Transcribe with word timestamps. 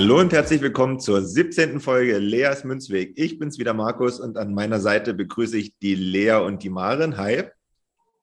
Hallo 0.00 0.18
und 0.18 0.32
herzlich 0.32 0.62
willkommen 0.62 0.98
zur 0.98 1.22
17. 1.22 1.78
Folge 1.78 2.16
Leas 2.16 2.64
Münzweg. 2.64 3.12
Ich 3.16 3.38
bin's 3.38 3.58
wieder 3.58 3.74
Markus 3.74 4.18
und 4.18 4.38
an 4.38 4.54
meiner 4.54 4.80
Seite 4.80 5.12
begrüße 5.12 5.58
ich 5.58 5.76
die 5.76 5.94
Lea 5.94 6.36
und 6.36 6.62
die 6.62 6.70
Maren. 6.70 7.18
Hi. 7.18 7.44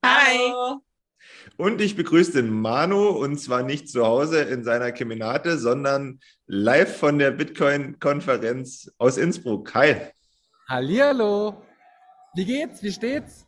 Hi. 0.04 0.54
Und 1.56 1.80
ich 1.80 1.96
begrüße 1.96 2.32
den 2.32 2.50
Manu 2.50 3.10
und 3.10 3.38
zwar 3.38 3.62
nicht 3.62 3.90
zu 3.90 4.08
Hause 4.08 4.42
in 4.42 4.64
seiner 4.64 4.92
Keminate, 4.92 5.60
sondern 5.60 6.20
live 6.48 6.98
von 6.98 7.20
der 7.20 7.30
Bitcoin-Konferenz 7.30 8.92
aus 8.98 9.18
Innsbruck. 9.18 9.72
Hi. 9.76 10.14
Hallihallo. 10.68 11.64
Wie 12.34 12.46
geht's? 12.46 12.82
Wie 12.82 12.92
steht's? 12.92 13.46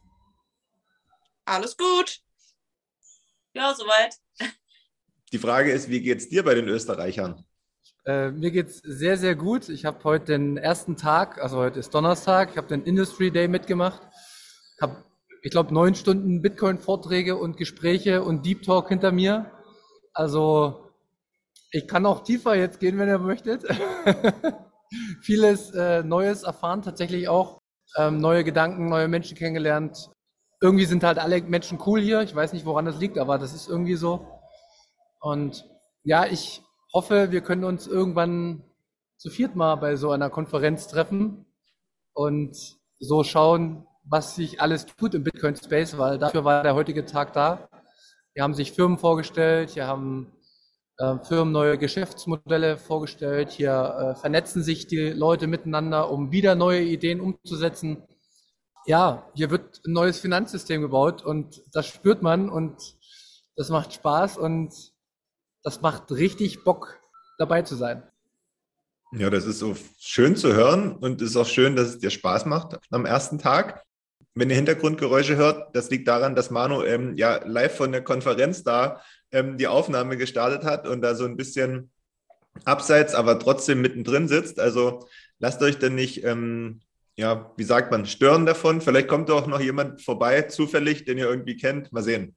Alles 1.46 1.76
gut. 1.76 2.20
Ja, 3.56 3.74
soweit. 3.74 4.14
Die 5.32 5.40
Frage 5.40 5.72
ist, 5.72 5.90
wie 5.90 6.02
geht's 6.02 6.30
dir 6.30 6.44
bei 6.44 6.54
den 6.54 6.68
Österreichern? 6.68 7.44
Äh, 8.10 8.32
mir 8.32 8.50
geht's 8.50 8.82
sehr, 8.84 9.18
sehr 9.18 9.36
gut. 9.36 9.70
Ich 9.70 9.86
habe 9.86 10.04
heute 10.04 10.26
den 10.32 10.58
ersten 10.58 10.98
Tag, 10.98 11.40
also 11.44 11.58
heute 11.58 11.78
ist 11.78 11.94
Donnerstag, 11.94 12.50
ich 12.50 12.58
habe 12.58 12.66
den 12.66 12.82
Industry 12.82 13.30
Day 13.30 13.48
mitgemacht. 13.48 14.02
Habe, 14.82 15.04
ich 15.44 15.52
glaube, 15.52 15.72
neun 15.72 15.94
Stunden 15.94 16.42
Bitcoin-Vorträge 16.42 17.38
und 17.38 17.56
Gespräche 17.56 18.24
und 18.24 18.48
Deep 18.48 18.64
Talk 18.64 18.90
hinter 18.90 19.12
mir. 19.12 19.52
Also 20.12 20.90
ich 21.72 21.88
kann 21.88 22.08
auch 22.08 22.24
tiefer 22.24 22.56
jetzt 22.56 22.80
gehen, 22.80 22.98
wenn 22.98 23.10
ihr 23.10 23.20
möchtet. 23.20 23.64
Vieles 25.22 25.70
äh, 25.76 26.02
Neues 26.02 26.42
erfahren, 26.42 26.82
tatsächlich 26.82 27.30
auch 27.30 27.60
ähm, 27.96 28.18
neue 28.18 28.44
Gedanken, 28.44 28.90
neue 28.90 29.08
Menschen 29.08 29.38
kennengelernt. 29.38 30.10
Irgendwie 30.62 30.86
sind 30.86 31.04
halt 31.04 31.20
alle 31.20 31.44
Menschen 31.44 31.80
cool 31.86 32.02
hier. 32.02 32.22
Ich 32.22 32.34
weiß 32.34 32.54
nicht, 32.54 32.66
woran 32.66 32.86
das 32.86 32.98
liegt, 32.98 33.20
aber 33.20 33.38
das 33.38 33.54
ist 33.54 33.70
irgendwie 33.70 33.98
so. 33.98 34.26
Und 35.20 35.64
ja, 36.04 36.26
ich 36.26 36.64
hoffe, 36.94 37.32
wir 37.32 37.42
können 37.42 37.64
uns 37.64 37.88
irgendwann 37.88 38.64
zu 39.18 39.30
viert 39.30 39.56
mal 39.56 39.76
bei 39.76 39.96
so 39.96 40.12
einer 40.12 40.30
Konferenz 40.30 40.88
treffen 40.88 41.46
und 42.14 42.56
so 43.00 43.24
schauen, 43.24 43.86
was 44.04 44.36
sich 44.36 44.62
alles 44.62 44.86
tut 44.86 45.14
im 45.14 45.24
Bitcoin 45.24 45.56
Space, 45.56 45.98
weil 45.98 46.18
dafür 46.18 46.44
war 46.44 46.64
der 46.64 46.76
heutige 46.76 47.06
Tag 47.06 47.34
da. 47.34 47.70
Hier 48.34 48.44
haben 48.44 48.54
sich 48.54 48.72
Firmen 48.72 48.98
vorgestellt, 48.98 49.72
hier 49.72 49.88
haben 49.88 50.32
äh, 50.98 51.18
Firmen 51.20 51.52
neue 51.52 51.78
Geschäftsmodelle 51.78 52.78
vorgestellt, 52.78 53.52
hier 53.52 53.72
äh, 54.16 54.20
vernetzen 54.20 54.64
sich 54.64 54.88
die 54.88 55.10
Leute 55.10 55.48
miteinander, 55.48 56.10
um 56.12 56.32
wieder 56.32 56.56
neue 56.56 56.82
Ideen 56.82 57.22
umzusetzen. 57.22 58.04
Ja, 58.86 59.30
hier 59.34 59.50
wird 59.50 59.82
ein 59.86 59.94
neues 59.94 60.20
Finanzsystem 60.20 60.82
gebaut 60.82 61.24
und 61.24 61.62
das 61.74 61.88
spürt 61.88 62.22
man 62.22 62.50
und 62.50 62.98
das 63.56 63.70
macht 63.70 63.94
Spaß 63.94 64.38
und 64.38 64.74
das 65.70 65.82
macht 65.82 66.12
richtig 66.12 66.64
Bock, 66.64 67.00
dabei 67.38 67.62
zu 67.62 67.76
sein. 67.76 68.02
Ja, 69.12 69.30
das 69.30 69.46
ist 69.46 69.60
so 69.60 69.78
schön 70.00 70.36
zu 70.36 70.52
hören 70.52 70.96
und 70.96 71.22
es 71.22 71.30
ist 71.32 71.38
auch 71.38 71.46
schön, 71.46 71.76
dass 71.76 71.90
es 71.90 72.00
dir 72.00 72.10
Spaß 72.10 72.48
macht 72.48 72.80
am 72.90 73.06
ersten 73.06 73.38
Tag. 73.38 73.84
Wenn 74.34 74.50
ihr 74.50 74.56
Hintergrundgeräusche 74.56 75.36
hört, 75.36 75.76
das 75.76 75.92
liegt 75.92 76.08
daran, 76.08 76.34
dass 76.36 76.50
Manu 76.50 76.82
ähm, 76.82 77.16
ja 77.18 77.40
live 77.46 77.78
von 77.78 77.92
der 77.92 78.04
Konferenz 78.04 78.64
da 78.64 79.00
ähm, 79.32 79.58
die 79.58 79.68
Aufnahme 79.68 80.18
gestartet 80.18 80.64
hat 80.64 80.88
und 80.88 81.04
da 81.04 81.14
so 81.14 81.26
ein 81.26 81.38
bisschen 81.38 81.92
abseits, 82.66 83.14
aber 83.14 83.38
trotzdem 83.38 83.80
mittendrin 83.80 84.28
sitzt. 84.28 84.60
Also 84.60 85.08
lasst 85.38 85.62
euch 85.62 85.78
denn 85.78 85.94
nicht, 85.94 86.24
ähm, 86.24 86.80
ja, 87.16 87.54
wie 87.58 87.64
sagt 87.64 87.92
man, 87.92 88.08
stören 88.08 88.48
davon. 88.48 88.82
Vielleicht 88.82 89.08
kommt 89.08 89.30
auch 89.30 89.46
noch 89.46 89.62
jemand 89.62 90.02
vorbei, 90.02 90.42
zufällig, 90.42 91.06
den 91.06 91.20
ihr 91.20 91.30
irgendwie 91.30 91.58
kennt. 91.58 91.94
Mal 91.94 92.02
sehen. 92.02 92.36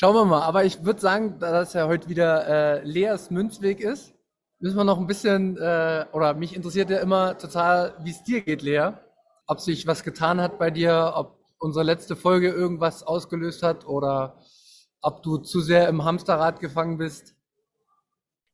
Schauen 0.00 0.14
wir 0.14 0.24
mal. 0.26 0.42
Aber 0.42 0.64
ich 0.64 0.84
würde 0.84 1.00
sagen, 1.00 1.40
da 1.40 1.50
das 1.50 1.72
ja 1.72 1.88
heute 1.88 2.08
wieder 2.08 2.46
äh, 2.46 2.84
Leas 2.84 3.32
Münzweg 3.32 3.80
ist, 3.80 4.14
müssen 4.60 4.76
wir 4.76 4.84
noch 4.84 4.98
ein 4.98 5.08
bisschen, 5.08 5.56
äh, 5.56 6.06
oder 6.12 6.34
mich 6.34 6.54
interessiert 6.54 6.88
ja 6.90 7.00
immer 7.00 7.36
total, 7.36 7.96
wie 8.04 8.12
es 8.12 8.22
dir 8.22 8.42
geht, 8.42 8.62
Lea. 8.62 8.92
Ob 9.48 9.58
sich 9.58 9.88
was 9.88 10.04
getan 10.04 10.40
hat 10.40 10.56
bei 10.56 10.70
dir, 10.70 11.14
ob 11.16 11.44
unsere 11.58 11.84
letzte 11.84 12.14
Folge 12.14 12.48
irgendwas 12.48 13.02
ausgelöst 13.02 13.64
hat 13.64 13.88
oder 13.88 14.40
ob 15.00 15.24
du 15.24 15.38
zu 15.38 15.60
sehr 15.60 15.88
im 15.88 16.04
Hamsterrad 16.04 16.60
gefangen 16.60 16.96
bist. 16.96 17.34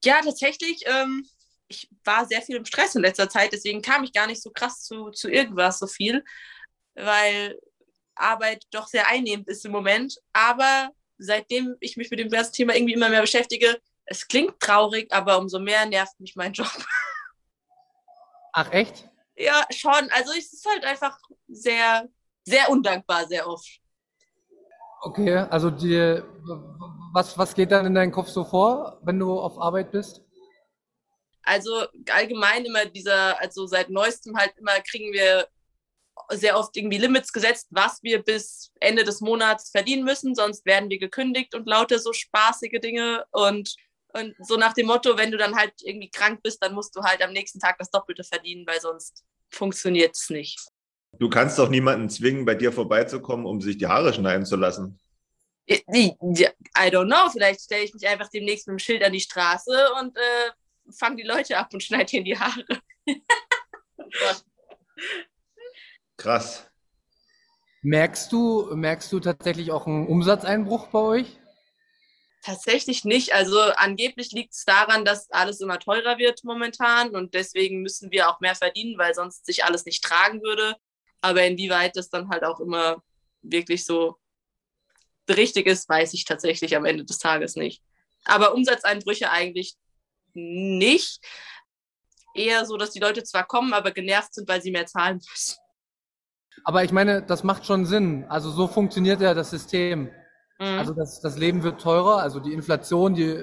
Ja, 0.02 0.22
tatsächlich. 0.24 0.84
Ähm, 0.86 1.28
ich 1.68 1.90
war 2.04 2.24
sehr 2.24 2.40
viel 2.40 2.56
im 2.56 2.64
Stress 2.64 2.94
in 2.94 3.02
letzter 3.02 3.28
Zeit, 3.28 3.52
deswegen 3.52 3.82
kam 3.82 4.02
ich 4.02 4.14
gar 4.14 4.28
nicht 4.28 4.42
so 4.42 4.50
krass 4.50 4.80
zu, 4.80 5.10
zu 5.10 5.28
irgendwas 5.28 5.78
so 5.78 5.88
viel, 5.88 6.24
weil 6.94 7.58
Arbeit 8.14 8.64
doch 8.70 8.86
sehr 8.86 9.08
einnehmend 9.08 9.46
ist 9.46 9.66
im 9.66 9.72
Moment. 9.72 10.16
Aber 10.32 10.88
seitdem 11.18 11.76
ich 11.80 11.96
mich 11.96 12.10
mit 12.10 12.18
dem 12.18 12.30
ganzen 12.30 12.52
Thema 12.52 12.74
irgendwie 12.74 12.94
immer 12.94 13.08
mehr 13.08 13.20
beschäftige, 13.20 13.80
es 14.06 14.26
klingt 14.28 14.60
traurig, 14.60 15.12
aber 15.12 15.38
umso 15.38 15.58
mehr 15.58 15.86
nervt 15.86 16.18
mich 16.20 16.36
mein 16.36 16.52
Job. 16.54 16.70
Ach 18.52 18.70
echt? 18.72 19.08
Ja, 19.36 19.64
schon. 19.70 20.08
Also 20.10 20.32
es 20.38 20.52
ist 20.52 20.66
halt 20.66 20.84
einfach 20.84 21.18
sehr, 21.48 22.08
sehr 22.44 22.70
undankbar, 22.70 23.26
sehr 23.26 23.48
oft. 23.48 23.80
Okay, 25.02 25.36
also 25.36 25.70
die, 25.70 26.22
was, 27.12 27.36
was 27.36 27.54
geht 27.54 27.72
dann 27.72 27.86
in 27.86 27.94
deinen 27.94 28.12
Kopf 28.12 28.28
so 28.28 28.44
vor, 28.44 29.00
wenn 29.02 29.18
du 29.18 29.38
auf 29.38 29.58
Arbeit 29.58 29.90
bist? 29.90 30.22
Also 31.42 31.86
allgemein 32.10 32.64
immer 32.64 32.86
dieser, 32.86 33.38
also 33.40 33.66
seit 33.66 33.90
neuestem 33.90 34.34
halt 34.36 34.56
immer 34.56 34.80
kriegen 34.80 35.12
wir 35.12 35.46
sehr 36.30 36.58
oft 36.58 36.76
irgendwie 36.76 36.98
Limits 36.98 37.32
gesetzt, 37.32 37.68
was 37.70 38.02
wir 38.02 38.22
bis 38.22 38.72
Ende 38.80 39.04
des 39.04 39.20
Monats 39.20 39.70
verdienen 39.70 40.04
müssen, 40.04 40.34
sonst 40.34 40.64
werden 40.64 40.90
wir 40.90 40.98
gekündigt 40.98 41.54
und 41.54 41.66
lauter 41.66 41.98
so 41.98 42.12
spaßige 42.12 42.80
Dinge 42.80 43.24
und 43.30 43.74
und 44.16 44.36
so 44.38 44.56
nach 44.56 44.74
dem 44.74 44.86
Motto, 44.86 45.18
wenn 45.18 45.32
du 45.32 45.36
dann 45.36 45.56
halt 45.56 45.72
irgendwie 45.82 46.08
krank 46.08 46.40
bist, 46.42 46.62
dann 46.62 46.72
musst 46.72 46.94
du 46.94 47.02
halt 47.02 47.20
am 47.20 47.32
nächsten 47.32 47.58
Tag 47.58 47.78
das 47.78 47.90
Doppelte 47.90 48.22
verdienen, 48.22 48.64
weil 48.64 48.80
sonst 48.80 49.24
funktioniert 49.50 50.14
es 50.14 50.30
nicht. 50.30 50.58
Du 51.18 51.28
kannst 51.28 51.58
doch 51.58 51.68
niemanden 51.68 52.08
zwingen, 52.08 52.44
bei 52.44 52.54
dir 52.54 52.72
vorbeizukommen, 52.72 53.44
um 53.44 53.60
sich 53.60 53.76
die 53.76 53.86
Haare 53.86 54.12
schneiden 54.12 54.46
zu 54.46 54.56
lassen. 54.56 55.00
I, 55.68 55.80
don't 56.90 57.06
know, 57.06 57.28
vielleicht 57.30 57.62
stelle 57.62 57.84
ich 57.84 57.94
mich 57.94 58.06
einfach 58.06 58.28
demnächst 58.28 58.68
mit 58.68 58.74
dem 58.74 58.78
Schild 58.78 59.02
an 59.02 59.12
die 59.12 59.20
Straße 59.20 59.92
und 60.00 60.16
äh, 60.16 60.92
fange 60.92 61.16
die 61.16 61.22
Leute 61.22 61.56
ab 61.56 61.72
und 61.72 61.82
schneide 61.82 62.16
ihnen 62.16 62.24
die 62.24 62.38
Haare. 62.38 62.64
oh 63.08 64.04
Krass. 66.16 66.66
Merkst 67.82 68.32
du, 68.32 68.74
merkst 68.74 69.12
du 69.12 69.20
tatsächlich 69.20 69.70
auch 69.70 69.86
einen 69.86 70.06
Umsatzeinbruch 70.06 70.86
bei 70.88 71.00
euch? 71.00 71.38
Tatsächlich 72.42 73.04
nicht. 73.04 73.34
Also 73.34 73.60
angeblich 73.60 74.32
liegt 74.32 74.52
es 74.54 74.64
daran, 74.64 75.04
dass 75.04 75.30
alles 75.30 75.60
immer 75.60 75.78
teurer 75.78 76.18
wird 76.18 76.44
momentan 76.44 77.14
und 77.14 77.34
deswegen 77.34 77.82
müssen 77.82 78.10
wir 78.10 78.28
auch 78.28 78.40
mehr 78.40 78.54
verdienen, 78.54 78.98
weil 78.98 79.14
sonst 79.14 79.46
sich 79.46 79.64
alles 79.64 79.84
nicht 79.86 80.02
tragen 80.04 80.42
würde. 80.42 80.76
Aber 81.20 81.42
inwieweit 81.44 81.96
das 81.96 82.10
dann 82.10 82.28
halt 82.28 82.44
auch 82.44 82.60
immer 82.60 83.02
wirklich 83.42 83.84
so 83.84 84.16
richtig 85.28 85.66
ist, 85.66 85.88
weiß 85.88 86.12
ich 86.14 86.24
tatsächlich 86.24 86.76
am 86.76 86.84
Ende 86.84 87.04
des 87.04 87.18
Tages 87.18 87.56
nicht. 87.56 87.82
Aber 88.24 88.54
Umsatzeinbrüche 88.54 89.30
eigentlich 89.30 89.74
nicht. 90.34 91.20
Eher 92.34 92.66
so, 92.66 92.76
dass 92.76 92.90
die 92.90 93.00
Leute 93.00 93.22
zwar 93.22 93.46
kommen, 93.46 93.72
aber 93.72 93.90
genervt 93.90 94.34
sind, 94.34 94.48
weil 94.48 94.60
sie 94.60 94.70
mehr 94.70 94.86
zahlen 94.86 95.20
müssen. 95.30 95.56
Aber 96.62 96.84
ich 96.84 96.92
meine, 96.92 97.22
das 97.22 97.44
macht 97.44 97.66
schon 97.66 97.86
Sinn. 97.86 98.24
Also 98.28 98.50
so 98.50 98.66
funktioniert 98.66 99.20
ja 99.20 99.34
das 99.34 99.50
System. 99.50 100.10
Mhm. 100.58 100.78
Also 100.78 100.94
das, 100.94 101.20
das 101.20 101.36
Leben 101.36 101.62
wird 101.62 101.80
teurer. 101.80 102.18
Also 102.18 102.40
die 102.40 102.52
Inflation, 102.52 103.14
die, 103.14 103.36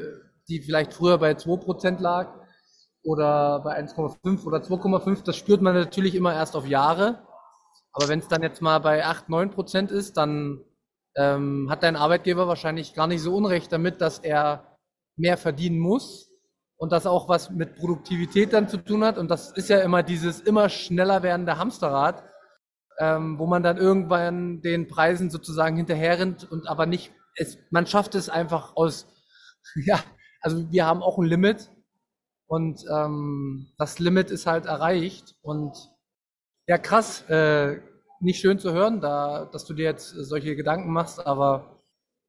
die 0.48 0.62
vielleicht 0.62 0.94
früher 0.94 1.18
bei 1.18 1.32
2% 1.32 2.00
lag 2.00 2.34
oder 3.04 3.60
bei 3.60 3.80
1,5 3.80 4.46
oder 4.46 4.60
2,5, 4.60 5.24
das 5.24 5.36
spürt 5.36 5.62
man 5.62 5.74
natürlich 5.74 6.16
immer 6.16 6.34
erst 6.34 6.56
auf 6.56 6.68
Jahre. 6.68 7.28
Aber 7.94 8.08
wenn 8.08 8.20
es 8.20 8.28
dann 8.28 8.42
jetzt 8.42 8.62
mal 8.62 8.80
bei 8.80 9.06
8, 9.06 9.28
9 9.28 9.50
Prozent 9.50 9.92
ist, 9.92 10.16
dann 10.18 10.62
ähm, 11.16 11.68
hat 11.70 11.84
dein 11.84 11.98
Arbeitgeber 11.98 12.48
wahrscheinlich 12.48 12.94
gar 12.94 13.08
nicht 13.08 13.22
so 13.22 13.36
unrecht 13.36 13.72
damit, 13.72 14.00
dass 14.00 14.20
er 14.20 14.78
mehr 15.18 15.38
verdienen 15.38 15.80
muss, 15.80 16.32
und 16.82 16.92
das 16.92 17.06
auch 17.06 17.30
was 17.30 17.52
mit 17.52 17.76
Produktivität 17.76 18.54
dann 18.54 18.68
zu 18.68 18.78
tun 18.78 19.04
hat. 19.04 19.20
Und 19.20 19.30
das 19.30 19.52
ist 19.52 19.70
ja 19.70 19.82
immer 19.82 20.02
dieses 20.02 20.42
immer 20.42 20.68
schneller 20.68 21.22
werdende 21.22 21.60
Hamsterrad, 21.60 22.24
ähm, 23.00 23.40
wo 23.40 23.48
man 23.48 23.64
dann 23.64 23.78
irgendwann 23.78 24.62
den 24.62 24.88
Preisen 24.88 25.30
sozusagen 25.30 25.78
hinterherrennt 25.78 26.50
und 26.52 26.68
aber 26.68 26.86
nicht, 26.86 27.12
es, 27.36 27.58
man 27.70 27.88
schafft 27.88 28.16
es 28.16 28.30
einfach 28.30 28.76
aus, 28.76 29.08
ja, 29.86 30.00
also 30.42 30.72
wir 30.72 30.86
haben 30.86 31.02
auch 31.02 31.18
ein 31.18 31.26
Limit 31.26 31.72
und 32.48 32.84
ähm, 32.92 33.72
das 33.78 34.00
Limit 34.00 34.32
ist 34.32 34.46
halt 34.46 34.66
erreicht 34.66 35.36
und 35.42 35.76
ja, 36.68 36.78
krass, 36.78 37.22
äh, 37.30 37.80
nicht 38.20 38.40
schön 38.40 38.60
zu 38.60 38.72
hören, 38.74 39.02
da, 39.02 39.46
dass 39.46 39.66
du 39.66 39.74
dir 39.74 39.86
jetzt 39.86 40.10
solche 40.10 40.56
Gedanken 40.56 40.92
machst, 40.92 41.26
aber 41.26 41.82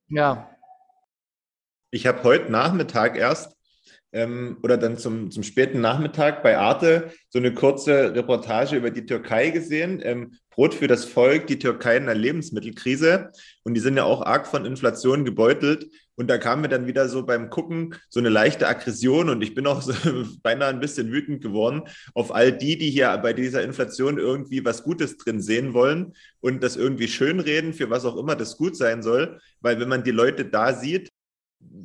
ja. 0.09 0.57
Ich 1.91 2.07
habe 2.07 2.23
heute 2.25 2.51
Nachmittag 2.51 3.17
erst 3.17 3.55
ähm, 4.13 4.59
oder 4.63 4.77
dann 4.77 4.97
zum, 4.97 5.31
zum 5.31 5.43
späten 5.43 5.81
Nachmittag 5.81 6.43
bei 6.43 6.59
Arte 6.59 7.13
so 7.29 7.39
eine 7.39 7.53
kurze 7.55 8.15
Reportage 8.15 8.77
über 8.77 8.91
die 8.91 9.07
Türkei 9.07 9.51
gesehen. 9.51 10.01
Ähm, 10.03 10.39
Brot 10.55 10.75
für 10.75 10.87
das 10.87 11.05
Volk, 11.05 11.47
die 11.47 11.59
Türkei 11.59 11.97
in 11.97 12.07
der 12.07 12.15
Lebensmittelkrise. 12.15 13.31
Und 13.63 13.75
die 13.75 13.81
sind 13.81 13.97
ja 13.97 14.05
auch 14.05 14.23
arg 14.23 14.47
von 14.47 14.65
Inflation 14.65 15.25
gebeutelt. 15.25 15.91
Und 16.15 16.29
da 16.29 16.37
kam 16.37 16.61
mir 16.61 16.69
dann 16.69 16.87
wieder 16.87 17.09
so 17.09 17.25
beim 17.25 17.49
Gucken 17.49 17.95
so 18.11 18.21
eine 18.21 18.29
leichte 18.29 18.69
Aggression 18.69 19.31
und 19.31 19.41
ich 19.43 19.55
bin 19.55 19.67
auch 19.67 19.81
so 19.81 19.95
beinahe 20.43 20.69
ein 20.69 20.81
bisschen 20.81 21.11
wütend 21.11 21.43
geworden 21.43 21.83
auf 22.15 22.35
all 22.35 22.53
die, 22.53 22.77
die 22.77 22.91
hier 22.91 23.17
bei 23.19 23.33
dieser 23.33 23.63
Inflation 23.63 24.19
irgendwie 24.19 24.65
was 24.65 24.83
Gutes 24.83 25.17
drin 25.17 25.41
sehen 25.41 25.73
wollen 25.73 26.13
und 26.41 26.63
das 26.63 26.77
irgendwie 26.77 27.09
schönreden, 27.09 27.73
für 27.73 27.89
was 27.89 28.05
auch 28.05 28.17
immer 28.17 28.37
das 28.37 28.59
gut 28.59 28.77
sein 28.77 29.03
soll. 29.03 29.41
Weil 29.61 29.81
wenn 29.81 29.89
man 29.89 30.05
die 30.05 30.11
Leute 30.11 30.45
da 30.45 30.75
sieht, 30.75 31.11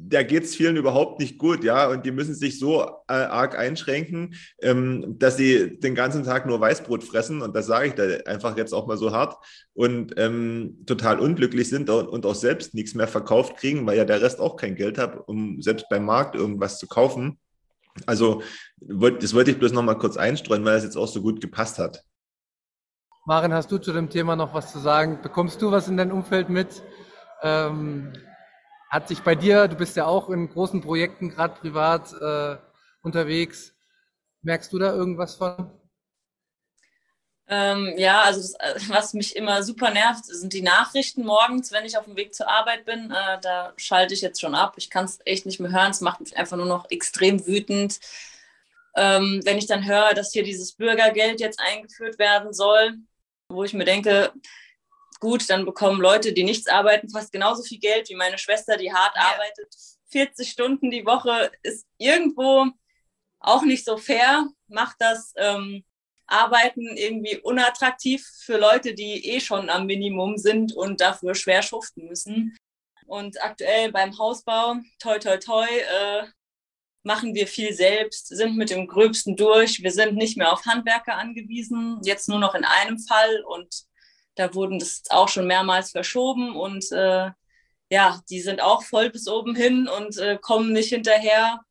da 0.09 0.23
geht 0.23 0.43
es 0.43 0.55
vielen 0.55 0.77
überhaupt 0.77 1.19
nicht 1.19 1.37
gut, 1.37 1.63
ja, 1.63 1.87
und 1.87 2.05
die 2.05 2.11
müssen 2.11 2.33
sich 2.33 2.59
so 2.59 2.81
äh, 2.81 3.13
arg 3.13 3.57
einschränken, 3.57 4.35
ähm, 4.61 5.15
dass 5.19 5.37
sie 5.37 5.79
den 5.79 5.95
ganzen 5.95 6.23
Tag 6.23 6.45
nur 6.45 6.61
Weißbrot 6.61 7.03
fressen, 7.03 7.41
und 7.41 7.55
das 7.55 7.65
sage 7.65 7.87
ich 7.87 7.93
da 7.93 8.03
einfach 8.25 8.55
jetzt 8.57 8.73
auch 8.73 8.87
mal 8.87 8.97
so 8.97 9.11
hart, 9.11 9.35
und 9.73 10.13
ähm, 10.17 10.83
total 10.85 11.19
unglücklich 11.19 11.69
sind 11.69 11.89
und 11.89 12.25
auch 12.25 12.35
selbst 12.35 12.73
nichts 12.73 12.95
mehr 12.95 13.07
verkauft 13.07 13.57
kriegen, 13.57 13.85
weil 13.85 13.97
ja 13.97 14.05
der 14.05 14.21
Rest 14.21 14.39
auch 14.39 14.55
kein 14.55 14.75
Geld 14.75 14.97
hat, 14.97 15.27
um 15.27 15.61
selbst 15.61 15.87
beim 15.89 16.05
Markt 16.05 16.35
irgendwas 16.35 16.79
zu 16.79 16.87
kaufen. 16.87 17.37
Also, 18.05 18.43
das 18.79 19.33
wollte 19.33 19.51
ich 19.51 19.59
bloß 19.59 19.73
noch 19.73 19.83
mal 19.83 19.97
kurz 19.97 20.17
einstreuen, 20.17 20.63
weil 20.63 20.77
es 20.77 20.83
jetzt 20.83 20.97
auch 20.97 21.07
so 21.07 21.21
gut 21.21 21.41
gepasst 21.41 21.79
hat. 21.79 22.03
Maren, 23.25 23.53
hast 23.53 23.71
du 23.71 23.77
zu 23.77 23.91
dem 23.91 24.09
Thema 24.09 24.35
noch 24.35 24.53
was 24.53 24.71
zu 24.71 24.79
sagen? 24.79 25.19
Bekommst 25.21 25.61
du 25.61 25.71
was 25.71 25.87
in 25.89 25.97
dein 25.97 26.11
Umfeld 26.11 26.47
mit? 26.47 26.81
Ähm, 27.41 28.13
hat 28.89 29.07
sich 29.07 29.21
bei 29.21 29.35
dir, 29.35 29.67
du 29.67 29.75
bist 29.75 29.95
ja 29.95 30.05
auch 30.05 30.29
in 30.29 30.49
großen 30.49 30.81
Projekten 30.81 31.29
gerade 31.29 31.59
privat 31.59 32.13
äh, 32.13 32.57
unterwegs, 33.01 33.73
merkst 34.41 34.71
du 34.71 34.79
da 34.79 34.93
irgendwas 34.93 35.35
von? 35.35 35.71
Ähm, 37.49 37.93
ja, 37.97 38.23
also 38.23 38.41
das, 38.41 38.53
äh, 38.55 38.89
was 38.89 39.13
mich 39.13 39.35
immer 39.35 39.63
super 39.63 39.91
nervt, 39.91 40.25
sind 40.25 40.51
die 40.51 40.61
Nachrichten 40.61 41.23
morgens, 41.23 41.71
wenn 41.71 41.85
ich 41.85 41.97
auf 41.97 42.03
dem 42.03 42.17
Weg 42.17 42.33
zur 42.33 42.49
Arbeit 42.49 42.83
bin. 42.85 43.09
Äh, 43.09 43.39
da 43.41 43.73
schalte 43.77 44.13
ich 44.13 44.21
jetzt 44.21 44.41
schon 44.41 44.53
ab. 44.53 44.73
Ich 44.77 44.89
kann 44.89 45.05
es 45.05 45.19
echt 45.23 45.45
nicht 45.45 45.59
mehr 45.59 45.71
hören. 45.71 45.91
Es 45.91 46.01
macht 46.01 46.19
mich 46.19 46.35
einfach 46.35 46.57
nur 46.57 46.65
noch 46.65 46.89
extrem 46.91 47.47
wütend. 47.47 47.99
Ähm, 48.97 49.41
wenn 49.45 49.57
ich 49.57 49.67
dann 49.67 49.85
höre, 49.85 50.13
dass 50.13 50.33
hier 50.33 50.43
dieses 50.43 50.73
Bürgergeld 50.73 51.39
jetzt 51.39 51.59
eingeführt 51.59 52.19
werden 52.19 52.51
soll, 52.51 52.97
wo 53.47 53.63
ich 53.63 53.73
mir 53.73 53.85
denke, 53.85 54.33
gut, 55.19 55.49
dann 55.49 55.65
bekommen 55.65 56.01
Leute, 56.01 56.33
die 56.33 56.43
nichts 56.43 56.67
arbeiten, 56.67 57.09
fast 57.09 57.31
genauso 57.31 57.63
viel 57.63 57.79
Geld 57.79 58.09
wie 58.09 58.15
meine 58.15 58.37
Schwester, 58.37 58.77
die 58.77 58.93
hart 58.93 59.15
ja. 59.15 59.21
arbeitet. 59.33 59.75
40 60.09 60.49
Stunden 60.49 60.91
die 60.91 61.05
Woche 61.05 61.51
ist 61.63 61.85
irgendwo 61.97 62.67
auch 63.39 63.63
nicht 63.63 63.85
so 63.85 63.97
fair, 63.97 64.47
macht 64.67 64.95
das 64.99 65.33
ähm, 65.37 65.83
Arbeiten 66.25 66.97
irgendwie 66.97 67.37
unattraktiv 67.37 68.25
für 68.43 68.57
Leute, 68.57 68.93
die 68.93 69.25
eh 69.27 69.39
schon 69.39 69.69
am 69.69 69.85
Minimum 69.85 70.37
sind 70.37 70.73
und 70.73 71.01
dafür 71.01 71.35
schwer 71.35 71.61
schuften 71.61 72.07
müssen. 72.07 72.57
Und 73.05 73.41
aktuell 73.41 73.91
beim 73.91 74.17
Hausbau, 74.17 74.75
toi, 74.99 75.17
toi, 75.19 75.37
toi, 75.37 75.65
äh, 75.65 76.27
machen 77.03 77.33
wir 77.33 77.47
viel 77.47 77.73
selbst, 77.73 78.27
sind 78.27 78.57
mit 78.57 78.69
dem 78.69 78.85
Gröbsten 78.85 79.37
durch. 79.37 79.81
Wir 79.81 79.91
sind 79.91 80.15
nicht 80.15 80.35
mehr 80.37 80.51
auf 80.51 80.65
Handwerker 80.65 81.15
angewiesen, 81.15 82.01
jetzt 82.03 82.27
nur 82.27 82.39
noch 82.39 82.53
in 82.53 82.65
einem 82.65 82.99
Fall 82.99 83.43
und 83.47 83.86
da 84.37 84.53
wurden 84.53 84.79
das 84.79 85.03
auch 85.09 85.27
schon 85.29 85.47
mehrmals 85.47 85.91
verschoben 85.91 86.55
und 86.55 86.91
äh, 86.91 87.31
ja, 87.89 88.21
die 88.29 88.41
sind 88.41 88.61
auch 88.61 88.83
voll 88.83 89.09
bis 89.09 89.27
oben 89.27 89.55
hin 89.55 89.87
und 89.87 90.17
äh, 90.17 90.37
kommen 90.39 90.73
nicht 90.73 90.89
hinterher. 90.89 91.61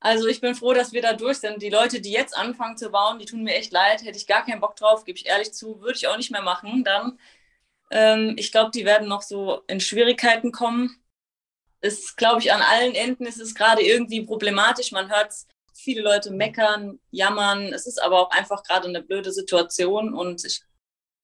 Also 0.00 0.28
ich 0.28 0.40
bin 0.40 0.54
froh, 0.54 0.72
dass 0.72 0.92
wir 0.92 1.02
da 1.02 1.12
durch 1.12 1.38
sind. 1.38 1.62
Die 1.62 1.68
Leute, 1.68 2.00
die 2.00 2.12
jetzt 2.12 2.36
anfangen 2.36 2.76
zu 2.76 2.90
bauen, 2.90 3.18
die 3.18 3.26
tun 3.26 3.42
mir 3.42 3.54
echt 3.54 3.72
leid. 3.72 4.02
Hätte 4.02 4.16
ich 4.16 4.26
gar 4.26 4.44
keinen 4.46 4.60
Bock 4.60 4.76
drauf, 4.76 5.04
gebe 5.04 5.18
ich 5.18 5.26
ehrlich 5.26 5.52
zu, 5.52 5.80
würde 5.80 5.96
ich 5.96 6.06
auch 6.08 6.16
nicht 6.16 6.30
mehr 6.30 6.42
machen. 6.42 6.84
Dann, 6.84 7.18
ähm, 7.90 8.34
ich 8.38 8.52
glaube, 8.52 8.70
die 8.72 8.84
werden 8.86 9.08
noch 9.08 9.22
so 9.22 9.62
in 9.66 9.80
Schwierigkeiten 9.80 10.52
kommen. 10.52 10.96
Ist, 11.82 12.16
glaube 12.16 12.40
ich, 12.40 12.52
an 12.52 12.62
allen 12.62 12.94
Enden 12.94 13.26
ist 13.26 13.40
es 13.40 13.54
gerade 13.54 13.82
irgendwie 13.82 14.24
problematisch. 14.24 14.92
Man 14.92 15.10
hört 15.10 15.32
viele 15.74 16.02
Leute 16.02 16.30
meckern, 16.30 17.00
jammern. 17.10 17.72
Es 17.72 17.86
ist 17.86 18.02
aber 18.02 18.20
auch 18.20 18.30
einfach 18.30 18.62
gerade 18.62 18.88
eine 18.88 19.02
blöde 19.02 19.32
Situation 19.32 20.14
und 20.14 20.44
ich 20.44 20.62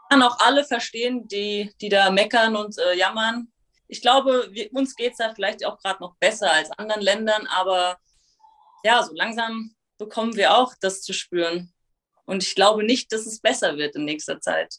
kann 0.09 0.23
auch 0.23 0.39
alle 0.41 0.65
verstehen, 0.65 1.27
die, 1.29 1.73
die 1.81 1.89
da 1.89 2.11
meckern 2.11 2.57
und 2.57 2.79
äh, 2.79 2.97
jammern. 2.97 3.53
Ich 3.89 4.01
glaube, 4.01 4.49
wir, 4.51 4.73
uns 4.73 4.95
geht 4.97 5.13
es 5.13 5.19
da 5.19 5.35
vielleicht 5.35 5.65
auch 5.65 5.79
gerade 5.79 6.01
noch 6.01 6.17
besser 6.17 6.53
als 6.53 6.71
anderen 6.73 7.03
Ländern, 7.03 7.47
aber 7.47 7.99
ja, 8.85 9.03
so 9.03 9.15
langsam 9.15 9.75
bekommen 9.99 10.37
wir 10.37 10.57
auch 10.57 10.75
das 10.81 11.03
zu 11.03 11.13
spüren. 11.13 11.73
Und 12.25 12.43
ich 12.43 12.55
glaube 12.55 12.85
nicht, 12.85 13.13
dass 13.13 13.27
es 13.27 13.41
besser 13.41 13.77
wird 13.77 13.95
in 13.97 14.05
nächster 14.05 14.41
Zeit. 14.41 14.75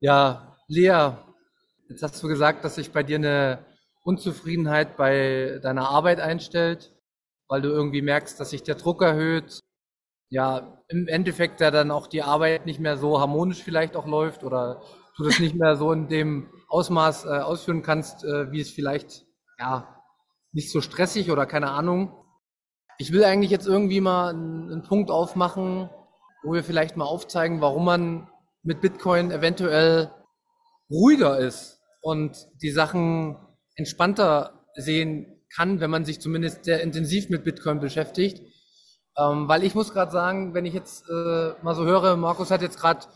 Ja, 0.00 0.58
Lea, 0.68 1.12
jetzt 1.88 2.02
hast 2.02 2.22
du 2.22 2.28
gesagt, 2.28 2.64
dass 2.64 2.74
sich 2.74 2.92
bei 2.92 3.02
dir 3.02 3.16
eine 3.16 3.64
Unzufriedenheit 4.02 4.96
bei 4.96 5.58
deiner 5.62 5.88
Arbeit 5.88 6.20
einstellt, 6.20 6.92
weil 7.48 7.62
du 7.62 7.68
irgendwie 7.68 8.02
merkst, 8.02 8.38
dass 8.38 8.50
sich 8.50 8.62
der 8.62 8.74
Druck 8.74 9.02
erhöht, 9.02 9.60
ja, 10.28 10.81
im 10.92 11.08
Endeffekt 11.08 11.60
ja 11.60 11.70
dann 11.70 11.90
auch 11.90 12.06
die 12.06 12.22
Arbeit 12.22 12.66
nicht 12.66 12.80
mehr 12.80 12.96
so 12.96 13.20
harmonisch 13.20 13.62
vielleicht 13.62 13.96
auch 13.96 14.06
läuft 14.06 14.44
oder 14.44 14.82
du 15.16 15.24
das 15.24 15.38
nicht 15.38 15.54
mehr 15.54 15.76
so 15.76 15.92
in 15.92 16.08
dem 16.08 16.50
Ausmaß 16.68 17.24
äh, 17.24 17.28
ausführen 17.28 17.82
kannst, 17.82 18.24
äh, 18.24 18.50
wie 18.52 18.60
es 18.60 18.70
vielleicht, 18.70 19.24
ja, 19.58 20.02
nicht 20.52 20.70
so 20.70 20.80
stressig 20.80 21.30
oder 21.30 21.46
keine 21.46 21.70
Ahnung. 21.70 22.14
Ich 22.98 23.12
will 23.12 23.24
eigentlich 23.24 23.50
jetzt 23.50 23.66
irgendwie 23.66 24.00
mal 24.00 24.30
einen, 24.30 24.70
einen 24.70 24.82
Punkt 24.82 25.10
aufmachen, 25.10 25.88
wo 26.42 26.52
wir 26.52 26.64
vielleicht 26.64 26.96
mal 26.96 27.04
aufzeigen, 27.04 27.60
warum 27.60 27.84
man 27.84 28.28
mit 28.62 28.80
Bitcoin 28.80 29.30
eventuell 29.30 30.10
ruhiger 30.90 31.38
ist 31.38 31.80
und 32.02 32.48
die 32.60 32.70
Sachen 32.70 33.36
entspannter 33.76 34.66
sehen 34.74 35.42
kann, 35.54 35.80
wenn 35.80 35.90
man 35.90 36.04
sich 36.04 36.20
zumindest 36.20 36.64
sehr 36.64 36.82
intensiv 36.82 37.30
mit 37.30 37.44
Bitcoin 37.44 37.80
beschäftigt 37.80 38.42
ähm, 39.18 39.48
weil 39.48 39.64
ich 39.64 39.74
muss 39.74 39.92
gerade 39.92 40.10
sagen, 40.10 40.54
wenn 40.54 40.64
ich 40.64 40.74
jetzt 40.74 41.08
äh, 41.08 41.52
mal 41.62 41.74
so 41.74 41.84
höre, 41.84 42.16
Markus 42.16 42.50
hat 42.50 42.62
jetzt 42.62 42.78
gerade 42.78 43.06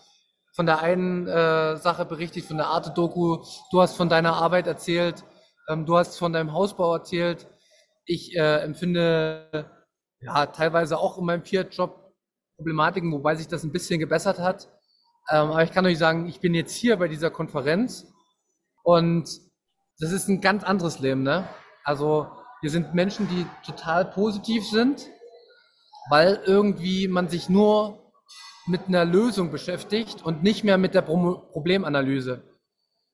von 0.54 0.66
der 0.66 0.80
einen 0.80 1.26
äh, 1.26 1.76
Sache 1.76 2.04
berichtet, 2.04 2.44
von 2.44 2.56
der 2.56 2.66
Arte-Doku, 2.66 3.44
du 3.70 3.80
hast 3.80 3.96
von 3.96 4.08
deiner 4.08 4.34
Arbeit 4.34 4.66
erzählt, 4.66 5.24
ähm, 5.68 5.86
du 5.86 5.96
hast 5.96 6.18
von 6.18 6.32
deinem 6.32 6.52
Hausbau 6.52 6.94
erzählt. 6.94 7.46
Ich 8.04 8.36
äh, 8.36 8.60
empfinde 8.60 9.70
ja 10.20 10.46
teilweise 10.46 10.98
auch 10.98 11.18
in 11.18 11.24
meinem 11.24 11.44
Fiat-Job 11.44 12.06
Problematiken, 12.56 13.12
wobei 13.12 13.34
sich 13.34 13.48
das 13.48 13.64
ein 13.64 13.72
bisschen 13.72 14.00
gebessert 14.00 14.38
hat. 14.38 14.68
Ähm, 15.30 15.50
aber 15.50 15.62
ich 15.62 15.72
kann 15.72 15.86
euch 15.86 15.98
sagen, 15.98 16.26
ich 16.26 16.40
bin 16.40 16.54
jetzt 16.54 16.74
hier 16.74 16.96
bei 16.96 17.08
dieser 17.08 17.30
Konferenz 17.30 18.06
und 18.82 19.28
das 19.98 20.12
ist 20.12 20.28
ein 20.28 20.40
ganz 20.40 20.64
anderes 20.64 20.98
Leben, 21.00 21.22
ne? 21.22 21.48
Also 21.84 22.28
wir 22.62 22.70
sind 22.70 22.94
Menschen, 22.94 23.28
die 23.28 23.46
total 23.64 24.04
positiv 24.04 24.66
sind, 24.66 25.06
weil 26.08 26.40
irgendwie 26.44 27.08
man 27.08 27.28
sich 27.28 27.48
nur 27.48 28.12
mit 28.66 28.88
einer 28.88 29.04
Lösung 29.04 29.50
beschäftigt 29.50 30.25
und 30.25 30.42
nicht 30.42 30.64
mehr 30.64 30.78
mit 30.78 30.94
der 30.94 31.02
Problemanalyse. 31.02 32.42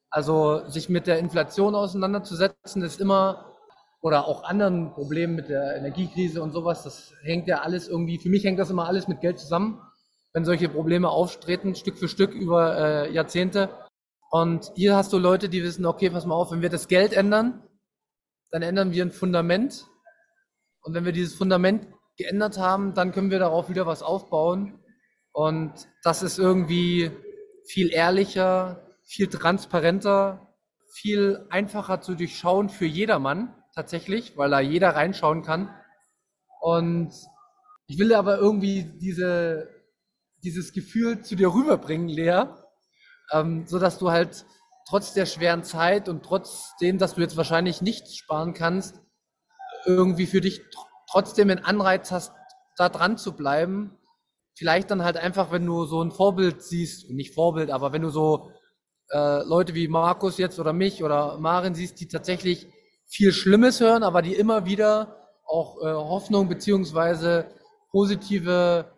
Also 0.09 0.67
sich 0.67 0.89
mit 0.89 1.07
der 1.07 1.19
Inflation 1.19 1.75
auseinanderzusetzen 1.75 2.81
ist 2.81 2.99
immer 2.99 3.53
oder 4.01 4.27
auch 4.27 4.43
anderen 4.43 4.93
Problemen 4.93 5.35
mit 5.35 5.49
der 5.49 5.77
Energiekrise 5.77 6.43
und 6.43 6.51
sowas, 6.51 6.83
das 6.83 7.13
hängt 7.23 7.47
ja 7.47 7.61
alles 7.61 7.87
irgendwie, 7.87 8.19
für 8.19 8.29
mich 8.29 8.43
hängt 8.43 8.59
das 8.59 8.69
immer 8.69 8.85
alles 8.87 9.07
mit 9.07 9.21
Geld 9.21 9.39
zusammen, 9.39 9.81
wenn 10.33 10.43
solche 10.43 10.67
Probleme 10.67 11.09
auftreten, 11.09 11.73
Stück 11.73 11.97
für 11.97 12.09
Stück 12.09 12.33
über 12.33 12.77
äh, 12.77 13.13
Jahrzehnte. 13.13 13.69
Und 14.29 14.71
hier 14.75 14.95
hast 14.95 15.13
du 15.13 15.19
Leute, 15.19 15.47
die 15.47 15.63
wissen, 15.63 15.85
okay, 15.85 16.09
pass 16.09 16.25
mal 16.25 16.35
auf, 16.35 16.51
wenn 16.51 16.61
wir 16.61 16.69
das 16.69 16.87
Geld 16.87 17.13
ändern, 17.13 17.63
dann 18.51 18.61
ändern 18.61 18.91
wir 18.91 19.05
ein 19.05 19.11
Fundament. 19.11 19.85
Und 20.81 20.93
wenn 20.93 21.05
wir 21.05 21.11
dieses 21.13 21.35
Fundament 21.35 21.87
geändert 22.17 22.57
haben, 22.57 22.93
dann 22.93 23.11
können 23.11 23.31
wir 23.31 23.39
darauf 23.39 23.69
wieder 23.69 23.85
was 23.85 24.03
aufbauen. 24.03 24.79
Und 25.31 25.73
das 26.03 26.23
ist 26.23 26.37
irgendwie 26.37 27.11
viel 27.65 27.91
ehrlicher, 27.91 28.87
viel 29.03 29.27
transparenter, 29.27 30.53
viel 30.91 31.45
einfacher 31.49 32.01
zu 32.01 32.15
durchschauen 32.15 32.69
für 32.69 32.85
jedermann. 32.85 33.55
tatsächlich, 33.75 34.37
weil 34.37 34.51
da 34.51 34.59
jeder 34.59 34.89
reinschauen 34.89 35.41
kann. 35.41 35.73
Und 36.61 37.11
ich 37.87 37.97
will 37.97 38.13
aber 38.13 38.37
irgendwie 38.37 38.83
diese, 38.83 39.67
dieses 40.43 40.73
Gefühl 40.73 41.23
zu 41.23 41.35
dir 41.35 41.53
rüberbringen, 41.53 42.07
Lea, 42.07 42.43
ähm, 43.31 43.65
so 43.65 43.79
dass 43.79 43.97
du 43.97 44.11
halt 44.11 44.45
trotz 44.87 45.13
der 45.13 45.25
schweren 45.25 45.63
Zeit 45.63 46.07
und 46.07 46.23
trotzdem, 46.23 46.97
dass 46.97 47.15
du 47.15 47.21
jetzt 47.21 47.35
wahrscheinlich 47.35 47.81
nichts 47.81 48.15
sparen 48.15 48.53
kannst, 48.53 49.01
irgendwie 49.85 50.27
für 50.27 50.41
dich 50.41 50.61
trotzdem 51.13 51.49
einen 51.49 51.63
Anreiz 51.63 52.11
hast, 52.11 52.33
da 52.75 52.89
dran 52.89 53.17
zu 53.17 53.33
bleiben. 53.33 53.97
Vielleicht 54.55 54.91
dann 54.91 55.03
halt 55.03 55.17
einfach, 55.17 55.51
wenn 55.51 55.65
du 55.65 55.85
so 55.85 56.03
ein 56.03 56.11
Vorbild 56.11 56.63
siehst, 56.63 57.09
nicht 57.09 57.33
Vorbild, 57.33 57.69
aber 57.71 57.93
wenn 57.93 58.01
du 58.01 58.09
so 58.09 58.51
äh, 59.11 59.43
Leute 59.43 59.75
wie 59.75 59.87
Markus 59.87 60.37
jetzt 60.37 60.59
oder 60.59 60.73
mich 60.73 61.03
oder 61.03 61.37
Marin 61.37 61.75
siehst, 61.75 61.99
die 61.99 62.07
tatsächlich 62.07 62.67
viel 63.07 63.31
Schlimmes 63.31 63.79
hören, 63.79 64.03
aber 64.03 64.21
die 64.21 64.33
immer 64.33 64.65
wieder 64.65 65.17
auch 65.45 65.81
äh, 65.81 65.93
Hoffnung 65.93 66.49
beziehungsweise 66.49 67.45
positive 67.91 68.91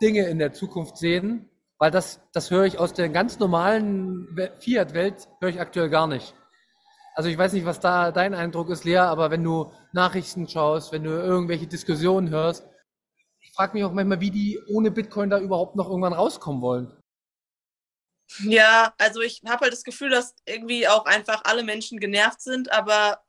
Dinge 0.00 0.26
in 0.28 0.38
der 0.38 0.52
Zukunft 0.52 0.98
sehen, 0.98 1.50
weil 1.78 1.90
das, 1.90 2.20
das 2.32 2.50
höre 2.50 2.64
ich 2.64 2.78
aus 2.78 2.92
der 2.92 3.08
ganz 3.08 3.40
normalen 3.40 4.28
Fiat-Welt, 4.60 5.28
höre 5.40 5.48
ich 5.48 5.60
aktuell 5.60 5.90
gar 5.90 6.06
nicht. 6.06 6.34
Also 7.16 7.30
ich 7.30 7.38
weiß 7.38 7.54
nicht, 7.54 7.64
was 7.64 7.80
da 7.80 8.12
dein 8.12 8.34
Eindruck 8.34 8.68
ist, 8.68 8.84
Lea, 8.84 8.98
aber 8.98 9.30
wenn 9.30 9.42
du 9.42 9.72
Nachrichten 9.92 10.46
schaust, 10.46 10.92
wenn 10.92 11.02
du 11.02 11.10
irgendwelche 11.10 11.66
Diskussionen 11.66 12.28
hörst, 12.28 12.66
ich 13.40 13.52
frage 13.54 13.72
mich 13.72 13.84
auch 13.84 13.92
manchmal, 13.92 14.20
wie 14.20 14.30
die 14.30 14.60
ohne 14.68 14.90
Bitcoin 14.90 15.30
da 15.30 15.38
überhaupt 15.38 15.76
noch 15.76 15.88
irgendwann 15.88 16.12
rauskommen 16.12 16.60
wollen. 16.60 16.94
Ja, 18.40 18.92
also 18.98 19.22
ich 19.22 19.40
habe 19.48 19.62
halt 19.62 19.72
das 19.72 19.82
Gefühl, 19.82 20.10
dass 20.10 20.34
irgendwie 20.44 20.88
auch 20.88 21.06
einfach 21.06 21.42
alle 21.44 21.62
Menschen 21.64 22.00
genervt 22.00 22.42
sind, 22.42 22.70
aber 22.70 23.22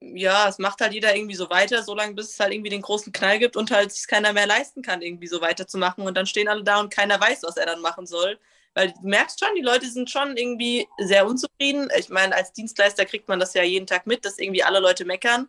ja, 0.00 0.48
es 0.48 0.58
macht 0.60 0.80
halt 0.80 0.92
jeder 0.92 1.16
irgendwie 1.16 1.34
so 1.34 1.50
weiter, 1.50 1.82
solange 1.82 2.14
bis 2.14 2.30
es 2.30 2.38
halt 2.38 2.52
irgendwie 2.52 2.70
den 2.70 2.82
großen 2.82 3.12
Knall 3.12 3.40
gibt 3.40 3.56
und 3.56 3.72
halt 3.72 3.90
sich 3.90 4.06
keiner 4.06 4.32
mehr 4.32 4.46
leisten 4.46 4.82
kann, 4.82 5.02
irgendwie 5.02 5.26
so 5.26 5.40
weiterzumachen. 5.40 6.06
Und 6.06 6.16
dann 6.16 6.26
stehen 6.26 6.48
alle 6.48 6.62
da 6.62 6.78
und 6.78 6.92
keiner 6.92 7.20
weiß, 7.20 7.42
was 7.42 7.56
er 7.56 7.66
dann 7.66 7.80
machen 7.80 8.06
soll. 8.06 8.38
Weil 8.74 8.92
du 8.92 9.00
merkst 9.02 9.40
schon, 9.40 9.54
die 9.54 9.62
Leute 9.62 9.88
sind 9.88 10.10
schon 10.10 10.36
irgendwie 10.36 10.88
sehr 10.98 11.26
unzufrieden. 11.26 11.88
Ich 11.98 12.08
meine, 12.08 12.34
als 12.34 12.52
Dienstleister 12.52 13.04
kriegt 13.04 13.28
man 13.28 13.38
das 13.38 13.54
ja 13.54 13.62
jeden 13.62 13.86
Tag 13.86 14.06
mit, 14.06 14.24
dass 14.24 14.38
irgendwie 14.38 14.64
alle 14.64 14.80
Leute 14.80 15.04
meckern. 15.04 15.48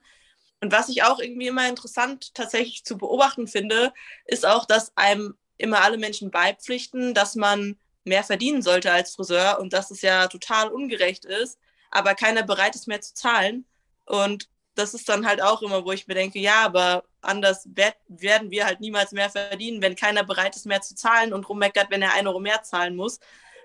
Und 0.61 0.71
was 0.71 0.89
ich 0.89 1.03
auch 1.03 1.19
irgendwie 1.19 1.47
immer 1.47 1.67
interessant 1.67 2.33
tatsächlich 2.33 2.83
zu 2.85 2.97
beobachten 2.97 3.47
finde, 3.47 3.93
ist 4.25 4.45
auch, 4.45 4.65
dass 4.65 4.95
einem 4.95 5.35
immer 5.57 5.81
alle 5.81 5.97
Menschen 5.97 6.31
beipflichten, 6.31 7.13
dass 7.13 7.35
man 7.35 7.77
mehr 8.05 8.23
verdienen 8.23 8.61
sollte 8.61 8.91
als 8.91 9.15
Friseur 9.15 9.59
und 9.59 9.73
dass 9.73 9.91
es 9.91 10.01
ja 10.01 10.27
total 10.27 10.69
ungerecht 10.69 11.25
ist, 11.25 11.59
aber 11.91 12.15
keiner 12.15 12.43
bereit 12.43 12.75
ist 12.75 12.87
mehr 12.87 13.01
zu 13.01 13.13
zahlen. 13.13 13.65
Und 14.05 14.49
das 14.75 14.93
ist 14.93 15.07
dann 15.09 15.25
halt 15.25 15.41
auch 15.41 15.61
immer, 15.61 15.85
wo 15.85 15.91
ich 15.91 16.07
mir 16.07 16.15
denke, 16.15 16.39
ja, 16.39 16.65
aber 16.65 17.03
anders 17.21 17.67
werden 17.75 18.51
wir 18.51 18.65
halt 18.65 18.79
niemals 18.79 19.11
mehr 19.11 19.29
verdienen, 19.29 19.81
wenn 19.81 19.95
keiner 19.95 20.23
bereit 20.23 20.55
ist, 20.55 20.65
mehr 20.65 20.81
zu 20.81 20.95
zahlen 20.95 21.33
und 21.33 21.47
rummeckert, 21.47 21.89
wenn 21.89 22.01
er 22.01 22.13
ein 22.13 22.27
Euro 22.27 22.39
mehr 22.39 22.63
zahlen 22.63 22.95
muss. 22.95 23.19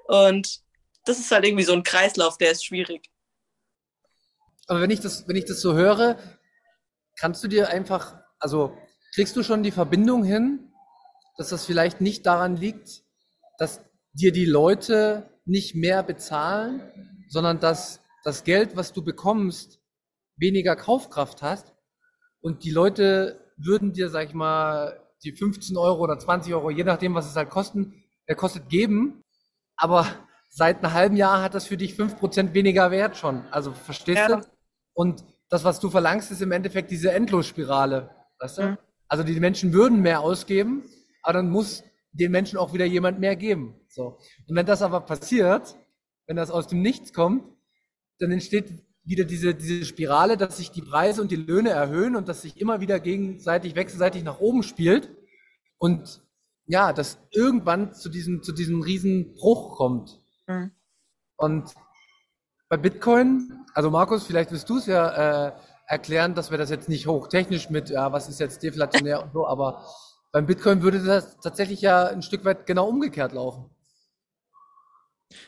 Und 0.06 0.60
das 1.04 1.18
ist 1.18 1.30
halt 1.30 1.46
irgendwie 1.46 1.64
so 1.64 1.72
ein 1.72 1.82
Kreislauf, 1.82 2.36
der 2.38 2.52
ist 2.52 2.64
schwierig. 2.64 3.10
Aber 4.66 4.80
wenn 4.80 4.90
ich 4.90 5.00
das, 5.00 5.26
wenn 5.26 5.36
ich 5.36 5.46
das 5.46 5.60
so 5.60 5.74
höre, 5.74 6.18
kannst 7.18 7.42
du 7.42 7.48
dir 7.48 7.68
einfach, 7.68 8.18
also 8.38 8.76
kriegst 9.14 9.34
du 9.36 9.42
schon 9.42 9.62
die 9.62 9.70
Verbindung 9.70 10.24
hin, 10.24 10.72
dass 11.38 11.48
das 11.48 11.64
vielleicht 11.64 12.00
nicht 12.00 12.26
daran 12.26 12.56
liegt, 12.56 13.02
dass 13.58 13.80
dir 14.12 14.32
die 14.32 14.44
Leute 14.44 15.30
nicht 15.46 15.74
mehr 15.74 16.02
bezahlen, 16.02 16.82
sondern 17.28 17.60
dass 17.60 18.00
das 18.24 18.44
Geld, 18.44 18.76
was 18.76 18.92
du 18.92 19.02
bekommst, 19.02 19.77
weniger 20.38 20.76
Kaufkraft 20.76 21.42
hast 21.42 21.74
und 22.40 22.64
die 22.64 22.70
Leute 22.70 23.40
würden 23.56 23.92
dir, 23.92 24.08
sag 24.08 24.28
ich 24.28 24.34
mal, 24.34 25.00
die 25.24 25.32
15 25.32 25.76
Euro 25.76 26.02
oder 26.02 26.18
20 26.18 26.54
Euro, 26.54 26.70
je 26.70 26.84
nachdem, 26.84 27.14
was 27.14 27.28
es 27.28 27.36
halt 27.36 27.50
kosten, 27.50 28.04
der 28.28 28.36
kostet 28.36 28.68
geben, 28.68 29.22
aber 29.76 30.06
seit 30.48 30.84
einem 30.84 30.92
halben 30.92 31.16
Jahr 31.16 31.42
hat 31.42 31.54
das 31.54 31.66
für 31.66 31.76
dich 31.76 31.94
5% 31.94 32.54
weniger 32.54 32.90
Wert 32.90 33.16
schon. 33.16 33.44
Also 33.50 33.72
verstehst 33.72 34.18
ja. 34.18 34.36
du? 34.36 34.46
Und 34.94 35.24
das, 35.48 35.64
was 35.64 35.80
du 35.80 35.90
verlangst, 35.90 36.30
ist 36.30 36.42
im 36.42 36.52
Endeffekt 36.52 36.90
diese 36.90 37.12
Endlosspirale. 37.12 38.10
Weißt 38.38 38.58
du? 38.58 38.62
Mhm. 38.62 38.78
Also 39.08 39.24
die 39.24 39.38
Menschen 39.40 39.72
würden 39.72 40.00
mehr 40.00 40.20
ausgeben, 40.20 40.84
aber 41.22 41.34
dann 41.34 41.50
muss 41.50 41.84
den 42.12 42.30
Menschen 42.30 42.58
auch 42.58 42.72
wieder 42.72 42.84
jemand 42.84 43.18
mehr 43.20 43.36
geben. 43.36 43.80
So. 43.88 44.18
Und 44.46 44.56
wenn 44.56 44.66
das 44.66 44.82
aber 44.82 45.00
passiert, 45.00 45.76
wenn 46.26 46.36
das 46.36 46.50
aus 46.50 46.66
dem 46.66 46.82
Nichts 46.82 47.12
kommt, 47.12 47.44
dann 48.18 48.32
entsteht 48.32 48.82
wieder 49.08 49.24
diese, 49.24 49.54
diese 49.54 49.86
Spirale, 49.86 50.36
dass 50.36 50.58
sich 50.58 50.70
die 50.70 50.82
Preise 50.82 51.22
und 51.22 51.30
die 51.30 51.36
Löhne 51.36 51.70
erhöhen 51.70 52.14
und 52.14 52.28
dass 52.28 52.42
sich 52.42 52.60
immer 52.60 52.80
wieder 52.80 53.00
gegenseitig, 53.00 53.74
wechselseitig 53.74 54.22
nach 54.22 54.38
oben 54.38 54.62
spielt. 54.62 55.10
Und 55.78 56.22
ja, 56.66 56.92
dass 56.92 57.18
irgendwann 57.30 57.94
zu 57.94 58.10
diesem, 58.10 58.42
zu 58.42 58.52
diesem 58.52 58.82
riesen 58.82 59.34
Bruch 59.34 59.76
kommt. 59.76 60.20
Mhm. 60.46 60.72
Und 61.36 61.74
bei 62.68 62.76
Bitcoin, 62.76 63.64
also 63.72 63.90
Markus, 63.90 64.26
vielleicht 64.26 64.52
wirst 64.52 64.68
du 64.68 64.76
es 64.76 64.84
ja 64.84 65.46
äh, 65.48 65.52
erklären, 65.86 66.34
dass 66.34 66.50
wir 66.50 66.58
das 66.58 66.68
jetzt 66.68 66.90
nicht 66.90 67.06
hochtechnisch 67.06 67.70
mit, 67.70 67.88
ja, 67.88 68.12
was 68.12 68.28
ist 68.28 68.40
jetzt 68.40 68.62
deflationär 68.62 69.22
und 69.22 69.32
so, 69.32 69.46
aber 69.46 69.86
beim 70.32 70.44
Bitcoin 70.44 70.82
würde 70.82 71.02
das 71.02 71.38
tatsächlich 71.40 71.80
ja 71.80 72.08
ein 72.08 72.20
Stück 72.20 72.44
weit 72.44 72.66
genau 72.66 72.86
umgekehrt 72.86 73.32
laufen. 73.32 73.70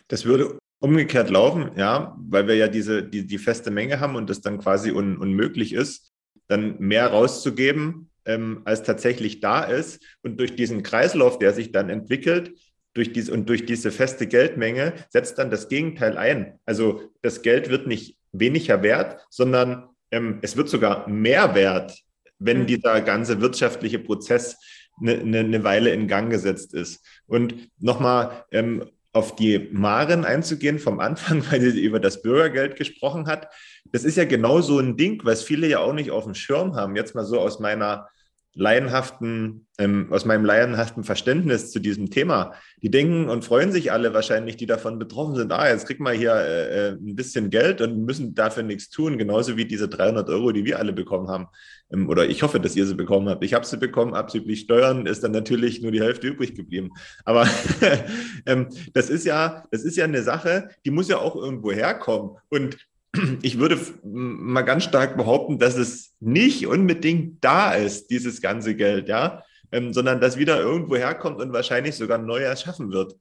Das 0.08 0.24
würde 0.24 0.59
umgekehrt 0.80 1.30
laufen, 1.30 1.70
ja, 1.76 2.16
weil 2.18 2.48
wir 2.48 2.56
ja 2.56 2.68
diese, 2.68 3.02
die, 3.02 3.26
die 3.26 3.38
feste 3.38 3.70
Menge 3.70 4.00
haben 4.00 4.16
und 4.16 4.28
das 4.28 4.40
dann 4.40 4.58
quasi 4.58 4.90
un, 4.90 5.18
unmöglich 5.18 5.72
ist, 5.72 6.12
dann 6.48 6.76
mehr 6.78 7.08
rauszugeben, 7.08 8.10
ähm, 8.24 8.62
als 8.64 8.82
tatsächlich 8.82 9.40
da 9.40 9.62
ist. 9.62 10.02
Und 10.22 10.40
durch 10.40 10.56
diesen 10.56 10.82
Kreislauf, 10.82 11.38
der 11.38 11.52
sich 11.52 11.70
dann 11.70 11.90
entwickelt, 11.90 12.52
durch 12.94 13.12
diese, 13.12 13.32
und 13.32 13.48
durch 13.48 13.66
diese 13.66 13.92
feste 13.92 14.26
Geldmenge 14.26 14.94
setzt 15.10 15.38
dann 15.38 15.50
das 15.50 15.68
Gegenteil 15.68 16.16
ein. 16.16 16.58
Also 16.64 17.02
das 17.22 17.42
Geld 17.42 17.70
wird 17.70 17.86
nicht 17.86 18.16
weniger 18.32 18.82
wert, 18.82 19.24
sondern 19.28 19.88
ähm, 20.10 20.38
es 20.42 20.56
wird 20.56 20.68
sogar 20.68 21.08
mehr 21.08 21.54
wert, 21.54 21.96
wenn 22.38 22.62
mhm. 22.62 22.66
dieser 22.66 23.00
ganze 23.02 23.40
wirtschaftliche 23.40 23.98
Prozess 23.98 24.56
eine, 24.98 25.20
eine, 25.20 25.38
eine 25.40 25.64
Weile 25.64 25.90
in 25.90 26.08
Gang 26.08 26.30
gesetzt 26.30 26.74
ist. 26.74 27.04
Und 27.26 27.70
nochmal, 27.78 28.44
ähm, 28.50 28.86
auf 29.12 29.34
die 29.34 29.68
Maren 29.72 30.24
einzugehen 30.24 30.78
vom 30.78 31.00
Anfang, 31.00 31.44
weil 31.50 31.60
sie 31.60 31.80
über 31.80 32.00
das 32.00 32.22
Bürgergeld 32.22 32.76
gesprochen 32.76 33.26
hat. 33.26 33.48
Das 33.92 34.04
ist 34.04 34.16
ja 34.16 34.24
genau 34.24 34.60
so 34.60 34.78
ein 34.78 34.96
Ding, 34.96 35.20
was 35.24 35.42
viele 35.42 35.66
ja 35.66 35.80
auch 35.80 35.92
nicht 35.92 36.10
auf 36.10 36.24
dem 36.24 36.34
Schirm 36.34 36.76
haben. 36.76 36.96
Jetzt 36.96 37.14
mal 37.14 37.24
so 37.24 37.40
aus 37.40 37.58
meiner 37.58 38.08
laienhaften, 38.54 39.66
ähm, 39.78 40.08
aus 40.10 40.24
meinem 40.24 40.44
laienhaften 40.44 41.04
Verständnis 41.04 41.70
zu 41.70 41.78
diesem 41.78 42.10
Thema. 42.10 42.54
Die 42.82 42.90
denken 42.90 43.28
und 43.28 43.44
freuen 43.44 43.70
sich 43.70 43.92
alle 43.92 44.12
wahrscheinlich, 44.12 44.56
die 44.56 44.66
davon 44.66 44.98
betroffen 44.98 45.36
sind. 45.36 45.52
Ah, 45.52 45.68
jetzt 45.68 45.86
kriegen 45.86 46.04
wir 46.04 46.12
hier 46.12 46.34
äh, 46.34 46.88
äh 46.88 46.92
ein 46.92 47.14
bisschen 47.14 47.50
Geld 47.50 47.80
und 47.80 48.04
müssen 48.04 48.34
dafür 48.34 48.62
nichts 48.62 48.90
tun, 48.90 49.18
genauso 49.18 49.56
wie 49.56 49.64
diese 49.66 49.88
300 49.88 50.28
Euro, 50.30 50.52
die 50.52 50.64
wir 50.64 50.78
alle 50.78 50.92
bekommen 50.92 51.28
haben. 51.28 51.46
Ähm, 51.92 52.08
oder 52.08 52.28
ich 52.28 52.42
hoffe, 52.42 52.58
dass 52.58 52.76
ihr 52.76 52.86
sie 52.86 52.94
bekommen 52.94 53.28
habt. 53.28 53.44
Ich 53.44 53.54
habe 53.54 53.64
sie 53.64 53.76
bekommen, 53.76 54.14
abzüglich 54.14 54.60
Steuern 54.60 55.06
ist 55.06 55.22
dann 55.22 55.32
natürlich 55.32 55.80
nur 55.80 55.92
die 55.92 56.02
Hälfte 56.02 56.26
übrig 56.26 56.54
geblieben. 56.54 56.90
Aber 57.24 57.48
ähm, 58.46 58.68
das 58.94 59.10
ist 59.10 59.24
ja, 59.24 59.64
das 59.70 59.84
ist 59.84 59.96
ja 59.96 60.04
eine 60.04 60.22
Sache, 60.22 60.70
die 60.84 60.90
muss 60.90 61.08
ja 61.08 61.18
auch 61.18 61.36
irgendwo 61.36 61.70
herkommen. 61.72 62.36
Und 62.48 62.76
ich 63.42 63.58
würde 63.58 63.78
mal 64.02 64.62
ganz 64.62 64.84
stark 64.84 65.16
behaupten, 65.16 65.58
dass 65.58 65.76
es 65.76 66.14
nicht 66.20 66.66
unbedingt 66.66 67.42
da 67.44 67.72
ist, 67.72 68.10
dieses 68.10 68.40
ganze 68.40 68.74
Geld, 68.74 69.08
ja, 69.08 69.42
ähm, 69.72 69.92
sondern 69.92 70.20
dass 70.20 70.36
wieder 70.36 70.60
irgendwo 70.60 70.96
herkommt 70.96 71.40
und 71.40 71.52
wahrscheinlich 71.52 71.96
sogar 71.96 72.18
neu 72.18 72.40
erschaffen 72.40 72.90
wird. 72.92 73.16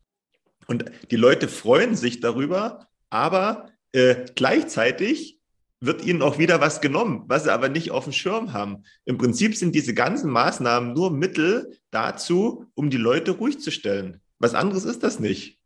Und 0.67 0.85
die 1.09 1.15
Leute 1.15 1.47
freuen 1.47 1.95
sich 1.95 2.19
darüber, 2.19 2.87
aber 3.09 3.69
äh, 3.91 4.25
gleichzeitig 4.35 5.39
wird 5.81 6.05
ihnen 6.05 6.21
auch 6.21 6.37
wieder 6.37 6.59
was 6.59 6.81
genommen, 6.81 7.23
was 7.27 7.45
sie 7.45 7.53
aber 7.53 7.69
nicht 7.69 7.91
auf 7.91 8.03
dem 8.03 8.13
Schirm 8.13 8.53
haben. 8.53 8.83
Im 9.05 9.17
Prinzip 9.17 9.55
sind 9.55 9.73
diese 9.73 9.93
ganzen 9.93 10.29
Maßnahmen 10.29 10.93
nur 10.93 11.09
Mittel 11.09 11.77
dazu, 11.89 12.65
um 12.75 12.89
die 12.89 12.97
Leute 12.97 13.31
ruhig 13.31 13.59
zu 13.59 13.71
stellen. 13.71 14.21
Was 14.39 14.53
anderes 14.53 14.85
ist 14.85 15.03
das 15.03 15.19
nicht. 15.19 15.57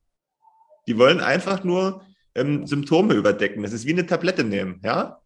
Die 0.87 0.97
wollen 0.97 1.19
einfach 1.19 1.63
nur 1.63 2.03
ähm, 2.35 2.65
Symptome 2.67 3.13
überdecken. 3.13 3.63
Das 3.63 3.73
ist 3.73 3.85
wie 3.85 3.93
eine 3.93 4.05
Tablette 4.05 4.43
nehmen, 4.43 4.81
ja? 4.83 5.21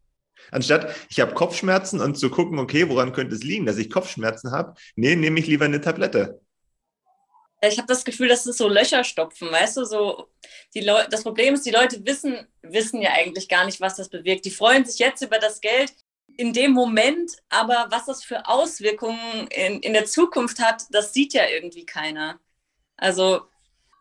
Anstatt 0.51 0.95
ich 1.09 1.19
habe 1.19 1.33
Kopfschmerzen 1.33 1.99
und 1.99 2.17
zu 2.17 2.29
gucken, 2.29 2.59
okay, 2.59 2.87
woran 2.89 3.11
könnte 3.11 3.35
es 3.35 3.43
liegen, 3.43 3.65
dass 3.65 3.77
ich 3.77 3.89
Kopfschmerzen 3.89 4.51
habe? 4.51 4.75
Nee, 4.95 5.15
nehme 5.15 5.39
ich 5.39 5.47
lieber 5.47 5.65
eine 5.65 5.81
Tablette. 5.81 6.39
Ich 7.61 7.77
habe 7.77 7.87
das 7.87 8.05
Gefühl, 8.05 8.27
dass 8.27 8.45
es 8.45 8.57
so 8.57 8.69
Löcher 8.69 9.03
stopfen, 9.03 9.51
weißt 9.51 9.77
du, 9.77 9.85
so 9.85 10.27
die 10.75 10.85
das 10.85 11.23
Problem 11.23 11.55
ist, 11.55 11.65
die 11.65 11.71
Leute 11.71 12.05
wissen, 12.05 12.47
wissen 12.61 13.01
ja 13.01 13.13
eigentlich 13.13 13.49
gar 13.49 13.65
nicht, 13.65 13.81
was 13.81 13.95
das 13.95 14.09
bewirkt. 14.09 14.45
Die 14.45 14.51
freuen 14.51 14.85
sich 14.85 14.99
jetzt 14.99 15.23
über 15.23 15.39
das 15.39 15.59
Geld 15.59 15.91
in 16.37 16.53
dem 16.53 16.71
Moment, 16.71 17.31
aber 17.49 17.87
was 17.89 18.05
das 18.05 18.23
für 18.23 18.47
Auswirkungen 18.47 19.47
in, 19.47 19.79
in 19.79 19.93
der 19.93 20.05
Zukunft 20.05 20.59
hat, 20.59 20.83
das 20.91 21.13
sieht 21.13 21.33
ja 21.33 21.47
irgendwie 21.47 21.85
keiner. 21.85 22.39
Also 22.95 23.41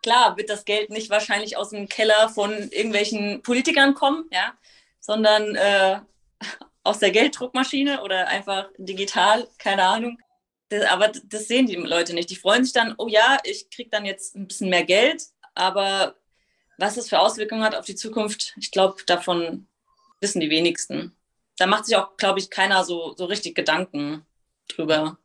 klar 0.07 0.37
wird 0.37 0.51
das 0.51 0.65
Geld 0.65 0.91
nicht 0.91 1.11
wahrscheinlich 1.11 1.57
aus 1.57 1.71
dem 1.71 1.89
Keller 1.89 2.29
von 2.29 2.53
irgendwelchen 2.53 3.43
Politikern 3.43 3.95
kommen, 3.95 4.27
ja, 4.31 4.55
sondern 5.01 5.57
äh, 5.57 5.99
aus 6.85 7.01
der 7.01 7.11
Gelddruckmaschine 7.11 8.05
oder 8.05 8.29
einfach 8.29 8.69
digital, 8.79 9.49
keine 9.59 9.83
Ahnung. 9.83 10.19
Das, 10.69 10.85
aber 10.85 11.11
das 11.25 11.49
sehen 11.49 11.67
die 11.67 11.75
Leute 11.75 12.15
nicht. 12.15 12.31
Die 12.31 12.37
freuen 12.37 12.63
sich 12.63 12.73
dann, 12.73 12.95
oh 12.99 13.09
ja, 13.09 13.39
ich 13.43 13.69
kriege 13.69 13.91
dann 13.91 14.05
jetzt 14.05 14.37
ein 14.37 14.47
bisschen 14.47 14.71
mehr 14.71 14.85
Geld, 14.85 15.25
aber 15.55 16.15
was 16.79 16.97
es 16.97 17.09
für 17.09 17.19
Auswirkungen 17.19 17.65
hat 17.65 17.75
auf 17.75 17.87
die 17.87 17.97
Zukunft, 17.97 18.55
ich 18.61 18.71
glaube, 18.71 19.03
davon 19.07 19.67
wissen 20.21 20.39
die 20.39 20.51
wenigsten. 20.51 21.17
Da 21.59 21.67
macht 21.67 21.87
sich 21.87 21.97
auch, 21.97 22.17
glaube 22.17 22.39
ich, 22.39 22.51
keiner 22.51 22.85
so, 22.85 23.15
so 23.17 23.25
richtig 23.25 23.57
Gedanken 23.57 24.25
drüber. 24.69 25.19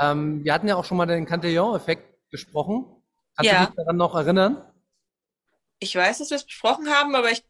Ähm, 0.00 0.42
wir 0.42 0.52
hatten 0.54 0.66
ja 0.66 0.74
auch 0.74 0.84
schon 0.84 0.96
mal 0.96 1.06
den 1.06 1.24
Cantillon-Effekt 1.24 2.30
besprochen. 2.30 3.01
Kannst 3.42 3.52
ja. 3.52 3.60
du 3.60 3.66
dich 3.66 3.76
daran 3.76 3.96
noch 3.96 4.14
erinnern? 4.14 4.64
Ich 5.78 5.96
weiß, 5.96 6.18
dass 6.18 6.30
wir 6.30 6.36
es 6.36 6.44
besprochen 6.44 6.88
haben, 6.88 7.14
aber 7.16 7.30
ich 7.30 7.44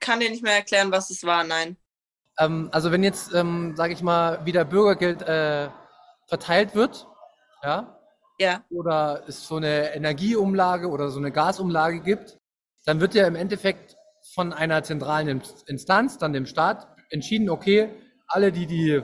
kann 0.00 0.20
dir 0.20 0.30
nicht 0.30 0.42
mehr 0.42 0.54
erklären, 0.54 0.90
was 0.90 1.10
es 1.10 1.24
war, 1.24 1.44
nein. 1.44 1.76
Ähm, 2.38 2.68
also 2.72 2.90
wenn 2.90 3.04
jetzt, 3.04 3.32
ähm, 3.34 3.76
sage 3.76 3.92
ich 3.92 4.02
mal, 4.02 4.44
wieder 4.44 4.64
Bürgergeld 4.64 5.22
äh, 5.22 5.68
verteilt 6.26 6.74
wird, 6.74 7.06
ja, 7.62 8.00
ja. 8.40 8.64
oder 8.70 9.22
es 9.28 9.46
so 9.46 9.56
eine 9.56 9.94
Energieumlage 9.94 10.88
oder 10.88 11.10
so 11.10 11.18
eine 11.18 11.30
Gasumlage 11.30 12.00
gibt, 12.00 12.38
dann 12.86 13.00
wird 13.00 13.14
ja 13.14 13.26
im 13.26 13.36
Endeffekt 13.36 13.96
von 14.34 14.52
einer 14.52 14.82
zentralen 14.82 15.42
Instanz, 15.66 16.18
dann 16.18 16.32
dem 16.32 16.46
Staat, 16.46 16.88
entschieden, 17.10 17.50
okay, 17.50 17.90
alle, 18.26 18.52
die 18.52 18.66
die 18.66 19.02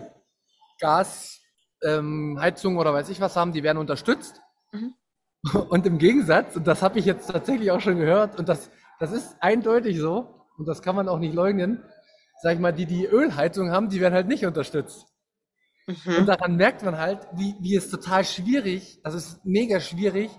Gasheizung 0.81 2.73
ähm, 2.73 2.79
oder 2.79 2.95
weiß 2.95 3.11
ich 3.11 3.21
was 3.21 3.37
haben, 3.37 3.53
die 3.53 3.63
werden 3.63 3.79
unterstützt. 3.79 4.41
Mhm. 4.73 4.95
Und 5.53 5.87
im 5.87 5.99
Gegensatz, 5.99 6.57
und 6.57 6.67
das 6.67 6.83
habe 6.83 6.99
ich 6.99 7.05
jetzt 7.05 7.31
tatsächlich 7.31 7.71
auch 7.71 7.81
schon 7.81 7.99
gehört, 7.99 8.39
und 8.39 8.49
das, 8.49 8.71
das 8.99 9.13
ist 9.13 9.37
eindeutig 9.41 9.99
so, 9.99 10.45
und 10.57 10.67
das 10.67 10.83
kann 10.83 10.97
man 10.97 11.09
auch 11.09 11.19
nicht 11.19 11.35
leugnen, 11.35 11.83
sag 12.43 12.55
ich 12.55 12.61
mal, 12.61 12.73
die 12.73 12.87
die 12.87 13.07
Ölheizung 13.07 13.71
haben, 13.71 13.89
die 13.89 14.01
werden 14.01 14.15
halt 14.15 14.29
nicht 14.29 14.47
unterstützt. 14.47 15.07
Mhm. 15.87 16.17
Und 16.19 16.27
daran 16.27 16.57
merkt 16.57 16.83
man 16.83 16.99
halt, 16.99 17.27
wie, 17.35 17.55
wie 17.61 17.77
es 17.77 17.91
total 17.91 18.25
schwierig, 18.25 19.01
also 19.03 19.19
es 19.19 19.29
ist 19.29 19.45
mega 19.45 19.81
schwierig, 19.81 20.31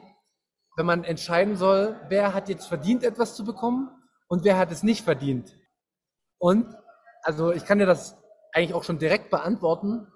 wenn 0.76 0.86
man 0.86 1.04
entscheiden 1.04 1.56
soll, 1.56 2.00
wer 2.10 2.34
hat 2.34 2.50
jetzt 2.50 2.68
verdient, 2.68 3.04
etwas 3.04 3.36
zu 3.36 3.46
bekommen 3.46 3.90
und 4.28 4.44
wer 4.44 4.58
hat 4.58 4.72
es 4.72 4.84
nicht 4.84 5.04
verdient. 5.04 5.56
Und, 6.38 6.76
also 7.24 7.52
ich 7.52 7.66
kann 7.66 7.80
dir 7.80 7.88
das 7.88 8.16
eigentlich 8.54 8.74
auch 8.74 8.84
schon 8.84 9.00
direkt 9.00 9.32
beantworten. 9.32 10.08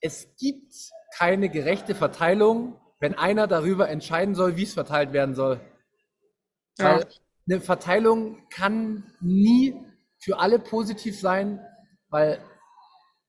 Es 0.00 0.34
gibt 0.36 0.72
keine 1.16 1.50
gerechte 1.50 1.94
Verteilung, 1.94 2.80
wenn 3.02 3.18
einer 3.18 3.48
darüber 3.48 3.88
entscheiden 3.88 4.36
soll, 4.36 4.56
wie 4.56 4.62
es 4.62 4.74
verteilt 4.74 5.12
werden 5.12 5.34
soll. 5.34 5.60
Ja. 6.78 6.98
Weil 6.98 7.06
eine 7.50 7.60
Verteilung 7.60 8.48
kann 8.48 9.12
nie 9.20 9.74
für 10.20 10.38
alle 10.38 10.60
positiv 10.60 11.18
sein, 11.18 11.60
weil 12.10 12.38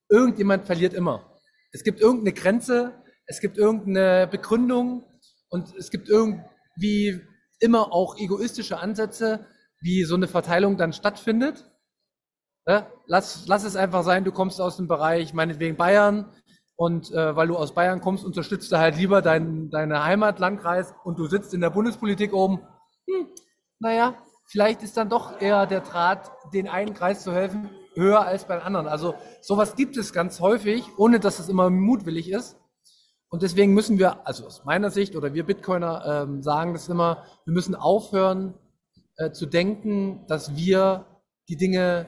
irgendjemand 0.10 0.66
verliert 0.66 0.94
immer. 0.94 1.40
Es 1.72 1.84
gibt 1.84 2.02
irgendeine 2.02 2.34
Grenze, 2.34 2.94
es 3.26 3.42
gibt 3.42 3.58
irgendeine 3.58 4.28
Begründung 4.28 5.06
und 5.50 5.76
es 5.76 5.90
gibt 5.90 6.08
irgendwie 6.08 7.22
immer 7.60 7.92
auch 7.92 8.16
egoistische 8.20 8.78
Ansätze, 8.78 9.48
wie 9.82 10.04
so 10.04 10.14
eine 10.14 10.28
Verteilung 10.28 10.78
dann 10.78 10.94
stattfindet. 10.94 11.66
Lass, 13.08 13.48
lass 13.48 13.64
es 13.64 13.76
einfach 13.76 14.04
sein, 14.04 14.24
du 14.24 14.32
kommst 14.32 14.62
aus 14.62 14.78
dem 14.78 14.88
Bereich 14.88 15.34
meinetwegen 15.34 15.78
Bayern 15.78 16.32
und 16.84 17.12
äh, 17.14 17.34
weil 17.34 17.48
du 17.48 17.56
aus 17.56 17.74
Bayern 17.74 18.02
kommst, 18.02 18.26
unterstützt 18.26 18.70
du 18.74 18.78
halt 18.78 18.98
lieber 18.98 19.22
dein, 19.22 19.70
deine 19.70 20.04
Heimatlandkreis 20.04 20.94
und 21.06 21.18
du 21.18 21.28
sitzt 21.28 21.54
in 21.54 21.62
der 21.62 21.70
Bundespolitik 21.70 22.34
oben. 22.34 22.60
Hm, 23.08 23.28
naja, 23.80 24.16
vielleicht 24.48 24.84
ist 24.84 24.98
dann 24.98 25.08
doch 25.08 25.40
eher 25.40 25.66
der 25.66 25.80
Draht, 25.80 26.30
den 26.54 26.68
einen 26.68 26.94
Kreis 26.94 27.24
zu 27.24 27.32
helfen, 27.32 27.70
höher 27.96 28.26
als 28.26 28.44
beim 28.44 28.60
anderen. 28.60 28.90
Also 28.90 29.16
sowas 29.40 29.78
gibt 29.78 29.96
es 29.96 30.12
ganz 30.12 30.42
häufig, 30.42 30.84
ohne 30.98 31.22
dass 31.22 31.40
es 31.40 31.48
immer 31.48 31.70
mutwillig 31.70 32.30
ist. 32.30 32.60
Und 33.30 33.44
deswegen 33.44 33.74
müssen 33.74 33.98
wir, 33.98 34.28
also 34.28 34.46
aus 34.46 34.66
meiner 34.66 34.92
Sicht 34.92 35.16
oder 35.16 35.34
wir 35.34 35.46
Bitcoiner 35.46 36.26
ähm, 36.28 36.44
sagen 36.44 36.74
das 36.74 36.90
immer, 36.90 37.24
wir 37.46 37.54
müssen 37.54 37.76
aufhören 37.76 38.56
äh, 39.16 39.32
zu 39.32 39.46
denken, 39.46 40.26
dass 40.28 40.58
wir 40.58 41.06
die 41.48 41.56
Dinge 41.56 42.08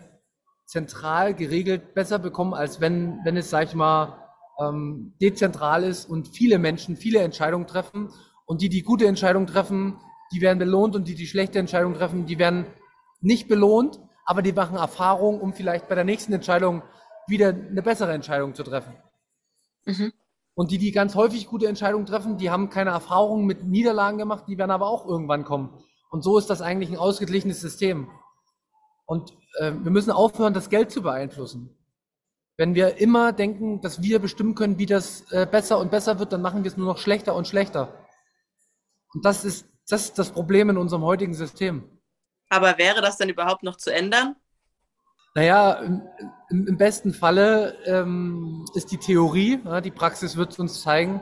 zentral 0.66 1.34
geregelt 1.34 1.94
besser 1.94 2.20
bekommen, 2.20 2.54
als 2.54 2.82
wenn, 2.82 3.22
wenn 3.24 3.38
es, 3.38 3.50
sag 3.50 3.70
ich 3.70 3.74
mal, 3.74 4.25
ähm, 4.60 5.14
dezentral 5.22 5.84
ist 5.84 6.10
und 6.10 6.28
viele 6.28 6.60
Menschen 6.60 6.96
viele 6.96 7.20
Entscheidungen 7.20 7.68
treffen. 7.68 8.10
Und 8.46 8.62
die, 8.62 8.70
die 8.70 8.84
gute 8.84 9.08
Entscheidungen 9.08 9.48
treffen, 9.48 9.98
die 10.34 10.42
werden 10.42 10.60
belohnt 10.60 10.96
und 10.96 11.08
die, 11.08 11.16
die 11.16 11.28
schlechte 11.28 11.60
Entscheidungen 11.60 11.96
treffen, 11.96 12.26
die 12.26 12.40
werden 12.40 12.66
nicht 13.22 13.48
belohnt, 13.48 14.00
aber 14.26 14.42
die 14.42 14.54
machen 14.54 14.78
Erfahrung, 14.78 15.40
um 15.42 15.54
vielleicht 15.54 15.88
bei 15.88 15.96
der 15.96 16.04
nächsten 16.04 16.34
Entscheidung 16.34 16.84
wieder 17.28 17.50
eine 17.50 17.82
bessere 17.82 18.14
Entscheidung 18.14 18.54
zu 18.54 18.64
treffen. 18.64 18.94
Mhm. 19.86 20.14
Und 20.54 20.72
die, 20.72 20.78
die 20.78 20.92
ganz 20.92 21.16
häufig 21.16 21.48
gute 21.48 21.68
Entscheidungen 21.68 22.06
treffen, 22.06 22.38
die 22.38 22.50
haben 22.50 22.70
keine 22.70 22.92
Erfahrung 22.92 23.46
mit 23.46 23.66
Niederlagen 23.66 24.18
gemacht, 24.18 24.46
die 24.48 24.58
werden 24.58 24.72
aber 24.72 24.88
auch 24.88 25.06
irgendwann 25.06 25.44
kommen. 25.44 25.84
Und 26.10 26.24
so 26.24 26.38
ist 26.38 26.50
das 26.50 26.62
eigentlich 26.62 26.90
ein 26.90 26.98
ausgeglichenes 26.98 27.60
System. 27.60 28.10
Und 29.06 29.32
äh, 29.60 29.74
wir 29.74 29.92
müssen 29.92 30.12
aufhören, 30.12 30.54
das 30.54 30.70
Geld 30.70 30.92
zu 30.92 31.02
beeinflussen. 31.02 31.76
Wenn 32.58 32.74
wir 32.74 32.98
immer 32.98 33.34
denken, 33.34 33.82
dass 33.82 34.02
wir 34.02 34.20
bestimmen 34.20 34.56
können, 34.56 34.78
wie 34.80 34.86
das 34.86 35.30
äh, 35.32 35.46
besser 35.46 35.80
und 35.80 35.92
besser 35.92 36.20
wird, 36.20 36.32
dann 36.32 36.42
machen 36.42 36.64
wir 36.64 36.72
es 36.72 36.78
nur 36.78 36.88
noch 36.88 36.98
schlechter 36.98 37.36
und 37.36 37.48
schlechter. 37.48 38.06
Und 39.14 39.26
das 39.26 39.44
ist 39.44 39.68
das 39.88 40.06
ist 40.06 40.20
das 40.20 40.32
Problem 40.32 40.70
in 40.70 40.78
unserem 40.78 41.04
heutigen 41.04 41.34
System. 41.34 41.84
Aber 42.50 42.78
wäre 42.78 43.02
das 43.02 43.18
denn 43.18 43.30
überhaupt 43.30 43.64
noch 43.64 43.78
zu 43.78 43.94
ändern? 43.94 44.36
Naja, 45.36 45.74
im, 46.50 46.68
im 46.68 46.78
besten 46.78 47.14
Falle 47.14 47.78
ähm, 47.86 48.66
ist 48.74 48.92
die 48.92 48.98
Theorie, 48.98 49.60
ja, 49.64 49.82
die 49.82 49.92
Praxis 49.92 50.38
wird 50.38 50.58
uns 50.60 50.82
zeigen, 50.82 51.22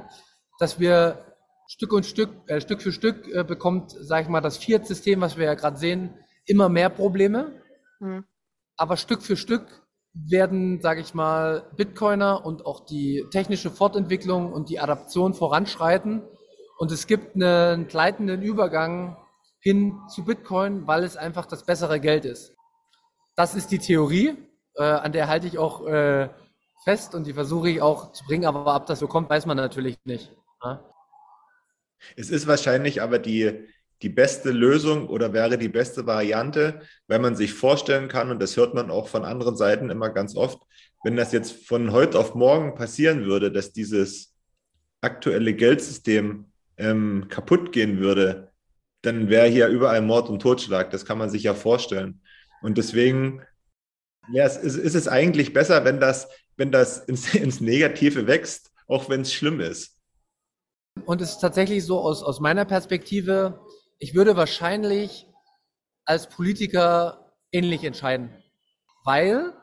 dass 0.59 0.79
wir 0.79 1.35
Stück 1.67 1.91
und 1.93 2.05
Stück, 2.05 2.29
äh, 2.47 2.61
Stück 2.61 2.81
für 2.81 2.91
Stück 2.91 3.27
äh, 3.33 3.43
bekommt, 3.43 3.91
sage 3.91 4.23
ich 4.23 4.29
mal, 4.29 4.41
das 4.41 4.57
Fiat-System, 4.57 5.19
was 5.21 5.37
wir 5.37 5.45
ja 5.45 5.55
gerade 5.55 5.77
sehen, 5.77 6.13
immer 6.45 6.69
mehr 6.69 6.89
Probleme. 6.89 7.59
Hm. 7.99 8.23
Aber 8.77 8.97
Stück 8.97 9.23
für 9.23 9.35
Stück 9.35 9.81
werden, 10.13 10.79
sage 10.81 11.01
ich 11.01 11.13
mal, 11.13 11.69
Bitcoiner 11.75 12.45
und 12.45 12.65
auch 12.65 12.85
die 12.85 13.25
technische 13.31 13.71
Fortentwicklung 13.71 14.53
und 14.53 14.69
die 14.69 14.79
Adaption 14.79 15.33
voranschreiten 15.33 16.23
und 16.77 16.91
es 16.91 17.07
gibt 17.07 17.35
einen 17.35 17.87
gleitenden 17.87 18.41
Übergang 18.41 19.17
hin 19.59 19.97
zu 20.09 20.25
Bitcoin, 20.25 20.85
weil 20.87 21.03
es 21.03 21.17
einfach 21.17 21.45
das 21.45 21.65
bessere 21.65 21.99
Geld 21.99 22.25
ist. 22.25 22.53
Das 23.35 23.55
ist 23.55 23.71
die 23.71 23.79
Theorie, 23.79 24.35
äh, 24.75 24.83
an 24.83 25.13
der 25.13 25.27
halte 25.27 25.47
ich 25.47 25.57
auch 25.57 25.87
äh, 25.87 26.29
fest 26.83 27.15
und 27.15 27.25
die 27.25 27.33
versuche 27.33 27.69
ich 27.69 27.81
auch 27.81 28.11
zu 28.11 28.25
bringen, 28.25 28.45
aber 28.45 28.75
ob 28.75 28.85
das 28.85 28.99
so 28.99 29.07
kommt, 29.07 29.29
weiß 29.29 29.45
man 29.45 29.57
natürlich 29.57 29.97
nicht. 30.03 30.35
Ja? 30.63 30.83
Es 32.15 32.29
ist 32.29 32.47
wahrscheinlich 32.47 33.01
aber 33.01 33.19
die, 33.19 33.67
die 34.01 34.09
beste 34.09 34.51
Lösung 34.51 35.07
oder 35.07 35.33
wäre 35.33 35.57
die 35.57 35.69
beste 35.69 36.05
Variante, 36.05 36.81
wenn 37.07 37.21
man 37.21 37.35
sich 37.35 37.53
vorstellen 37.53 38.07
kann, 38.07 38.31
und 38.31 38.41
das 38.41 38.57
hört 38.57 38.73
man 38.73 38.91
auch 38.91 39.07
von 39.07 39.23
anderen 39.23 39.55
Seiten 39.55 39.89
immer 39.89 40.09
ganz 40.09 40.35
oft, 40.35 40.61
wenn 41.03 41.15
das 41.15 41.31
jetzt 41.31 41.67
von 41.67 41.91
heute 41.91 42.19
auf 42.19 42.35
morgen 42.35 42.75
passieren 42.75 43.25
würde, 43.25 43.51
dass 43.51 43.71
dieses 43.71 44.35
aktuelle 45.01 45.53
Geldsystem 45.53 46.45
ähm, 46.77 47.27
kaputt 47.29 47.71
gehen 47.71 47.99
würde, 47.99 48.51
dann 49.01 49.29
wäre 49.29 49.47
hier 49.47 49.67
überall 49.67 50.01
Mord 50.01 50.29
und 50.29 50.41
Totschlag. 50.41 50.91
Das 50.91 51.05
kann 51.05 51.17
man 51.17 51.29
sich 51.29 51.43
ja 51.43 51.53
vorstellen. 51.53 52.21
Und 52.61 52.77
deswegen 52.77 53.41
ja, 54.31 54.45
es 54.45 54.57
ist, 54.57 54.77
ist 54.77 54.95
es 54.95 55.07
eigentlich 55.07 55.53
besser, 55.53 55.83
wenn 55.83 55.99
das, 55.99 56.29
wenn 56.55 56.71
das 56.71 56.99
ins, 56.99 57.33
ins 57.35 57.61
Negative 57.61 58.27
wächst, 58.27 58.71
auch 58.87 59.09
wenn 59.09 59.21
es 59.21 59.33
schlimm 59.33 59.59
ist. 59.59 59.97
Und 61.05 61.21
es 61.21 61.31
ist 61.31 61.39
tatsächlich 61.39 61.83
so 61.83 61.99
aus, 61.99 62.21
aus 62.21 62.39
meiner 62.39 62.65
Perspektive, 62.65 63.59
ich 64.03 64.13
würde 64.13 64.35
wahrscheinlich 64.35 65.29
als 66.03 66.27
Politiker 66.27 67.31
ähnlich 67.53 67.85
entscheiden, 67.85 68.31
weil 69.05 69.53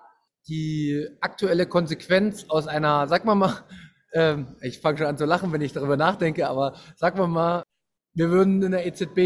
die 0.48 1.06
aktuelle 1.20 1.66
Konsequenz 1.66 2.46
aus 2.48 2.66
einer, 2.66 3.06
sag 3.06 3.26
mal 3.26 3.34
mal, 3.34 3.62
ähm, 4.14 4.56
ich 4.62 4.80
fange 4.80 4.96
schon 4.96 5.08
an 5.08 5.18
zu 5.18 5.26
lachen, 5.26 5.52
wenn 5.52 5.60
ich 5.60 5.74
darüber 5.74 5.98
nachdenke, 5.98 6.48
aber 6.48 6.74
sagen 6.96 7.18
wir 7.18 7.26
mal, 7.26 7.64
wir 8.14 8.30
würden 8.30 8.62
in 8.62 8.72
der 8.72 8.86
EZB 8.86 9.18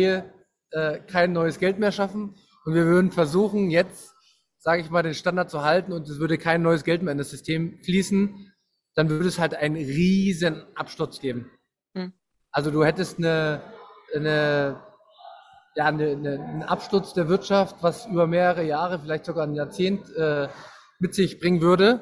äh, 0.73 0.99
kein 1.07 1.31
neues 1.31 1.61
Geld 1.61 1.79
mehr 1.79 1.93
schaffen 1.93 2.35
und 2.65 2.75
wir 2.75 2.85
würden 2.85 3.13
versuchen, 3.13 3.71
jetzt, 3.71 4.17
sage 4.59 4.83
ich 4.83 4.91
mal, 4.91 5.05
den 5.05 5.15
Standard 5.15 5.49
zu 5.49 5.63
halten 5.63 5.93
und 5.93 6.09
es 6.09 6.19
würde 6.19 6.39
kein 6.39 6.61
neues 6.61 6.83
Geld 6.83 7.03
mehr 7.03 7.13
in 7.13 7.19
das 7.19 7.31
System 7.31 7.79
fließen, 7.85 8.53
dann 8.97 9.09
würde 9.11 9.29
es 9.29 9.39
halt 9.39 9.55
einen 9.55 9.77
riesen 9.77 10.65
Absturz 10.75 11.21
geben. 11.21 11.53
Mhm. 11.95 12.15
Also 12.51 12.73
du 12.73 12.85
hättest 12.85 13.19
eine, 13.19 13.63
eine 14.13 14.83
ja, 15.75 15.87
eine, 15.87 16.11
eine, 16.11 16.41
einen 16.41 16.63
Absturz 16.63 17.15
der 17.15 17.29
Wirtschaft, 17.29 17.77
was 17.81 18.07
über 18.07 18.27
mehrere 18.27 18.65
Jahre, 18.65 19.01
vielleicht 19.01 19.25
sogar 19.25 19.47
ein 19.47 19.55
Jahrzehnt 19.55 20.15
äh, 20.17 20.49
mit 20.99 21.15
sich 21.15 21.41
bringen 21.41 21.61
würde. 21.61 22.01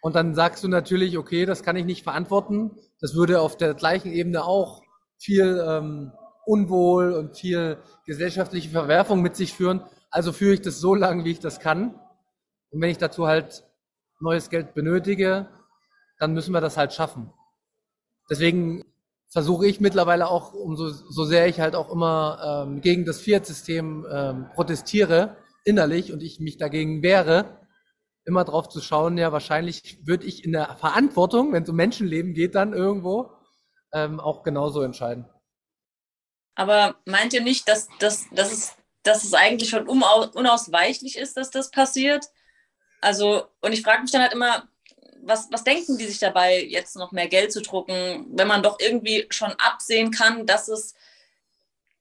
Und 0.00 0.14
dann 0.14 0.34
sagst 0.34 0.62
du 0.62 0.68
natürlich, 0.68 1.18
okay, 1.18 1.44
das 1.44 1.62
kann 1.62 1.76
ich 1.76 1.84
nicht 1.84 2.04
verantworten. 2.04 2.70
Das 3.00 3.14
würde 3.14 3.40
auf 3.40 3.56
der 3.56 3.74
gleichen 3.74 4.12
Ebene 4.12 4.44
auch 4.44 4.82
viel 5.18 5.62
ähm, 5.66 6.12
Unwohl 6.46 7.12
und 7.12 7.36
viel 7.36 7.78
gesellschaftliche 8.06 8.70
Verwerfung 8.70 9.20
mit 9.20 9.36
sich 9.36 9.52
führen. 9.52 9.82
Also 10.10 10.32
führe 10.32 10.54
ich 10.54 10.62
das 10.62 10.80
so 10.80 10.94
lange, 10.94 11.24
wie 11.24 11.32
ich 11.32 11.40
das 11.40 11.60
kann. 11.60 11.94
Und 12.70 12.80
wenn 12.80 12.90
ich 12.90 12.98
dazu 12.98 13.26
halt 13.26 13.64
neues 14.20 14.48
Geld 14.48 14.74
benötige, 14.74 15.48
dann 16.18 16.32
müssen 16.32 16.52
wir 16.52 16.60
das 16.60 16.76
halt 16.76 16.92
schaffen. 16.92 17.32
Deswegen 18.30 18.84
versuche 19.30 19.66
ich 19.66 19.80
mittlerweile 19.80 20.28
auch, 20.28 20.52
umso 20.52 20.88
so 20.88 21.24
sehr 21.24 21.46
ich 21.46 21.60
halt 21.60 21.74
auch 21.74 21.90
immer 21.90 22.66
ähm, 22.66 22.80
gegen 22.80 23.04
das 23.04 23.20
Fiat-System 23.20 24.06
ähm, 24.10 24.46
protestiere, 24.54 25.36
innerlich 25.64 26.12
und 26.12 26.22
ich 26.22 26.40
mich 26.40 26.56
dagegen 26.56 27.02
wehre, 27.02 27.58
immer 28.24 28.44
drauf 28.44 28.68
zu 28.68 28.80
schauen, 28.80 29.18
ja, 29.18 29.32
wahrscheinlich 29.32 30.06
würde 30.06 30.26
ich 30.26 30.44
in 30.44 30.52
der 30.52 30.76
Verantwortung, 30.76 31.52
wenn 31.52 31.62
es 31.62 31.68
um 31.68 31.76
Menschenleben 31.76 32.34
geht, 32.34 32.54
dann 32.54 32.72
irgendwo 32.72 33.32
ähm, 33.92 34.20
auch 34.20 34.42
genauso 34.42 34.82
entscheiden. 34.82 35.26
Aber 36.54 36.96
meint 37.04 37.32
ihr 37.32 37.42
nicht, 37.42 37.68
dass, 37.68 37.88
dass, 38.00 38.28
dass, 38.30 38.52
es, 38.52 38.76
dass 39.02 39.24
es 39.24 39.32
eigentlich 39.32 39.70
schon 39.70 39.88
unausweichlich 39.88 41.16
ist, 41.16 41.36
dass 41.36 41.50
das 41.50 41.70
passiert? 41.70 42.26
Also, 43.00 43.44
und 43.60 43.72
ich 43.72 43.82
frage 43.82 44.02
mich 44.02 44.10
dann 44.10 44.22
halt 44.22 44.32
immer, 44.32 44.68
was, 45.28 45.52
was 45.52 45.62
denken 45.62 45.98
die 45.98 46.06
sich 46.06 46.18
dabei, 46.18 46.62
jetzt 46.62 46.96
noch 46.96 47.12
mehr 47.12 47.28
Geld 47.28 47.52
zu 47.52 47.60
drucken, 47.60 48.26
wenn 48.30 48.48
man 48.48 48.62
doch 48.62 48.78
irgendwie 48.80 49.26
schon 49.30 49.52
absehen 49.52 50.10
kann, 50.10 50.46
dass 50.46 50.68
es 50.68 50.94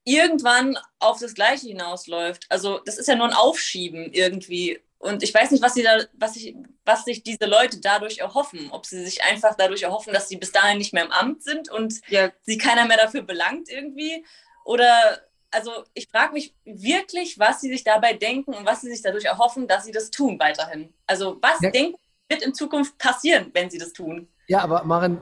irgendwann 0.04 0.78
auf 1.00 1.20
das 1.20 1.34
Gleiche 1.34 1.68
hinausläuft? 1.68 2.46
Also, 2.50 2.80
das 2.80 2.98
ist 2.98 3.08
ja 3.08 3.16
nur 3.16 3.28
ein 3.28 3.34
Aufschieben 3.34 4.12
irgendwie. 4.14 4.80
Und 5.00 5.22
ich 5.22 5.34
weiß 5.34 5.52
nicht, 5.52 5.62
was, 5.62 5.74
sie 5.76 5.84
da, 5.84 6.00
was, 6.14 6.38
ich, 6.38 6.56
was 6.86 7.04
sich 7.04 7.22
diese 7.22 7.46
Leute 7.46 7.80
dadurch 7.80 8.20
erhoffen. 8.20 8.70
Ob 8.72 8.86
sie 8.86 9.04
sich 9.04 9.22
einfach 9.24 9.56
dadurch 9.56 9.84
erhoffen, 9.84 10.14
dass 10.14 10.30
sie 10.30 10.38
bis 10.38 10.54
dahin 10.54 10.78
nicht 10.78 10.94
mehr 10.94 11.06
im 11.06 11.12
Amt 11.12 11.44
sind 11.44 11.70
und 11.70 11.96
ja. 12.08 12.32
sie 12.44 12.58
keiner 12.58 12.86
mehr 12.86 12.98
dafür 12.98 13.22
belangt 13.22 13.70
irgendwie. 13.70 14.26
Oder, 14.64 15.22
also 15.52 15.72
ich 15.94 16.08
frage 16.08 16.34
mich 16.34 16.56
wirklich, 16.64 17.38
was 17.38 17.62
sie 17.62 17.70
sich 17.70 17.84
dabei 17.84 18.14
denken 18.14 18.54
und 18.54 18.66
was 18.66 18.82
sie 18.82 18.90
sich 18.90 19.02
dadurch 19.02 19.26
erhoffen, 19.26 19.68
dass 19.68 19.86
sie 19.86 19.92
das 19.92 20.10
tun 20.10 20.40
weiterhin. 20.40 20.94
Also 21.06 21.38
was 21.42 21.62
ja. 21.62 21.70
denken 21.70 22.00
wird 22.30 22.42
in 22.44 22.54
Zukunft 22.54 22.98
passieren, 22.98 23.52
wenn 23.54 23.70
sie 23.70 23.78
das 23.78 23.94
tun? 23.94 24.28
Ja, 24.48 24.62
aber 24.62 24.84
Maren, 24.84 25.22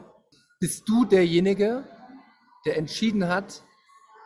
bist 0.60 0.88
du 0.88 1.06
derjenige, 1.06 1.84
der 2.66 2.78
entschieden 2.78 3.28
hat, 3.28 3.64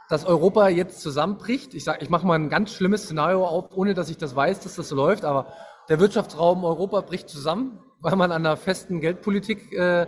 dass 0.10 0.26
Europa 0.26 0.70
jetzt 0.70 1.02
zusammenbricht. 1.02 1.74
Ich 1.74 1.84
sage, 1.84 2.00
ich 2.02 2.10
mache 2.10 2.26
mal 2.26 2.36
ein 2.36 2.50
ganz 2.50 2.74
schlimmes 2.74 3.04
Szenario 3.04 3.46
auf, 3.46 3.76
ohne 3.76 3.94
dass 3.94 4.10
ich 4.10 4.18
das 4.18 4.36
weiß, 4.36 4.62
dass 4.62 4.76
das 4.76 4.90
so 4.90 4.96
läuft, 4.96 5.24
aber 5.24 5.54
der 5.88 6.00
Wirtschaftsraum 6.00 6.64
Europa 6.64 7.02
bricht 7.02 7.30
zusammen, 7.30 7.80
weil 8.00 8.16
man 8.16 8.32
an 8.32 8.46
einer 8.46 8.58
festen 8.58 9.02
Geldpolitik 9.02 9.72
äh, 9.74 10.08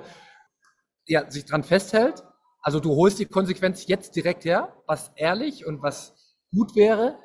ja, 1.05 1.29
sich 1.29 1.45
dran 1.45 1.63
festhält. 1.63 2.23
Also 2.61 2.79
du 2.79 2.95
holst 2.95 3.19
die 3.19 3.25
Konsequenz 3.25 3.87
jetzt 3.87 4.15
direkt 4.15 4.45
her, 4.45 4.75
was 4.85 5.11
ehrlich 5.15 5.65
und 5.65 5.81
was 5.81 6.13
gut 6.51 6.75
wäre. 6.75 7.17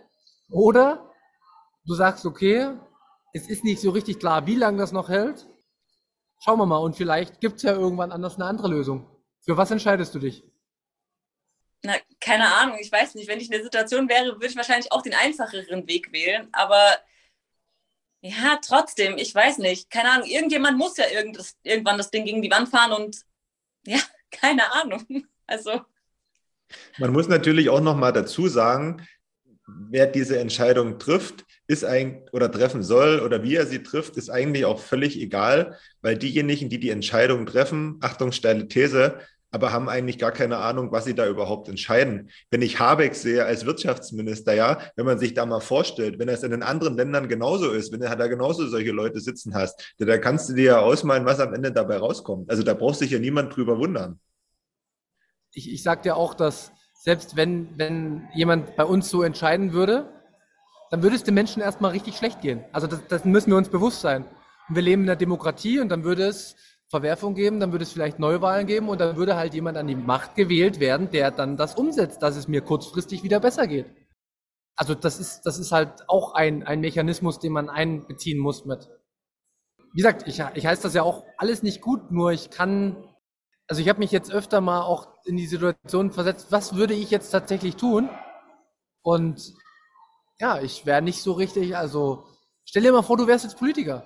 Oder 0.50 1.10
du 1.86 1.94
sagst, 1.94 2.24
okay, 2.24 2.76
es 3.36 3.48
ist 3.48 3.64
nicht 3.64 3.80
so 3.80 3.90
richtig 3.90 4.18
klar, 4.18 4.46
wie 4.46 4.56
lange 4.56 4.78
das 4.78 4.92
noch 4.92 5.08
hält. 5.08 5.46
Schauen 6.40 6.58
wir 6.58 6.66
mal 6.66 6.78
und 6.78 6.96
vielleicht 6.96 7.40
gibt 7.40 7.56
es 7.56 7.62
ja 7.62 7.72
irgendwann 7.72 8.12
anders 8.12 8.36
eine 8.36 8.44
andere 8.46 8.68
Lösung. 8.68 9.06
Für 9.40 9.56
was 9.56 9.70
entscheidest 9.70 10.14
du 10.14 10.18
dich? 10.18 10.44
na, 11.86 11.94
keine 12.20 12.52
Ahnung, 12.54 12.78
ich 12.80 12.90
weiß 12.90 13.14
nicht, 13.14 13.28
wenn 13.28 13.38
ich 13.38 13.46
in 13.46 13.52
der 13.52 13.62
Situation 13.62 14.08
wäre, 14.08 14.32
würde 14.34 14.46
ich 14.46 14.56
wahrscheinlich 14.56 14.90
auch 14.92 15.02
den 15.02 15.14
einfacheren 15.14 15.86
Weg 15.86 16.12
wählen. 16.12 16.48
Aber 16.52 16.98
ja, 18.20 18.58
trotzdem, 18.66 19.16
ich 19.18 19.34
weiß 19.34 19.58
nicht. 19.58 19.90
Keine 19.90 20.10
Ahnung, 20.10 20.26
irgendjemand 20.26 20.76
muss 20.76 20.96
ja 20.96 21.04
irgendwann 21.62 21.98
das 21.98 22.10
Ding 22.10 22.24
gegen 22.24 22.42
die 22.42 22.50
Wand 22.50 22.68
fahren 22.68 22.92
und 22.92 23.20
ja, 23.86 24.00
keine 24.30 24.72
Ahnung. 24.72 25.06
Also. 25.46 25.82
Man 26.98 27.12
muss 27.12 27.28
natürlich 27.28 27.70
auch 27.70 27.80
noch 27.80 27.96
mal 27.96 28.12
dazu 28.12 28.48
sagen, 28.48 29.06
wer 29.66 30.06
diese 30.06 30.40
Entscheidung 30.40 30.98
trifft, 30.98 31.45
ist 31.66 31.84
ein 31.84 32.22
oder 32.32 32.50
treffen 32.50 32.82
soll 32.82 33.20
oder 33.20 33.42
wie 33.42 33.56
er 33.56 33.66
sie 33.66 33.82
trifft, 33.82 34.16
ist 34.16 34.30
eigentlich 34.30 34.64
auch 34.64 34.78
völlig 34.78 35.20
egal, 35.20 35.76
weil 36.00 36.16
diejenigen, 36.16 36.68
die 36.68 36.78
die 36.78 36.90
Entscheidung 36.90 37.46
treffen, 37.46 37.98
Achtung, 38.00 38.32
steile 38.32 38.68
These, 38.68 39.18
aber 39.50 39.72
haben 39.72 39.88
eigentlich 39.88 40.18
gar 40.18 40.32
keine 40.32 40.58
Ahnung, 40.58 40.92
was 40.92 41.04
sie 41.04 41.14
da 41.14 41.26
überhaupt 41.26 41.68
entscheiden. 41.68 42.30
Wenn 42.50 42.62
ich 42.62 42.78
Habeck 42.78 43.14
sehe 43.14 43.44
als 43.44 43.64
Wirtschaftsminister, 43.64 44.54
ja, 44.54 44.78
wenn 44.96 45.06
man 45.06 45.18
sich 45.18 45.34
da 45.34 45.46
mal 45.46 45.60
vorstellt, 45.60 46.18
wenn 46.18 46.28
es 46.28 46.42
in 46.42 46.50
den 46.50 46.62
anderen 46.62 46.96
Ländern 46.96 47.28
genauso 47.28 47.70
ist, 47.70 47.92
wenn 47.92 48.00
du 48.00 48.06
da 48.06 48.26
genauso 48.26 48.66
solche 48.66 48.90
Leute 48.90 49.20
sitzen 49.20 49.54
hast, 49.54 49.94
da 49.98 50.18
kannst 50.18 50.48
du 50.48 50.54
dir 50.54 50.64
ja 50.64 50.80
ausmalen, 50.80 51.24
was 51.24 51.40
am 51.40 51.54
Ende 51.54 51.72
dabei 51.72 51.96
rauskommt. 51.96 52.50
Also 52.50 52.62
da 52.62 52.74
braucht 52.74 52.98
sich 52.98 53.10
ja 53.10 53.18
niemand 53.18 53.56
drüber 53.56 53.78
wundern. 53.78 54.20
Ich, 55.52 55.72
ich 55.72 55.82
sag 55.82 56.02
dir 56.02 56.16
auch, 56.16 56.34
dass 56.34 56.72
selbst 56.92 57.36
wenn, 57.36 57.78
wenn 57.78 58.28
jemand 58.34 58.76
bei 58.76 58.84
uns 58.84 59.08
so 59.08 59.22
entscheiden 59.22 59.72
würde, 59.72 60.12
dann 60.90 61.02
würde 61.02 61.16
es 61.16 61.24
den 61.24 61.34
Menschen 61.34 61.62
erstmal 61.62 61.92
richtig 61.92 62.16
schlecht 62.16 62.40
gehen. 62.40 62.64
Also 62.72 62.86
das, 62.86 63.00
das 63.08 63.24
müssen 63.24 63.50
wir 63.50 63.56
uns 63.56 63.68
bewusst 63.68 64.00
sein. 64.00 64.24
Und 64.68 64.74
wir 64.74 64.82
leben 64.82 65.02
in 65.02 65.08
einer 65.08 65.16
Demokratie 65.16 65.80
und 65.80 65.88
dann 65.88 66.04
würde 66.04 66.26
es 66.26 66.56
Verwerfung 66.88 67.34
geben, 67.34 67.58
dann 67.58 67.72
würde 67.72 67.82
es 67.82 67.92
vielleicht 67.92 68.18
Neuwahlen 68.18 68.66
geben 68.66 68.88
und 68.88 69.00
dann 69.00 69.16
würde 69.16 69.36
halt 69.36 69.54
jemand 69.54 69.76
an 69.76 69.88
die 69.88 69.96
Macht 69.96 70.36
gewählt 70.36 70.78
werden, 70.78 71.10
der 71.10 71.32
dann 71.32 71.56
das 71.56 71.74
umsetzt, 71.74 72.22
dass 72.22 72.36
es 72.36 72.46
mir 72.46 72.60
kurzfristig 72.60 73.24
wieder 73.24 73.40
besser 73.40 73.66
geht. 73.66 73.86
Also 74.76 74.94
das 74.94 75.18
ist, 75.18 75.42
das 75.42 75.58
ist 75.58 75.72
halt 75.72 76.08
auch 76.08 76.34
ein, 76.34 76.62
ein 76.62 76.80
Mechanismus, 76.80 77.40
den 77.40 77.52
man 77.52 77.68
einbeziehen 77.68 78.38
muss 78.38 78.66
mit. 78.66 78.88
Wie 79.92 80.02
gesagt, 80.02 80.28
ich, 80.28 80.42
ich 80.54 80.66
heiße 80.66 80.82
das 80.82 80.94
ja 80.94 81.02
auch 81.02 81.24
alles 81.38 81.62
nicht 81.62 81.80
gut, 81.80 82.10
nur 82.12 82.30
ich 82.30 82.50
kann, 82.50 83.02
also 83.66 83.80
ich 83.80 83.88
habe 83.88 83.98
mich 83.98 84.12
jetzt 84.12 84.30
öfter 84.30 84.60
mal 84.60 84.82
auch 84.82 85.08
in 85.24 85.36
die 85.36 85.46
Situation 85.46 86.12
versetzt, 86.12 86.52
was 86.52 86.76
würde 86.76 86.94
ich 86.94 87.10
jetzt 87.10 87.30
tatsächlich 87.30 87.76
tun? 87.76 88.10
Und 89.02 89.54
ja, 90.40 90.60
ich 90.60 90.84
wäre 90.86 91.02
nicht 91.02 91.22
so 91.22 91.32
richtig, 91.32 91.76
also 91.76 92.26
stell 92.64 92.82
dir 92.82 92.92
mal 92.92 93.02
vor, 93.02 93.16
du 93.16 93.26
wärst 93.26 93.44
jetzt 93.44 93.58
Politiker. 93.58 94.04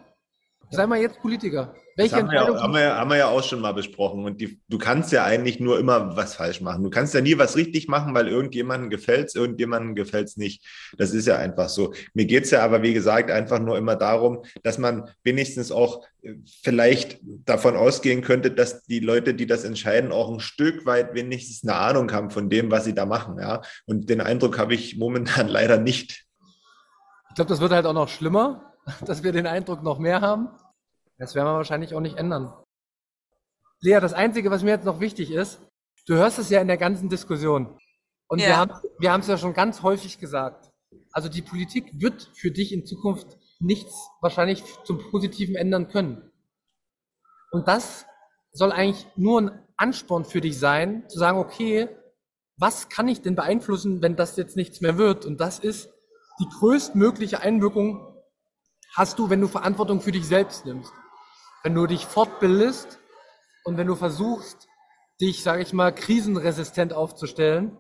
Sei 0.71 0.87
mal 0.87 1.01
jetzt 1.01 1.21
Politiker. 1.21 1.75
Welche 2.01 2.17
das 2.17 2.23
haben, 2.23 2.31
wir, 2.31 2.41
haben, 2.41 2.75
wir, 2.75 2.97
haben 2.97 3.11
wir 3.11 3.17
ja 3.17 3.29
auch 3.29 3.43
schon 3.43 3.61
mal 3.61 3.73
besprochen. 3.73 4.25
Und 4.25 4.41
die, 4.41 4.59
du 4.69 4.79
kannst 4.79 5.13
ja 5.13 5.25
eigentlich 5.25 5.61
nur 5.61 5.79
immer 5.79 6.17
was 6.17 6.35
falsch 6.35 6.61
machen. 6.61 6.83
Du 6.83 6.91
kannst 6.91 7.15
ja 7.15 7.21
nie 7.21 7.37
was 7.39 7.57
richtig 7.57 7.89
machen, 7.89 8.15
weil 8.15 8.29
irgendjemandem 8.29 8.91
gefällt 8.91 9.29
es, 9.29 9.35
irgendjemandem 9.35 9.95
gefällt 9.95 10.29
es 10.29 10.37
nicht. 10.37 10.65
Das 10.97 11.13
ist 11.13 11.27
ja 11.27 11.37
einfach 11.37 11.69
so. 11.69 11.93
Mir 12.15 12.27
geht 12.27 12.45
es 12.45 12.51
ja 12.51 12.65
aber, 12.65 12.83
wie 12.83 12.95
gesagt, 12.95 13.31
einfach 13.31 13.59
nur 13.59 13.77
immer 13.77 13.97
darum, 13.97 14.45
dass 14.63 14.79
man 14.79 15.11
wenigstens 15.23 15.71
auch 15.71 16.05
äh, 16.23 16.35
vielleicht 16.63 17.21
davon 17.23 17.77
ausgehen 17.77 18.23
könnte, 18.23 18.51
dass 18.51 18.83
die 18.85 19.01
Leute, 19.01 19.35
die 19.35 19.47
das 19.47 19.65
entscheiden, 19.65 20.13
auch 20.13 20.33
ein 20.33 20.41
Stück 20.41 20.87
weit 20.87 21.15
wenigstens 21.15 21.63
eine 21.69 21.79
Ahnung 21.79 22.11
haben 22.13 22.31
von 22.31 22.49
dem, 22.49 22.71
was 22.71 22.85
sie 22.85 22.95
da 22.95 23.07
machen. 23.07 23.39
Ja? 23.39 23.63
Und 23.87 24.09
den 24.09 24.21
Eindruck 24.21 24.59
habe 24.59 24.75
ich 24.75 24.97
momentan 24.97 25.49
leider 25.49 25.79
nicht. 25.79 26.25
Ich 27.29 27.35
glaube, 27.37 27.49
das 27.49 27.61
wird 27.61 27.73
halt 27.73 27.87
auch 27.87 27.93
noch 27.93 28.09
schlimmer, 28.09 28.73
dass 29.07 29.23
wir 29.23 29.33
den 29.33 29.47
Eindruck 29.47 29.83
noch 29.83 29.99
mehr 29.99 30.21
haben. 30.21 30.49
Das 31.21 31.35
werden 31.35 31.49
wir 31.49 31.55
wahrscheinlich 31.55 31.95
auch 31.95 32.01
nicht 32.01 32.17
ändern. 32.17 32.51
Lea, 33.83 34.01
das 34.01 34.15
Einzige, 34.15 34.51
was 34.51 34.63
mir 34.63 34.71
jetzt 34.71 34.87
noch 34.87 35.01
wichtig 35.01 35.31
ist, 35.31 35.61
du 36.07 36.15
hörst 36.15 36.39
es 36.39 36.49
ja 36.49 36.63
in 36.63 36.67
der 36.67 36.79
ganzen 36.79 37.11
Diskussion. 37.11 37.79
Und 38.27 38.39
ja. 38.41 38.47
wir 38.47 38.57
haben 38.57 38.73
wir 38.99 39.13
haben 39.13 39.21
es 39.21 39.27
ja 39.27 39.37
schon 39.37 39.53
ganz 39.53 39.83
häufig 39.83 40.19
gesagt. 40.19 40.71
Also 41.13 41.29
die 41.29 41.43
Politik 41.43 41.91
wird 41.93 42.31
für 42.35 42.51
dich 42.51 42.73
in 42.73 42.87
Zukunft 42.87 43.37
nichts 43.59 44.09
wahrscheinlich 44.23 44.65
zum 44.85 44.99
Positiven 45.11 45.57
ändern 45.57 45.89
können. 45.89 46.31
Und 47.51 47.69
das 47.69 48.07
soll 48.53 48.73
eigentlich 48.73 49.07
nur 49.17 49.43
ein 49.43 49.67
Ansporn 49.77 50.25
für 50.25 50.41
dich 50.41 50.59
sein, 50.59 51.07
zu 51.09 51.19
sagen, 51.19 51.37
okay, 51.37 51.89
was 52.57 52.89
kann 52.89 53.09
ich 53.09 53.21
denn 53.21 53.35
beeinflussen, 53.35 54.01
wenn 54.01 54.17
das 54.17 54.37
jetzt 54.37 54.57
nichts 54.57 54.81
mehr 54.81 54.97
wird? 54.97 55.27
Und 55.27 55.39
das 55.39 55.59
ist 55.59 55.91
die 56.41 56.49
größtmögliche 56.59 57.41
Einwirkung 57.41 58.07
hast 58.95 59.19
du, 59.19 59.29
wenn 59.29 59.43
du 59.43 59.49
Verantwortung 59.49 60.01
für 60.01 60.13
dich 60.13 60.27
selbst 60.27 60.65
nimmst 60.65 60.93
wenn 61.63 61.75
du 61.75 61.87
dich 61.87 62.07
fortbildest 62.07 62.99
und 63.65 63.77
wenn 63.77 63.87
du 63.87 63.95
versuchst, 63.95 64.69
dich, 65.21 65.43
sage 65.43 65.63
ich 65.63 65.73
mal, 65.73 65.93
krisenresistent 65.93 66.93
aufzustellen. 66.93 67.77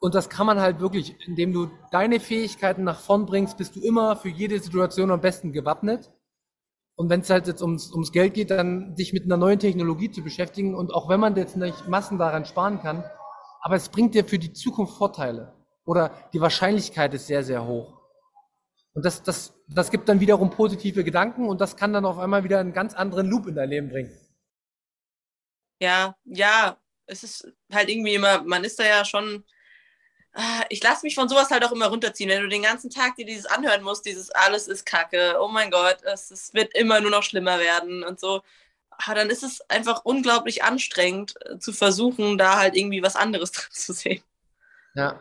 Und 0.00 0.14
das 0.14 0.28
kann 0.28 0.46
man 0.46 0.60
halt 0.60 0.80
wirklich, 0.80 1.16
indem 1.26 1.52
du 1.52 1.70
deine 1.90 2.20
Fähigkeiten 2.20 2.84
nach 2.84 2.98
vorn 2.98 3.26
bringst, 3.26 3.56
bist 3.56 3.76
du 3.76 3.80
immer 3.80 4.16
für 4.16 4.28
jede 4.28 4.58
Situation 4.58 5.10
am 5.10 5.20
besten 5.20 5.52
gewappnet. 5.52 6.12
Und 6.96 7.10
wenn 7.10 7.20
es 7.20 7.30
halt 7.30 7.46
jetzt 7.46 7.62
ums, 7.62 7.92
ums 7.92 8.12
Geld 8.12 8.34
geht, 8.34 8.50
dann 8.50 8.94
dich 8.96 9.12
mit 9.12 9.24
einer 9.24 9.36
neuen 9.36 9.58
Technologie 9.58 10.10
zu 10.10 10.22
beschäftigen. 10.22 10.74
Und 10.74 10.92
auch 10.92 11.08
wenn 11.08 11.20
man 11.20 11.36
jetzt 11.36 11.56
nicht 11.56 11.88
Massen 11.88 12.18
daran 12.18 12.44
sparen 12.44 12.80
kann, 12.80 13.04
aber 13.60 13.76
es 13.76 13.88
bringt 13.88 14.14
dir 14.14 14.24
für 14.24 14.38
die 14.38 14.52
Zukunft 14.52 14.96
Vorteile. 14.96 15.54
Oder 15.86 16.10
die 16.32 16.40
Wahrscheinlichkeit 16.40 17.14
ist 17.14 17.26
sehr, 17.26 17.42
sehr 17.42 17.66
hoch. 17.66 18.03
Und 18.94 19.04
das, 19.04 19.22
das, 19.22 19.52
das 19.68 19.90
gibt 19.90 20.08
dann 20.08 20.20
wiederum 20.20 20.50
positive 20.50 21.02
Gedanken 21.02 21.48
und 21.48 21.60
das 21.60 21.76
kann 21.76 21.92
dann 21.92 22.04
auf 22.04 22.18
einmal 22.18 22.44
wieder 22.44 22.60
einen 22.60 22.72
ganz 22.72 22.94
anderen 22.94 23.28
Loop 23.28 23.48
in 23.48 23.56
dein 23.56 23.68
Leben 23.68 23.88
bringen. 23.88 24.16
Ja, 25.80 26.16
ja, 26.24 26.78
es 27.06 27.24
ist 27.24 27.52
halt 27.72 27.88
irgendwie 27.88 28.14
immer, 28.14 28.42
man 28.42 28.62
ist 28.62 28.78
da 28.78 28.84
ja 28.84 29.04
schon, 29.04 29.44
ah, 30.32 30.64
ich 30.68 30.80
lasse 30.82 31.04
mich 31.04 31.16
von 31.16 31.28
sowas 31.28 31.50
halt 31.50 31.64
auch 31.64 31.72
immer 31.72 31.88
runterziehen. 31.88 32.30
Wenn 32.30 32.42
du 32.42 32.48
den 32.48 32.62
ganzen 32.62 32.88
Tag 32.88 33.16
dir 33.16 33.26
dieses 33.26 33.46
anhören 33.46 33.82
musst, 33.82 34.06
dieses 34.06 34.30
alles 34.30 34.68
ist 34.68 34.86
Kacke, 34.86 35.38
oh 35.40 35.48
mein 35.48 35.72
Gott, 35.72 35.98
es, 36.04 36.30
es 36.30 36.54
wird 36.54 36.72
immer 36.76 37.00
nur 37.00 37.10
noch 37.10 37.24
schlimmer 37.24 37.58
werden 37.58 38.04
und 38.04 38.20
so, 38.20 38.42
ah, 38.90 39.14
dann 39.14 39.28
ist 39.28 39.42
es 39.42 39.60
einfach 39.68 40.04
unglaublich 40.04 40.62
anstrengend 40.62 41.34
äh, 41.46 41.58
zu 41.58 41.72
versuchen, 41.72 42.38
da 42.38 42.58
halt 42.58 42.76
irgendwie 42.76 43.02
was 43.02 43.16
anderes 43.16 43.50
drin 43.52 43.72
zu 43.72 43.92
sehen. 43.92 44.22
Ja, 44.94 45.18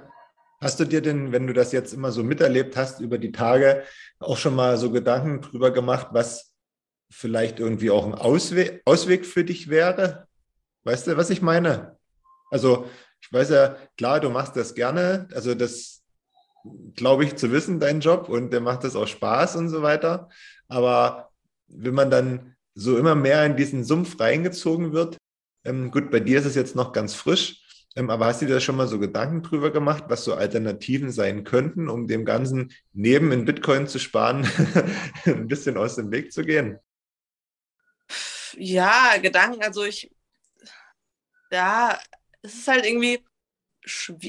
Hast 0.64 0.80
du 0.80 0.86
dir 0.86 1.02
denn, 1.02 1.34
wenn 1.34 1.46
du 1.46 1.52
das 1.52 1.74
jetzt 1.74 1.94
immer 1.94 2.14
so 2.14 2.24
miterlebt 2.24 2.78
hast 2.78 3.02
über 3.02 3.18
die 3.18 3.34
Tage, 3.34 3.84
auch 4.20 4.38
schon 4.38 4.56
mal 4.56 4.78
so 4.78 4.92
Gedanken 4.92 5.42
drüber 5.42 5.72
gemacht, 5.72 6.08
was 6.12 6.54
vielleicht 7.12 7.60
irgendwie 7.60 7.92
auch 7.92 8.06
ein 8.06 8.16
Ausweg, 8.16 8.82
Ausweg 8.86 9.26
für 9.26 9.44
dich 9.44 9.70
wäre? 9.70 10.26
Weißt 10.86 11.08
du, 11.08 11.18
was 11.18 11.30
ich 11.30 11.42
meine? 11.42 11.98
Also, 12.50 12.90
ich 13.22 13.34
weiß 13.34 13.50
ja, 13.50 13.76
klar, 13.98 14.22
du 14.22 14.30
machst 14.30 14.56
das 14.56 14.74
gerne. 14.74 15.28
Also, 15.34 15.54
das 15.54 16.02
glaube 16.96 17.26
ich 17.26 17.36
zu 17.36 17.52
wissen, 17.52 17.82
dein 17.82 18.00
Job, 18.00 18.30
und 18.30 18.52
der 18.54 18.62
macht 18.62 18.86
das 18.86 18.96
auch 18.96 19.08
Spaß 19.08 19.58
und 19.58 19.68
so 19.68 19.82
weiter. 19.82 20.30
Aber 20.70 21.30
wenn 21.68 21.94
man 21.94 22.10
dann 22.10 22.56
so 22.74 22.98
immer 22.98 23.16
mehr 23.16 23.46
in 23.46 23.58
diesen 23.58 23.84
Sumpf 23.84 24.18
reingezogen 24.18 24.94
wird, 24.94 25.18
ähm, 25.66 25.92
gut, 25.92 26.10
bei 26.10 26.22
dir 26.22 26.40
ist 26.40 26.46
es 26.46 26.56
jetzt 26.56 26.78
noch 26.78 26.94
ganz 26.94 27.16
frisch, 27.16 27.63
aber 27.96 28.26
hast 28.26 28.42
du 28.42 28.48
dir 28.48 28.56
da 28.56 28.60
schon 28.60 28.76
mal 28.76 28.88
so 28.88 29.00
Gedanken 29.00 29.44
drüber 29.44 29.72
gemacht, 29.72 30.06
was 30.08 30.24
so 30.24 30.34
Alternativen 30.34 31.12
sein 31.12 31.44
könnten, 31.44 31.90
um 31.90 32.08
dem 32.08 32.26
Ganzen 32.26 32.74
neben 32.92 33.32
in 33.32 33.46
Bitcoin 33.46 33.88
zu 33.88 34.00
sparen, 34.00 34.50
ein 35.26 35.48
bisschen 35.48 35.78
aus 35.78 35.96
dem 35.96 36.12
Weg 36.12 36.34
zu 36.34 36.44
gehen? 36.44 36.80
Ja, 38.56 39.18
Gedanken, 39.22 39.64
also 39.64 39.84
ich, 39.84 40.12
ja, 41.52 42.00
es 42.42 42.56
ist 42.56 42.68
halt 42.68 42.86
irgendwie, 42.86 43.24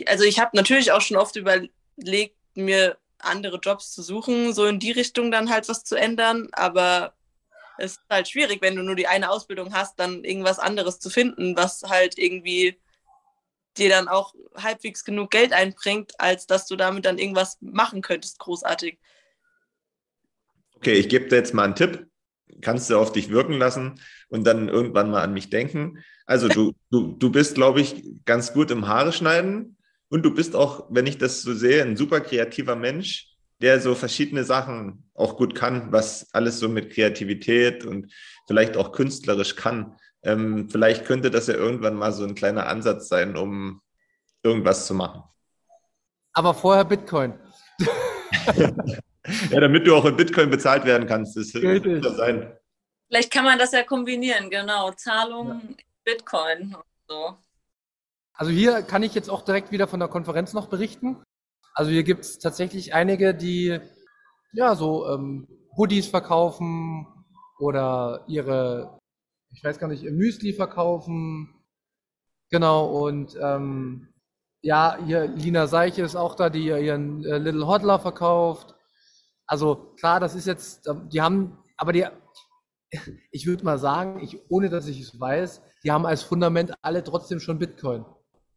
also 0.07 0.25
ich 0.25 0.39
habe 0.39 0.57
natürlich 0.57 0.93
auch 0.93 1.01
schon 1.01 1.17
oft 1.17 1.37
überlegt, 1.37 2.37
mir 2.55 2.99
andere 3.19 3.59
Jobs 3.59 3.93
zu 3.93 4.03
suchen, 4.03 4.53
so 4.53 4.67
in 4.67 4.79
die 4.79 4.93
Richtung 4.93 5.31
dann 5.31 5.51
halt 5.51 5.69
was 5.69 5.85
zu 5.85 5.97
ändern, 5.97 6.49
aber 6.53 7.15
es 7.79 7.93
ist 7.93 8.01
halt 8.11 8.29
schwierig, 8.29 8.63
wenn 8.63 8.77
du 8.77 8.83
nur 8.83 8.95
die 8.95 9.07
eine 9.07 9.31
Ausbildung 9.31 9.75
hast, 9.75 9.99
dann 9.99 10.25
irgendwas 10.25 10.59
anderes 10.59 11.01
zu 11.01 11.11
finden, 11.11 11.57
was 11.57 11.83
halt 11.83 12.19
irgendwie 12.19 12.79
dir 13.75 13.89
dann 13.89 14.09
auch 14.09 14.35
halbwegs 14.57 15.05
genug 15.05 15.31
Geld 15.31 15.53
einbringt, 15.53 16.13
als 16.19 16.47
dass 16.47 16.67
du 16.67 16.77
damit 16.77 17.05
dann 17.05 17.19
irgendwas 17.19 17.59
machen 17.61 18.03
könntest, 18.03 18.39
großartig. 18.39 18.99
Okay, 20.77 20.95
ich 20.95 21.09
gebe 21.09 21.29
dir 21.29 21.37
jetzt 21.37 21.55
mal 21.55 21.65
einen 21.65 21.75
Tipp. 21.75 22.07
Kannst 22.61 22.89
du 22.89 22.99
auf 22.99 23.13
dich 23.13 23.31
wirken 23.31 23.55
lassen 23.55 24.01
und 24.29 24.45
dann 24.45 24.69
irgendwann 24.69 25.11
mal 25.11 25.23
an 25.23 25.33
mich 25.33 25.51
denken. 25.51 26.05
Also 26.27 26.49
du, 26.49 26.73
du, 26.91 27.13
du 27.13 27.31
bist, 27.31 27.55
glaube 27.55 27.81
ich, 27.81 28.05
ganz 28.25 28.53
gut 28.53 28.71
im 28.71 28.87
Haare 28.87 29.13
schneiden 29.13 29.77
und 30.09 30.23
du 30.23 30.33
bist 30.33 30.55
auch, 30.55 30.87
wenn 30.91 31.07
ich 31.07 31.19
das 31.19 31.43
so 31.43 31.55
sehe, 31.55 31.83
ein 31.83 31.97
super 31.97 32.21
kreativer 32.21 32.77
Mensch, 32.77 33.34
der 33.65 33.81
so 33.81 33.95
verschiedene 33.95 34.45
Sachen 34.45 35.09
auch 35.15 35.39
gut 35.39 35.55
kann, 35.55 35.91
was 35.91 36.29
alles 36.35 36.59
so 36.59 36.69
mit 36.69 36.93
Kreativität 36.93 37.87
und 37.87 38.13
vielleicht 38.47 38.77
auch 38.77 38.93
künstlerisch 38.93 39.57
kann. 39.57 39.97
Ähm, 40.23 40.69
vielleicht 40.69 41.07
könnte 41.07 41.31
das 41.31 41.47
ja 41.47 41.55
irgendwann 41.55 41.95
mal 41.95 42.13
so 42.13 42.25
ein 42.25 42.35
kleiner 42.35 42.67
Ansatz 42.67 43.09
sein, 43.09 43.39
um 43.39 43.81
irgendwas 44.43 44.87
zu 44.87 44.93
machen. 44.93 45.23
Aber 46.35 46.53
vorher 46.53 46.85
Bitcoin. 46.85 47.39
ja, 49.51 49.61
damit 49.61 49.87
du 49.87 49.97
auch 49.97 50.05
in 50.05 50.17
Bitcoin 50.17 50.51
bezahlt 50.51 50.85
werden 50.85 51.09
kannst, 51.09 51.35
das 51.35 51.51
könnte 51.53 52.03
sein. 52.15 52.55
Vielleicht 53.09 53.33
kann 53.33 53.47
man 53.47 53.59
das 53.59 53.73
ja 53.73 53.83
kombinieren, 53.83 54.51
genau. 54.51 54.91
Zahlung, 54.91 55.49
ja. 55.49 55.85
Bitcoin 56.05 56.75
und 56.75 56.85
so. 57.09 57.39
Also 58.35 58.53
hier 58.53 58.83
kann 58.83 59.03
ich 59.03 59.15
jetzt 59.15 59.31
auch 59.31 59.41
direkt 59.41 59.73
wieder 59.73 59.89
von 59.89 60.01
der 60.01 60.11
Konferenz 60.11 60.53
noch 60.53 60.67
berichten. 60.67 61.17
Also 61.75 61.91
hier 61.91 62.05
gibt 62.05 62.25
es 62.25 62.39
tatsächlich 62.39 62.95
einige, 62.95 63.35
die 63.35 63.79
ja 64.53 64.77
so 64.77 65.09
ähm, 65.09 65.49
Hoodies 65.77 66.07
verkaufen 66.07 67.07
oder 67.59 68.25
ihre 68.29 68.99
ich 69.55 69.63
weiß 69.63 69.79
gar 69.79 69.89
nicht, 69.89 70.03
Müsli 70.03 70.53
verkaufen. 70.53 71.55
Genau, 72.51 72.87
und 73.07 73.37
ähm, 73.41 74.09
ja, 74.63 74.99
hier 75.05 75.27
Lina 75.27 75.67
Seiche 75.67 76.03
ist 76.03 76.17
auch 76.17 76.35
da, 76.35 76.51
die 76.51 76.67
ihren 76.67 77.25
äh, 77.25 77.39
Little 77.39 77.67
Hodler 77.67 77.99
verkauft. 77.99 78.75
Also 79.47 79.95
klar, 79.99 80.21
das 80.21 80.35
ist 80.35 80.47
jetzt, 80.47 80.89
die 81.13 81.21
haben, 81.21 81.59
aber 81.77 81.93
die, 81.93 82.07
ich 83.31 83.47
würde 83.47 83.65
mal 83.65 83.79
sagen, 83.79 84.21
ich, 84.23 84.39
ohne 84.51 84.71
dass 84.71 84.89
ich 84.89 85.01
es 85.01 85.21
weiß, 85.21 85.63
die 85.85 85.93
haben 85.93 86.07
als 86.07 86.23
Fundament 86.23 86.73
alle 86.83 87.05
trotzdem 87.05 87.41
schon 87.41 87.59
Bitcoin. 87.59 88.05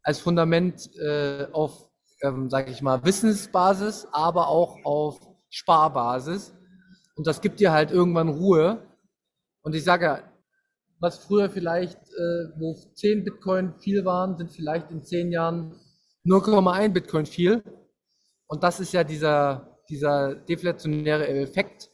Als 0.02 0.18
Fundament 0.20 0.90
äh, 0.96 1.46
auf, 1.52 1.87
ähm, 2.22 2.50
sage 2.50 2.70
ich 2.70 2.82
mal, 2.82 3.04
Wissensbasis, 3.04 4.06
aber 4.12 4.48
auch 4.48 4.76
auf 4.84 5.20
Sparbasis. 5.50 6.54
Und 7.16 7.26
das 7.26 7.40
gibt 7.40 7.60
dir 7.60 7.72
halt 7.72 7.90
irgendwann 7.90 8.28
Ruhe. 8.28 8.86
Und 9.62 9.74
ich 9.74 9.84
sage, 9.84 10.22
was 11.00 11.18
früher 11.18 11.50
vielleicht, 11.50 11.98
äh, 11.98 12.48
wo 12.56 12.74
10 12.94 13.24
Bitcoin 13.24 13.74
viel 13.78 14.04
waren, 14.04 14.36
sind 14.36 14.52
vielleicht 14.52 14.90
in 14.90 15.02
10 15.02 15.32
Jahren 15.32 15.74
0,1 16.24 16.90
Bitcoin 16.90 17.26
viel. 17.26 17.62
Und 18.46 18.62
das 18.62 18.80
ist 18.80 18.92
ja 18.92 19.04
dieser, 19.04 19.78
dieser 19.88 20.34
deflationäre 20.34 21.28
Effekt, 21.28 21.90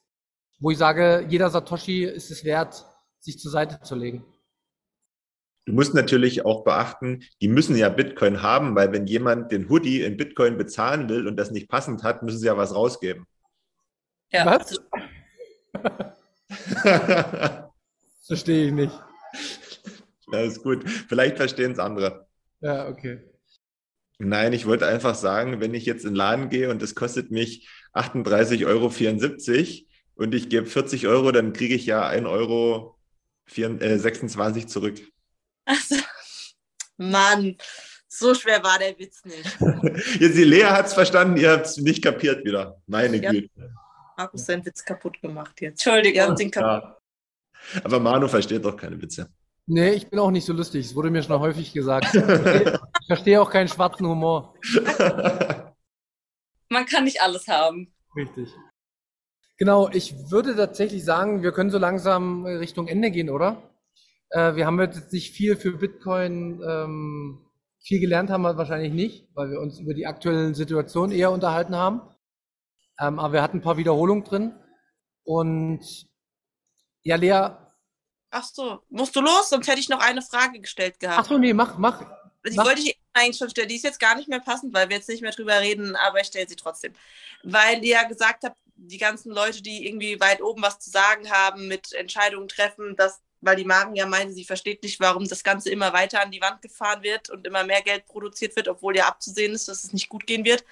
wo 0.60 0.70
ich 0.70 0.78
sage, 0.78 1.26
jeder 1.28 1.50
Satoshi 1.50 2.04
ist 2.04 2.30
es 2.30 2.44
wert, 2.44 2.86
sich 3.20 3.38
zur 3.38 3.50
Seite 3.50 3.80
zu 3.82 3.94
legen. 3.94 4.24
Du 5.66 5.72
musst 5.72 5.94
natürlich 5.94 6.44
auch 6.44 6.62
beachten, 6.64 7.24
die 7.40 7.48
müssen 7.48 7.76
ja 7.76 7.88
Bitcoin 7.88 8.42
haben, 8.42 8.76
weil 8.76 8.92
wenn 8.92 9.06
jemand 9.06 9.50
den 9.50 9.70
Hoodie 9.70 10.02
in 10.02 10.16
Bitcoin 10.16 10.58
bezahlen 10.58 11.08
will 11.08 11.26
und 11.26 11.36
das 11.36 11.50
nicht 11.50 11.68
passend 11.68 12.02
hat, 12.02 12.22
müssen 12.22 12.38
sie 12.38 12.46
ja 12.46 12.56
was 12.56 12.74
rausgeben. 12.74 13.26
Ja. 14.30 14.44
Was? 14.44 14.78
Verstehe 18.26 18.66
ich 18.66 18.72
nicht. 18.72 18.92
Ja, 20.32 20.40
ist 20.40 20.62
gut. 20.62 20.88
Vielleicht 20.88 21.36
verstehen 21.36 21.72
es 21.72 21.78
andere. 21.78 22.26
Ja, 22.60 22.88
okay. 22.88 23.20
Nein, 24.18 24.52
ich 24.52 24.66
wollte 24.66 24.86
einfach 24.86 25.14
sagen, 25.14 25.60
wenn 25.60 25.74
ich 25.74 25.86
jetzt 25.86 26.04
in 26.04 26.10
den 26.10 26.16
Laden 26.16 26.48
gehe 26.48 26.70
und 26.70 26.82
es 26.82 26.94
kostet 26.94 27.30
mich 27.30 27.68
38,74 27.94 28.66
Euro 28.66 28.90
und 30.16 30.34
ich 30.34 30.48
gebe 30.48 30.66
40 30.66 31.06
Euro, 31.06 31.32
dann 31.32 31.52
kriege 31.52 31.74
ich 31.74 31.86
ja 31.86 32.08
1,26 32.08 32.26
Euro 32.28 32.98
26 33.48 34.62
äh, 34.62 34.66
zurück. 34.66 35.00
Also, 35.64 35.96
Mann, 36.96 37.56
so 38.08 38.34
schwer 38.34 38.62
war 38.62 38.78
der 38.78 38.98
Witz 38.98 39.24
nicht. 39.24 39.58
Jetzt 40.20 40.36
die 40.36 40.44
Lea 40.44 40.64
hat 40.64 40.86
es 40.86 40.94
verstanden, 40.94 41.36
ihr 41.36 41.50
habt 41.50 41.66
es 41.66 41.76
nicht 41.78 42.02
kapiert 42.02 42.44
wieder. 42.44 42.80
Meine 42.86 43.16
ja. 43.16 43.30
Güte. 43.30 43.74
Markus 44.16 44.46
seinen 44.46 44.64
Witz 44.64 44.84
kaputt 44.84 45.20
gemacht 45.20 45.60
jetzt. 45.60 45.84
Entschuldigung. 45.84 46.36
Ja. 46.38 46.96
Aber 47.82 47.98
Manu 47.98 48.28
versteht 48.28 48.64
doch 48.64 48.76
keine 48.76 49.00
Witze. 49.02 49.28
Nee, 49.66 49.90
ich 49.90 50.08
bin 50.08 50.18
auch 50.18 50.30
nicht 50.30 50.44
so 50.44 50.52
lustig. 50.52 50.86
Es 50.86 50.94
wurde 50.94 51.10
mir 51.10 51.22
schon 51.22 51.40
häufig 51.40 51.72
gesagt. 51.72 52.14
ich 52.14 53.06
verstehe 53.06 53.40
auch 53.40 53.50
keinen 53.50 53.68
schwarzen 53.68 54.06
Humor. 54.06 54.54
Man 56.68 56.86
kann 56.86 57.04
nicht 57.04 57.20
alles 57.20 57.48
haben. 57.48 57.92
Richtig. 58.14 58.50
Genau, 59.56 59.88
ich 59.90 60.30
würde 60.30 60.54
tatsächlich 60.54 61.04
sagen, 61.04 61.42
wir 61.42 61.52
können 61.52 61.70
so 61.70 61.78
langsam 61.78 62.44
Richtung 62.44 62.88
Ende 62.88 63.10
gehen, 63.10 63.30
oder? 63.30 63.73
Äh, 64.34 64.56
wir 64.56 64.66
haben 64.66 64.80
jetzt 64.80 65.12
nicht 65.12 65.32
viel 65.32 65.56
für 65.56 65.72
Bitcoin, 65.72 66.60
ähm, 66.66 67.46
viel 67.80 68.00
gelernt 68.00 68.30
haben 68.30 68.42
wir 68.42 68.56
wahrscheinlich 68.56 68.92
nicht, 68.92 69.28
weil 69.34 69.50
wir 69.50 69.60
uns 69.60 69.78
über 69.78 69.94
die 69.94 70.06
aktuelle 70.06 70.54
Situation 70.54 71.12
eher 71.12 71.30
unterhalten 71.30 71.76
haben. 71.76 72.02
Ähm, 72.98 73.20
aber 73.20 73.34
wir 73.34 73.42
hatten 73.42 73.58
ein 73.58 73.62
paar 73.62 73.76
Wiederholungen 73.76 74.24
drin. 74.24 74.54
Und 75.22 75.80
ja, 77.02 77.14
Lea. 77.14 77.50
Ach 78.30 78.44
so, 78.44 78.80
musst 78.88 79.14
du 79.14 79.20
los? 79.20 79.50
Sonst 79.50 79.68
hätte 79.68 79.78
ich 79.78 79.88
noch 79.88 80.00
eine 80.00 80.22
Frage 80.22 80.58
gestellt 80.58 80.98
gehabt. 80.98 81.20
Ach 81.20 81.28
so, 81.28 81.38
nee, 81.38 81.52
mach, 81.52 81.78
mach. 81.78 82.00
Die 82.44 82.56
mach. 82.56 82.64
wollte 82.64 82.80
ich 82.80 82.98
eigentlich 83.12 83.38
schon 83.38 83.50
stellen. 83.50 83.68
Die 83.68 83.76
ist 83.76 83.84
jetzt 83.84 84.00
gar 84.00 84.16
nicht 84.16 84.28
mehr 84.28 84.40
passend, 84.40 84.74
weil 84.74 84.88
wir 84.88 84.96
jetzt 84.96 85.08
nicht 85.08 85.22
mehr 85.22 85.30
drüber 85.30 85.60
reden, 85.60 85.94
aber 85.94 86.20
ich 86.20 86.26
stelle 86.26 86.48
sie 86.48 86.56
trotzdem. 86.56 86.92
Weil 87.44 87.84
ihr 87.84 87.92
ja 87.92 88.02
gesagt 88.02 88.42
habt, 88.42 88.56
die 88.74 88.98
ganzen 88.98 89.30
Leute, 89.30 89.62
die 89.62 89.86
irgendwie 89.86 90.18
weit 90.20 90.42
oben 90.42 90.62
was 90.62 90.80
zu 90.80 90.90
sagen 90.90 91.30
haben, 91.30 91.68
mit 91.68 91.92
Entscheidungen 91.92 92.48
treffen, 92.48 92.96
dass, 92.96 93.22
weil 93.44 93.56
die 93.56 93.64
Maren 93.64 93.94
ja 93.94 94.06
meinte, 94.06 94.32
sie 94.32 94.44
versteht 94.44 94.82
nicht, 94.82 95.00
warum 95.00 95.28
das 95.28 95.44
Ganze 95.44 95.70
immer 95.70 95.92
weiter 95.92 96.22
an 96.22 96.30
die 96.30 96.40
Wand 96.40 96.62
gefahren 96.62 97.02
wird 97.02 97.30
und 97.30 97.46
immer 97.46 97.64
mehr 97.64 97.82
Geld 97.82 98.06
produziert 98.06 98.56
wird, 98.56 98.68
obwohl 98.68 98.96
ja 98.96 99.06
abzusehen 99.06 99.54
ist, 99.54 99.68
dass 99.68 99.84
es 99.84 99.92
nicht 99.92 100.08
gut 100.08 100.26
gehen 100.26 100.44
wird. 100.44 100.64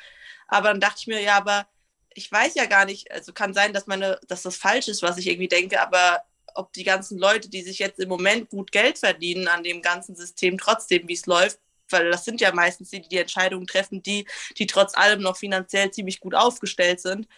Aber 0.48 0.68
dann 0.68 0.80
dachte 0.80 0.98
ich 1.00 1.06
mir, 1.06 1.20
ja, 1.20 1.36
aber 1.36 1.66
ich 2.14 2.30
weiß 2.30 2.54
ja 2.54 2.66
gar 2.66 2.84
nicht, 2.84 3.10
also 3.10 3.32
kann 3.32 3.54
sein, 3.54 3.72
dass 3.72 3.86
meine, 3.86 4.20
dass 4.28 4.42
das 4.42 4.56
falsch 4.56 4.88
ist, 4.88 5.02
was 5.02 5.18
ich 5.18 5.28
irgendwie 5.28 5.48
denke, 5.48 5.80
aber 5.80 6.22
ob 6.54 6.72
die 6.72 6.84
ganzen 6.84 7.18
Leute, 7.18 7.48
die 7.48 7.62
sich 7.62 7.78
jetzt 7.78 7.98
im 7.98 8.08
Moment 8.08 8.50
gut 8.50 8.72
Geld 8.72 8.98
verdienen 8.98 9.48
an 9.48 9.62
dem 9.62 9.82
ganzen 9.82 10.14
System, 10.14 10.58
trotzdem, 10.58 11.08
wie 11.08 11.14
es 11.14 11.26
läuft, 11.26 11.58
weil 11.88 12.10
das 12.10 12.24
sind 12.24 12.40
ja 12.40 12.52
meistens 12.52 12.90
die, 12.90 13.00
die 13.00 13.08
die 13.08 13.18
Entscheidungen 13.18 13.66
treffen, 13.66 14.02
die, 14.02 14.26
die 14.58 14.66
trotz 14.66 14.96
allem 14.96 15.20
noch 15.20 15.36
finanziell 15.36 15.90
ziemlich 15.90 16.20
gut 16.20 16.34
aufgestellt 16.34 17.00
sind, 17.00 17.28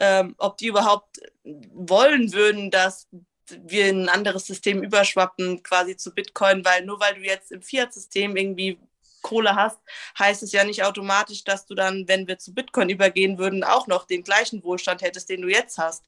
ähm, 0.00 0.34
ob 0.38 0.56
die 0.58 0.66
überhaupt 0.66 1.20
wollen 1.44 2.32
würden, 2.32 2.70
dass 2.70 3.08
wir 3.48 3.88
in 3.88 4.02
ein 4.02 4.08
anderes 4.08 4.46
System 4.46 4.82
überschwappen, 4.82 5.62
quasi 5.62 5.96
zu 5.96 6.14
Bitcoin, 6.14 6.64
weil 6.64 6.84
nur 6.84 7.00
weil 7.00 7.14
du 7.14 7.20
jetzt 7.20 7.52
im 7.52 7.62
Fiat-System 7.62 8.36
irgendwie 8.36 8.78
Kohle 9.22 9.56
hast, 9.56 9.78
heißt 10.18 10.42
es 10.42 10.52
ja 10.52 10.64
nicht 10.64 10.84
automatisch, 10.84 11.44
dass 11.44 11.66
du 11.66 11.74
dann, 11.74 12.06
wenn 12.08 12.28
wir 12.28 12.38
zu 12.38 12.54
Bitcoin 12.54 12.90
übergehen 12.90 13.38
würden, 13.38 13.64
auch 13.64 13.86
noch 13.86 14.06
den 14.06 14.22
gleichen 14.22 14.62
Wohlstand 14.62 15.02
hättest, 15.02 15.30
den 15.30 15.42
du 15.42 15.48
jetzt 15.48 15.78
hast. 15.78 16.04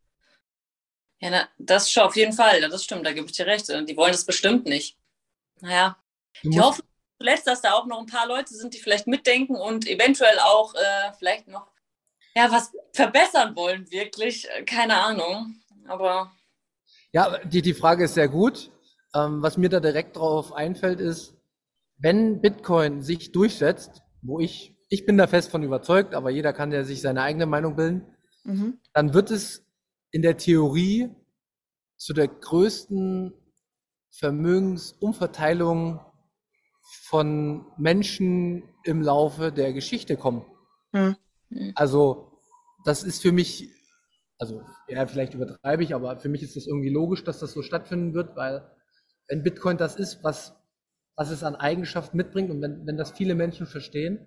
Ja, 1.18 1.30
na, 1.30 1.48
das 1.58 1.90
schon 1.90 2.02
auf 2.02 2.16
jeden 2.16 2.34
Fall, 2.34 2.60
das 2.60 2.84
stimmt, 2.84 3.06
da 3.06 3.12
gebe 3.12 3.26
ich 3.26 3.32
dir 3.32 3.46
recht. 3.46 3.68
Die 3.68 3.96
wollen 3.96 4.12
das 4.12 4.26
bestimmt 4.26 4.66
nicht. 4.66 4.98
Naja, 5.60 5.96
ich 6.42 6.60
hoffe 6.60 6.82
zuletzt, 7.18 7.46
dass 7.46 7.62
da 7.62 7.72
auch 7.72 7.86
noch 7.86 8.00
ein 8.00 8.06
paar 8.06 8.26
Leute 8.26 8.54
sind, 8.54 8.74
die 8.74 8.78
vielleicht 8.78 9.06
mitdenken 9.06 9.56
und 9.56 9.86
eventuell 9.86 10.38
auch 10.40 10.74
äh, 10.74 11.12
vielleicht 11.18 11.48
noch 11.48 11.68
ja, 12.36 12.50
was 12.52 12.70
verbessern 12.92 13.56
wollen, 13.56 13.90
wirklich. 13.90 14.46
Keine 14.66 14.98
Ahnung. 14.98 15.56
Aber 15.88 16.30
Ja, 17.16 17.38
die, 17.46 17.62
die 17.62 17.72
Frage 17.72 18.04
ist 18.04 18.12
sehr 18.12 18.28
gut. 18.28 18.70
Ähm, 19.14 19.40
was 19.40 19.56
mir 19.56 19.70
da 19.70 19.80
direkt 19.80 20.18
drauf 20.18 20.52
einfällt, 20.52 21.00
ist, 21.00 21.34
wenn 21.96 22.42
Bitcoin 22.42 23.00
sich 23.00 23.32
durchsetzt, 23.32 24.02
wo 24.20 24.38
ich, 24.38 24.76
ich 24.90 25.06
bin 25.06 25.16
da 25.16 25.26
fest 25.26 25.50
von 25.50 25.62
überzeugt, 25.62 26.14
aber 26.14 26.28
jeder 26.28 26.52
kann 26.52 26.72
ja 26.72 26.84
sich 26.84 27.00
seine 27.00 27.22
eigene 27.22 27.46
Meinung 27.46 27.74
bilden, 27.74 28.02
Mhm. 28.44 28.78
dann 28.92 29.14
wird 29.14 29.30
es 29.30 29.64
in 30.10 30.20
der 30.20 30.36
Theorie 30.36 31.08
zu 31.96 32.12
der 32.12 32.28
größten 32.28 33.32
Vermögensumverteilung 34.10 36.00
von 36.82 37.64
Menschen 37.78 38.62
im 38.84 39.00
Laufe 39.00 39.52
der 39.52 39.72
Geschichte 39.72 40.18
kommen. 40.18 40.44
Hm. 40.92 41.16
Also, 41.76 42.40
das 42.84 43.02
ist 43.04 43.22
für 43.22 43.32
mich, 43.32 43.70
also, 44.38 44.62
ja, 44.88 45.06
vielleicht 45.06 45.34
übertreibe 45.34 45.82
ich, 45.82 45.94
aber 45.94 46.18
für 46.18 46.28
mich 46.28 46.42
ist 46.42 46.56
das 46.56 46.66
irgendwie 46.66 46.90
logisch, 46.90 47.24
dass 47.24 47.38
das 47.38 47.52
so 47.52 47.62
stattfinden 47.62 48.14
wird, 48.14 48.36
weil 48.36 48.70
wenn 49.28 49.42
Bitcoin 49.42 49.76
das 49.78 49.96
ist, 49.96 50.22
was, 50.22 50.54
was 51.16 51.30
es 51.30 51.42
an 51.42 51.54
Eigenschaften 51.56 52.16
mitbringt 52.16 52.50
und 52.50 52.60
wenn, 52.60 52.86
wenn 52.86 52.96
das 52.96 53.12
viele 53.12 53.34
Menschen 53.34 53.66
verstehen, 53.66 54.26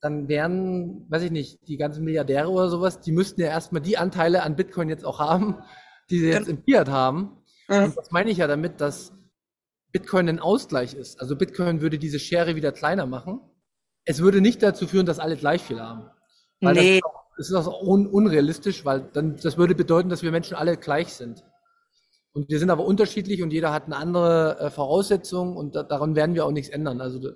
dann 0.00 0.28
wären, 0.28 1.10
weiß 1.10 1.22
ich 1.22 1.30
nicht, 1.30 1.66
die 1.66 1.78
ganzen 1.78 2.04
Milliardäre 2.04 2.48
oder 2.50 2.68
sowas, 2.68 3.00
die 3.00 3.12
müssten 3.12 3.40
ja 3.40 3.48
erstmal 3.48 3.80
die 3.82 3.96
Anteile 3.96 4.42
an 4.42 4.54
Bitcoin 4.56 4.88
jetzt 4.90 5.04
auch 5.04 5.18
haben, 5.18 5.62
die 6.10 6.18
sie 6.18 6.28
jetzt 6.28 6.48
im 6.48 6.62
Fiat 6.62 6.88
haben. 6.88 7.42
Und 7.82 7.96
das 7.96 8.10
meine 8.10 8.30
ich 8.30 8.38
ja 8.38 8.46
damit, 8.46 8.80
dass 8.80 9.12
Bitcoin 9.92 10.28
ein 10.28 10.38
Ausgleich 10.40 10.94
ist. 10.94 11.20
Also 11.20 11.36
Bitcoin 11.36 11.80
würde 11.80 11.98
diese 11.98 12.18
Schere 12.18 12.54
wieder 12.54 12.70
kleiner 12.72 13.06
machen. 13.06 13.40
Es 14.04 14.20
würde 14.20 14.40
nicht 14.42 14.62
dazu 14.62 14.86
führen, 14.86 15.06
dass 15.06 15.18
alle 15.18 15.36
gleich 15.36 15.62
viel 15.62 15.80
haben. 15.80 16.10
Weil 16.60 16.74
Nee. 16.74 17.00
das, 17.00 17.12
ist 17.38 17.52
auch, 17.52 17.58
das 17.58 17.66
ist 17.66 17.72
auch 17.72 17.82
un, 17.82 18.06
unrealistisch, 18.06 18.84
weil 18.84 19.08
dann, 19.12 19.36
das 19.36 19.56
würde 19.58 19.74
bedeuten, 19.74 20.08
dass 20.08 20.22
wir 20.22 20.30
Menschen 20.30 20.56
alle 20.56 20.76
gleich 20.76 21.12
sind. 21.14 21.44
Und 22.32 22.50
wir 22.50 22.58
sind 22.58 22.70
aber 22.70 22.84
unterschiedlich 22.84 23.42
und 23.42 23.52
jeder 23.52 23.72
hat 23.72 23.86
eine 23.86 23.96
andere 23.96 24.58
äh, 24.60 24.70
Voraussetzung 24.70 25.56
und 25.56 25.74
da, 25.74 25.82
daran 25.82 26.14
werden 26.14 26.34
wir 26.34 26.44
auch 26.44 26.50
nichts 26.50 26.68
ändern. 26.68 27.00
Also 27.00 27.30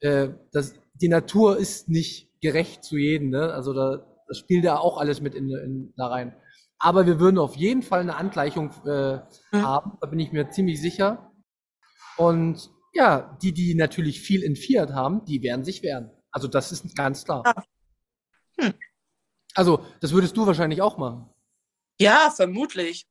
äh, 0.00 0.28
das, 0.52 0.74
die 0.94 1.08
Natur 1.08 1.56
ist 1.56 1.88
nicht 1.88 2.30
gerecht 2.40 2.84
zu 2.84 2.96
jedem. 2.96 3.30
Ne? 3.30 3.52
Also 3.52 3.72
da, 3.72 4.06
das 4.28 4.38
spielt 4.38 4.64
ja 4.64 4.78
auch 4.78 4.98
alles 4.98 5.20
mit 5.20 5.34
in, 5.34 5.50
in, 5.50 5.92
da 5.96 6.06
rein. 6.06 6.36
Aber 6.78 7.06
wir 7.06 7.18
würden 7.18 7.38
auf 7.38 7.56
jeden 7.56 7.82
Fall 7.82 8.00
eine 8.00 8.16
Angleichung 8.16 8.70
äh, 8.86 9.18
Mhm. 9.52 9.62
haben, 9.62 9.98
da 10.00 10.06
bin 10.06 10.20
ich 10.20 10.32
mir 10.32 10.50
ziemlich 10.50 10.80
sicher. 10.80 11.32
Und 12.16 12.70
ja, 12.92 13.36
die, 13.42 13.52
die 13.52 13.74
natürlich 13.74 14.20
viel 14.20 14.42
in 14.42 14.56
Fiat 14.56 14.92
haben, 14.92 15.24
die 15.24 15.42
werden 15.42 15.64
sich 15.64 15.82
wehren. 15.82 16.10
Also 16.30 16.46
das 16.48 16.70
ist 16.72 16.94
ganz 16.94 17.24
klar. 17.24 17.42
Hm. 18.60 18.74
Also 19.54 19.84
das 20.00 20.12
würdest 20.12 20.36
du 20.36 20.46
wahrscheinlich 20.46 20.82
auch 20.82 20.98
machen. 20.98 21.30
Ja, 22.00 22.30
vermutlich. 22.34 23.06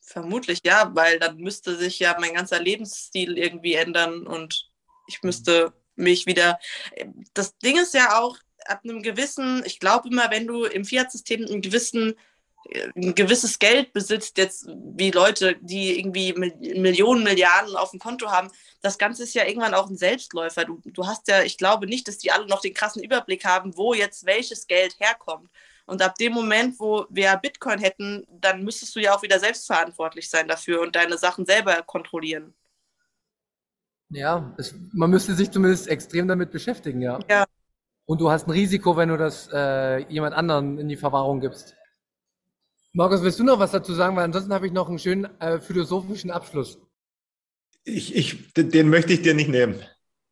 Vermutlich, 0.00 0.60
ja, 0.64 0.90
weil 0.94 1.18
dann 1.18 1.36
müsste 1.38 1.76
sich 1.76 1.98
ja 1.98 2.16
mein 2.20 2.34
ganzer 2.34 2.60
Lebensstil 2.60 3.38
irgendwie 3.38 3.74
ändern 3.74 4.26
und 4.26 4.70
ich 5.08 5.22
müsste 5.22 5.72
mich 5.96 6.26
wieder. 6.26 6.58
Das 7.34 7.56
Ding 7.58 7.76
ist 7.78 7.94
ja 7.94 8.20
auch, 8.20 8.36
ab 8.66 8.80
einem 8.84 9.02
gewissen, 9.02 9.62
ich 9.64 9.80
glaube 9.80 10.08
immer, 10.08 10.30
wenn 10.30 10.46
du 10.46 10.64
im 10.64 10.84
Fiat-System 10.84 11.44
einen 11.46 11.62
gewissen 11.62 12.14
ein 12.96 13.14
gewisses 13.14 13.58
Geld 13.58 13.92
besitzt, 13.92 14.38
jetzt 14.38 14.66
wie 14.68 15.10
Leute, 15.10 15.56
die 15.60 15.98
irgendwie 15.98 16.32
Mil- 16.32 16.80
Millionen, 16.80 17.22
Milliarden 17.22 17.76
auf 17.76 17.90
dem 17.90 18.00
Konto 18.00 18.30
haben, 18.30 18.50
das 18.82 18.98
Ganze 18.98 19.22
ist 19.22 19.34
ja 19.34 19.44
irgendwann 19.44 19.74
auch 19.74 19.88
ein 19.88 19.96
Selbstläufer. 19.96 20.64
Du, 20.64 20.80
du 20.84 21.06
hast 21.06 21.28
ja, 21.28 21.42
ich 21.42 21.58
glaube 21.58 21.86
nicht, 21.86 22.08
dass 22.08 22.18
die 22.18 22.32
alle 22.32 22.46
noch 22.46 22.60
den 22.60 22.74
krassen 22.74 23.02
Überblick 23.02 23.44
haben, 23.44 23.76
wo 23.76 23.94
jetzt 23.94 24.26
welches 24.26 24.66
Geld 24.66 24.96
herkommt. 24.98 25.48
Und 25.86 26.02
ab 26.02 26.16
dem 26.16 26.32
Moment, 26.32 26.78
wo 26.80 27.06
wir 27.10 27.36
Bitcoin 27.36 27.78
hätten, 27.78 28.26
dann 28.28 28.64
müsstest 28.64 28.94
du 28.96 29.00
ja 29.00 29.14
auch 29.14 29.22
wieder 29.22 29.38
selbstverantwortlich 29.38 30.28
sein 30.28 30.48
dafür 30.48 30.80
und 30.82 30.96
deine 30.96 31.16
Sachen 31.16 31.46
selber 31.46 31.80
kontrollieren. 31.82 32.54
Ja, 34.10 34.54
es, 34.58 34.74
man 34.92 35.10
müsste 35.10 35.34
sich 35.34 35.50
zumindest 35.50 35.88
extrem 35.88 36.28
damit 36.28 36.50
beschäftigen, 36.50 37.00
ja. 37.00 37.18
Ja. 37.30 37.46
Und 38.04 38.20
du 38.20 38.30
hast 38.30 38.46
ein 38.46 38.52
Risiko, 38.52 38.96
wenn 38.96 39.08
du 39.08 39.16
das 39.16 39.48
äh, 39.52 39.98
jemand 40.12 40.34
anderen 40.34 40.78
in 40.78 40.88
die 40.88 40.96
Verwahrung 40.96 41.40
gibst. 41.40 41.76
Markus, 42.92 43.22
willst 43.22 43.38
du 43.38 43.44
noch 43.44 43.58
was 43.58 43.72
dazu 43.72 43.94
sagen? 43.94 44.16
Weil 44.16 44.24
ansonsten 44.24 44.54
habe 44.54 44.66
ich 44.66 44.72
noch 44.72 44.88
einen 44.88 44.98
schönen 44.98 45.24
äh, 45.40 45.60
philosophischen 45.60 46.30
Abschluss. 46.30 46.78
Ich, 47.84 48.14
ich, 48.14 48.52
den 48.54 48.70
den 48.70 48.88
möchte 48.88 49.12
ich 49.12 49.22
dir 49.22 49.34
nicht 49.34 49.50
nehmen. 49.50 49.80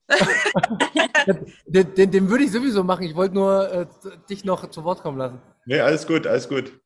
Den, 1.66 1.94
den, 1.94 2.10
den 2.10 2.28
würde 2.28 2.44
ich 2.44 2.52
sowieso 2.52 2.84
machen. 2.84 3.04
Ich 3.04 3.14
wollte 3.14 3.34
nur 3.34 3.70
äh, 3.70 3.86
dich 4.28 4.44
noch 4.44 4.68
zu 4.70 4.84
Wort 4.84 5.02
kommen 5.02 5.18
lassen. 5.18 5.40
Nee, 5.64 5.80
alles 5.80 6.06
gut, 6.06 6.26
alles 6.26 6.48
gut. 6.48 6.78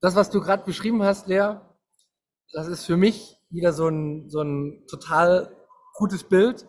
Das, 0.00 0.16
was 0.16 0.30
du 0.30 0.40
gerade 0.40 0.64
beschrieben 0.64 1.02
hast, 1.02 1.28
Lea, 1.28 1.60
das 2.52 2.66
ist 2.66 2.84
für 2.84 2.96
mich 2.96 3.36
wieder 3.50 3.72
so 3.72 3.88
ein, 3.88 4.28
so 4.28 4.42
ein 4.42 4.84
total 4.88 5.54
gutes 5.94 6.24
Bild. 6.24 6.66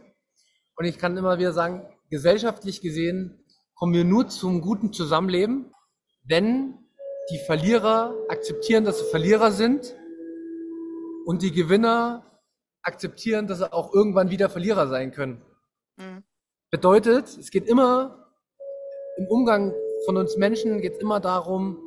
Und 0.75 0.85
ich 0.85 0.97
kann 0.97 1.17
immer 1.17 1.39
wieder 1.39 1.53
sagen, 1.53 1.85
gesellschaftlich 2.09 2.81
gesehen 2.81 3.43
kommen 3.75 3.93
wir 3.93 4.03
nur 4.03 4.27
zum 4.27 4.61
guten 4.61 4.93
Zusammenleben, 4.93 5.73
wenn 6.23 6.77
die 7.31 7.39
Verlierer 7.39 8.15
akzeptieren, 8.29 8.85
dass 8.85 8.99
sie 8.99 9.05
Verlierer 9.09 9.51
sind 9.51 9.95
und 11.25 11.41
die 11.41 11.51
Gewinner 11.51 12.32
akzeptieren, 12.83 13.47
dass 13.47 13.59
sie 13.59 13.73
auch 13.73 13.93
irgendwann 13.93 14.29
wieder 14.29 14.49
Verlierer 14.49 14.87
sein 14.87 15.11
können. 15.11 15.41
Mhm. 15.97 16.23
Bedeutet, 16.69 17.37
es 17.37 17.49
geht 17.49 17.67
immer 17.67 18.23
im 19.17 19.27
Umgang 19.27 19.73
von 20.05 20.17
uns 20.17 20.37
Menschen 20.37 20.81
geht 20.81 20.93
es 20.93 20.99
immer 20.99 21.19
darum, 21.19 21.77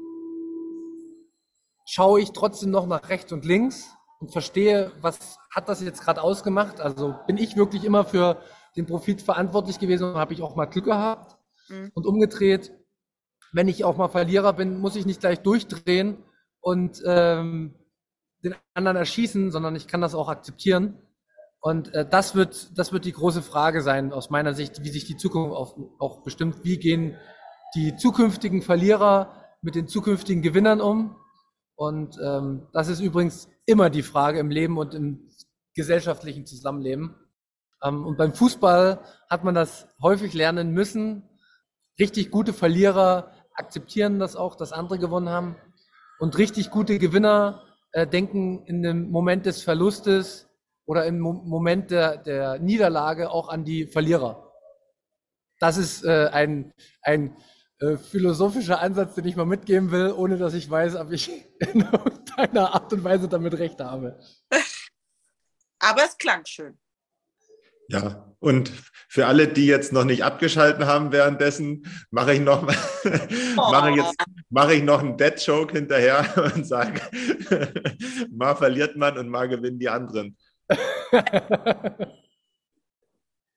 schaue 1.87 2.21
ich 2.21 2.33
trotzdem 2.33 2.71
noch 2.71 2.87
nach 2.87 3.09
rechts 3.09 3.33
und 3.33 3.45
links 3.45 3.91
und 4.21 4.33
verstehe, 4.33 4.93
was 5.01 5.39
hat 5.51 5.69
das 5.69 5.83
jetzt 5.83 6.03
gerade 6.03 6.23
ausgemacht? 6.23 6.81
Also 6.81 7.15
bin 7.27 7.37
ich 7.37 7.57
wirklich 7.57 7.85
immer 7.85 8.05
für 8.05 8.41
den 8.77 8.87
Profit 8.87 9.23
verantwortlich 9.23 9.79
gewesen 9.79 10.05
und 10.05 10.15
habe 10.15 10.35
ich 10.35 10.43
auch 10.43 10.57
mal 10.57 10.67
Glück 10.67 10.87
gehabt? 10.87 11.37
Mhm. 11.69 11.91
Und 11.95 12.07
umgedreht, 12.07 12.73
wenn 13.53 13.69
ich 13.69 13.85
auch 13.85 13.97
mal 13.97 14.09
Verlierer 14.09 14.53
bin, 14.53 14.79
muss 14.79 14.97
ich 14.97 15.07
nicht 15.07 15.21
gleich 15.21 15.41
durchdrehen 15.41 16.19
und 16.61 17.03
ähm, 17.07 17.75
den 18.51 18.59
anderen 18.75 18.97
erschießen, 18.97 19.51
sondern 19.51 19.77
ich 19.77 19.87
kann 19.87 20.01
das 20.01 20.15
auch 20.15 20.29
akzeptieren. 20.29 20.99
Und 21.61 21.93
äh, 21.95 22.09
das 22.09 22.35
wird, 22.35 22.79
das 22.79 22.93
wird 22.93 23.05
die 23.05 23.13
große 23.13 23.43
Frage 23.43 23.83
sein 23.83 24.13
aus 24.13 24.31
meiner 24.31 24.55
Sicht, 24.55 24.85
wie 24.85 24.91
sich 24.91 25.05
die 25.05 25.17
Zukunft 25.17 25.55
auch, 25.57 25.77
auch 25.99 26.23
bestimmt. 26.23 26.65
Wie 26.65 26.79
gehen 26.79 27.17
die 27.75 27.97
zukünftigen 27.97 28.63
Verlierer 28.63 29.45
mit 29.63 29.75
den 29.75 29.89
zukünftigen 29.89 30.43
Gewinnern 30.43 30.81
um? 30.81 31.17
Und 31.75 32.19
ähm, 32.23 32.69
das 32.73 32.89
ist 32.89 33.01
übrigens 33.01 33.49
immer 33.67 33.91
die 33.91 34.03
Frage 34.03 34.39
im 34.39 34.51
Leben 34.51 34.79
und 34.79 34.95
im 34.95 35.29
gesellschaftlichen 35.75 36.47
Zusammenleben. 36.47 37.15
Ähm, 37.83 38.07
und 38.07 38.17
beim 38.17 38.33
Fußball 38.33 39.01
hat 39.29 39.45
man 39.45 39.55
das 39.55 39.89
häufig 40.01 40.35
lernen 40.35 40.71
müssen. 40.71 41.29
Richtig 41.99 42.31
gute 42.31 42.53
Verlierer 42.53 43.33
akzeptieren 43.55 44.19
das 44.19 44.37
auch, 44.37 44.55
dass 44.55 44.73
andere 44.73 44.99
gewonnen 44.99 45.29
haben. 45.29 45.57
Und 46.19 46.39
richtig 46.39 46.71
gute 46.71 46.99
Gewinner 46.99 47.63
äh, 47.97 48.07
denken 48.07 48.63
in 48.67 48.83
dem 48.83 49.11
Moment 49.11 49.47
des 49.47 49.63
Verlustes 49.63 50.47
oder 50.85 51.07
im 51.07 51.19
Mo 51.19 51.33
Moment 51.33 51.91
der, 51.91 52.19
der 52.19 52.59
Niederlage 52.59 53.31
auch 53.31 53.49
an 53.49 53.65
die 53.65 53.87
Verlierer. 53.87 54.53
Das 55.61 55.79
ist 55.79 56.05
äh, 56.05 56.29
ein, 56.31 56.75
ein 57.01 57.35
äh, 57.79 57.97
philosophischer 57.97 58.81
Ansatz, 58.81 59.15
den 59.15 59.25
ich 59.25 59.35
mal 59.35 59.47
mitgeben 59.47 59.93
will, 59.93 60.13
ohne 60.13 60.37
dass 60.37 60.53
ich 60.53 60.71
weiß, 60.71 60.97
ob 60.97 61.11
ich 61.11 61.31
in 61.59 61.81
irgendeiner 61.81 62.75
Art 62.75 62.92
und 62.92 63.03
Weise 63.03 63.29
damit 63.29 63.59
recht 63.59 63.81
habe. 63.81 64.21
Aber 65.79 66.05
es 66.05 66.19
klang 66.19 66.44
schön. 66.44 66.79
Ja, 67.89 68.27
und 68.39 68.71
für 69.09 69.27
alle, 69.27 69.49
die 69.49 69.67
jetzt 69.67 69.93
noch 69.93 70.05
nicht 70.05 70.25
abgeschalten 70.25 70.87
haben 70.87 71.11
währenddessen, 71.13 71.87
mache 72.11 72.35
ich 72.35 72.41
noch 72.41 72.63
mache 73.57 73.91
ich 73.91 73.97
jetzt 73.97 74.15
mache 74.51 74.75
ich 74.75 74.83
noch 74.83 75.01
einen 75.01 75.17
Dead 75.17 75.39
Joke 75.41 75.73
hinterher 75.73 76.53
und 76.55 76.67
sage, 76.67 77.01
mal 78.31 78.55
verliert 78.55 78.97
man 78.97 79.17
und 79.19 79.29
mal 79.29 79.49
gewinnen 79.49 79.79
die 79.79 79.89
anderen. 79.89 80.37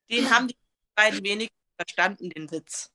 Den 0.09 0.29
haben 0.29 0.47
die 0.47 0.57
beiden 0.95 1.23
wenig 1.23 1.49
verstanden, 1.75 2.29
den 2.29 2.49
Witz. 2.51 2.89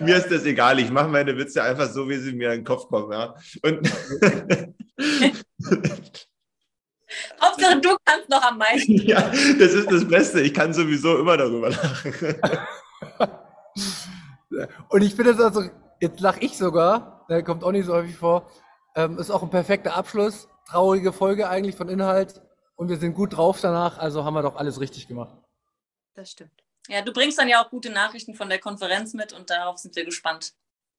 mir 0.00 0.16
ist 0.16 0.30
das 0.30 0.44
egal, 0.44 0.78
ich 0.78 0.90
mache 0.90 1.08
meine 1.08 1.36
Witze 1.36 1.62
einfach 1.62 1.90
so, 1.90 2.08
wie 2.08 2.18
sie 2.18 2.32
mir 2.32 2.52
in 2.52 2.60
den 2.60 2.64
Kopf 2.64 2.88
kommen. 2.88 3.12
Ja? 3.12 3.34
Und 3.62 3.88
Hauptsache, 7.46 7.80
du 7.80 7.96
kannst 8.04 8.28
noch 8.28 8.42
am 8.42 8.58
meisten. 8.58 8.92
ja, 9.06 9.20
das 9.20 9.72
ist 9.72 9.90
das 9.90 10.06
Beste. 10.06 10.40
Ich 10.40 10.54
kann 10.54 10.72
sowieso 10.72 11.18
immer 11.18 11.36
darüber 11.36 11.70
lachen. 11.70 12.14
Und 14.88 15.02
ich 15.02 15.14
finde 15.14 15.32
es 15.32 15.40
also, 15.40 15.64
jetzt 16.00 16.20
lache 16.20 16.40
ich 16.40 16.56
sogar, 16.56 17.26
der 17.28 17.42
kommt 17.42 17.62
auch 17.64 17.72
nicht 17.72 17.86
so 17.86 17.92
häufig 17.94 18.16
vor, 18.16 18.50
ähm, 18.94 19.18
ist 19.18 19.30
auch 19.30 19.42
ein 19.42 19.50
perfekter 19.50 19.94
Abschluss, 19.94 20.48
traurige 20.66 21.12
Folge 21.12 21.48
eigentlich 21.48 21.76
von 21.76 21.88
Inhalt 21.88 22.40
und 22.76 22.88
wir 22.88 22.96
sind 22.96 23.14
gut 23.14 23.36
drauf 23.36 23.60
danach, 23.60 23.98
also 23.98 24.24
haben 24.24 24.34
wir 24.34 24.42
doch 24.42 24.56
alles 24.56 24.80
richtig 24.80 25.08
gemacht. 25.08 25.36
Das 26.14 26.30
stimmt. 26.30 26.64
Ja, 26.88 27.02
du 27.02 27.12
bringst 27.12 27.38
dann 27.38 27.48
ja 27.48 27.62
auch 27.62 27.68
gute 27.68 27.90
Nachrichten 27.90 28.34
von 28.34 28.48
der 28.48 28.60
Konferenz 28.60 29.12
mit 29.12 29.32
und 29.32 29.50
darauf 29.50 29.76
sind 29.78 29.94
wir 29.96 30.04
gespannt. 30.04 30.54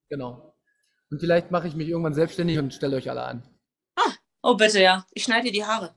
Genau. 0.10 0.54
Und 1.10 1.20
vielleicht 1.20 1.50
mache 1.50 1.68
ich 1.68 1.76
mich 1.76 1.88
irgendwann 1.88 2.14
selbstständig 2.14 2.60
und 2.60 2.74
stelle 2.74 2.98
euch 2.98 3.10
alle 3.10 3.24
an. 3.24 3.58
Oh, 4.44 4.56
bitte, 4.56 4.82
ja. 4.82 5.06
Ich 5.14 5.24
schneide 5.24 5.48
dir 5.48 5.52
die 5.52 5.66
Haare. 5.66 5.97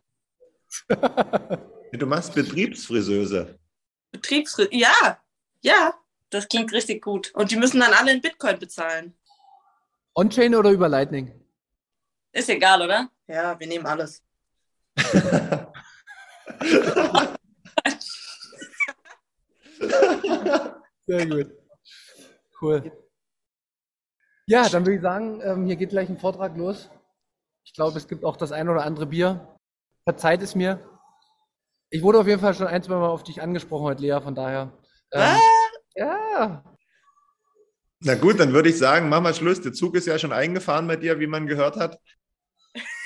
Du 1.93 2.07
machst 2.07 2.35
Betriebsfriseuse. 2.35 3.59
Betriebsfrist. 4.13 4.73
Ja, 4.73 5.21
ja. 5.63 5.95
Das 6.31 6.49
klingt 6.49 6.73
richtig 6.73 7.03
gut. 7.03 7.35
Und 7.35 7.51
die 7.51 7.57
müssen 7.57 7.81
dann 7.81 7.93
alle 7.93 8.13
in 8.13 8.21
Bitcoin 8.21 8.59
bezahlen. 8.59 9.15
On-Chain 10.15 10.55
oder 10.55 10.71
über 10.71 10.89
Lightning? 10.89 11.35
Ist 12.33 12.49
egal, 12.49 12.83
oder? 12.83 13.11
Ja, 13.27 13.59
wir 13.59 13.67
nehmen 13.67 13.87
alles. 13.87 14.23
Sehr 21.07 21.27
gut. 21.27 21.53
Cool. 22.61 22.93
Ja, 24.47 24.69
dann 24.69 24.87
würde 24.87 24.97
ich 24.97 25.03
sagen, 25.03 25.41
ähm, 25.43 25.67
hier 25.67 25.77
geht 25.77 25.91
gleich 25.91 26.09
ein 26.09 26.19
Vortrag 26.19 26.57
los. 26.57 26.91
Ich 27.65 27.73
glaube, 27.75 27.99
es 27.99 28.07
gibt 28.07 28.25
auch 28.25 28.37
das 28.37 28.53
ein 28.53 28.69
oder 28.69 28.85
andere 28.85 29.07
Bier. 29.07 29.59
Verzeiht 30.05 30.43
es 30.43 30.55
mir. 30.55 30.81
Ich 31.91 32.03
wurde 32.03 32.21
auf 32.21 32.27
jeden 32.27 32.41
Fall 32.41 32.55
schon 32.55 32.67
ein, 32.67 32.83
zwei 32.83 32.95
Mal 32.95 33.09
auf 33.09 33.25
dich 33.25 33.43
angesprochen 33.43 33.85
heute, 33.85 34.03
Lea, 34.03 34.21
von 34.23 34.35
daher. 34.35 34.73
Ähm, 35.13 35.21
Ah, 35.21 35.39
ja, 35.97 36.65
Na 38.01 38.15
gut, 38.15 38.39
dann 38.39 38.53
würde 38.53 38.69
ich 38.69 38.79
sagen, 38.79 39.09
mach 39.09 39.21
mal 39.21 39.35
Schluss. 39.35 39.61
Der 39.61 39.73
Zug 39.73 39.97
ist 39.97 40.07
ja 40.07 40.19
schon 40.19 40.33
eingefahren 40.33 40.87
bei 40.87 40.97
dir, 40.97 41.19
wie 41.21 41.27
man 41.27 41.47
gehört 41.47 41.77
hat. 41.77 41.99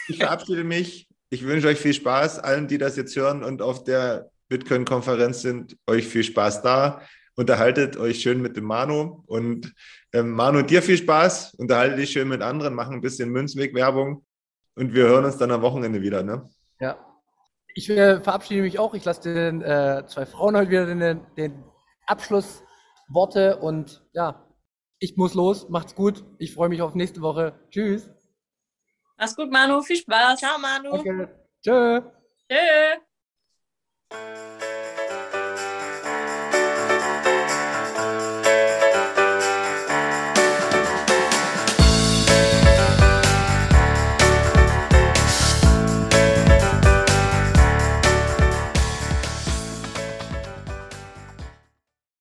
Ich 0.08 0.18
verabschiede 0.18 0.64
mich. 0.64 1.08
Ich 1.30 1.44
wünsche 1.44 1.66
euch 1.68 1.78
viel 1.78 1.94
Spaß, 1.94 2.38
allen, 2.40 2.68
die 2.68 2.78
das 2.78 2.96
jetzt 2.96 3.16
hören 3.16 3.42
und 3.42 3.62
auf 3.62 3.82
der 3.84 4.30
Bitcoin-Konferenz 4.48 5.40
sind, 5.40 5.76
euch 5.86 6.06
viel 6.06 6.22
Spaß 6.22 6.62
da. 6.62 7.00
Unterhaltet 7.34 7.96
euch 7.96 8.20
schön 8.20 8.40
mit 8.40 8.56
dem 8.56 8.64
Manu 8.64 9.24
und 9.26 9.74
ähm, 10.12 10.30
Manu, 10.30 10.62
dir 10.62 10.82
viel 10.82 10.98
Spaß. 10.98 11.54
Unterhalte 11.54 11.96
dich 11.96 12.10
schön 12.12 12.28
mit 12.28 12.42
anderen, 12.42 12.74
mach 12.74 12.90
ein 12.90 13.00
bisschen 13.00 13.30
Münzweg-Werbung 13.30 14.24
und 14.76 14.94
wir 14.94 15.04
hören 15.04 15.24
uns 15.24 15.38
dann 15.38 15.50
am 15.50 15.62
Wochenende 15.62 16.02
wieder. 16.02 16.22
Ne? 16.22 16.48
Ja. 16.84 16.98
Ich 17.74 17.90
äh, 17.90 18.20
verabschiede 18.20 18.62
mich 18.62 18.78
auch. 18.78 18.94
Ich 18.94 19.04
lasse 19.04 19.34
den 19.34 19.62
äh, 19.62 20.04
zwei 20.06 20.26
Frauen 20.26 20.56
heute 20.56 20.70
wieder 20.70 20.86
den, 20.86 21.26
den 21.36 21.64
Abschlussworte 22.06 23.56
und 23.56 24.06
ja, 24.12 24.46
ich 24.98 25.16
muss 25.16 25.34
los. 25.34 25.68
Macht's 25.68 25.94
gut. 25.94 26.24
Ich 26.38 26.54
freue 26.54 26.68
mich 26.68 26.82
auf 26.82 26.94
nächste 26.94 27.20
Woche. 27.20 27.58
Tschüss. 27.70 28.10
Mach's 29.16 29.34
gut, 29.34 29.50
Manu. 29.50 29.80
Viel 29.82 29.96
Spaß. 29.96 30.38
ciao, 30.38 30.58
Manu. 30.58 30.92
Danke. 30.92 31.46
Tschö. 31.62 32.00
Tschö. 32.48 33.00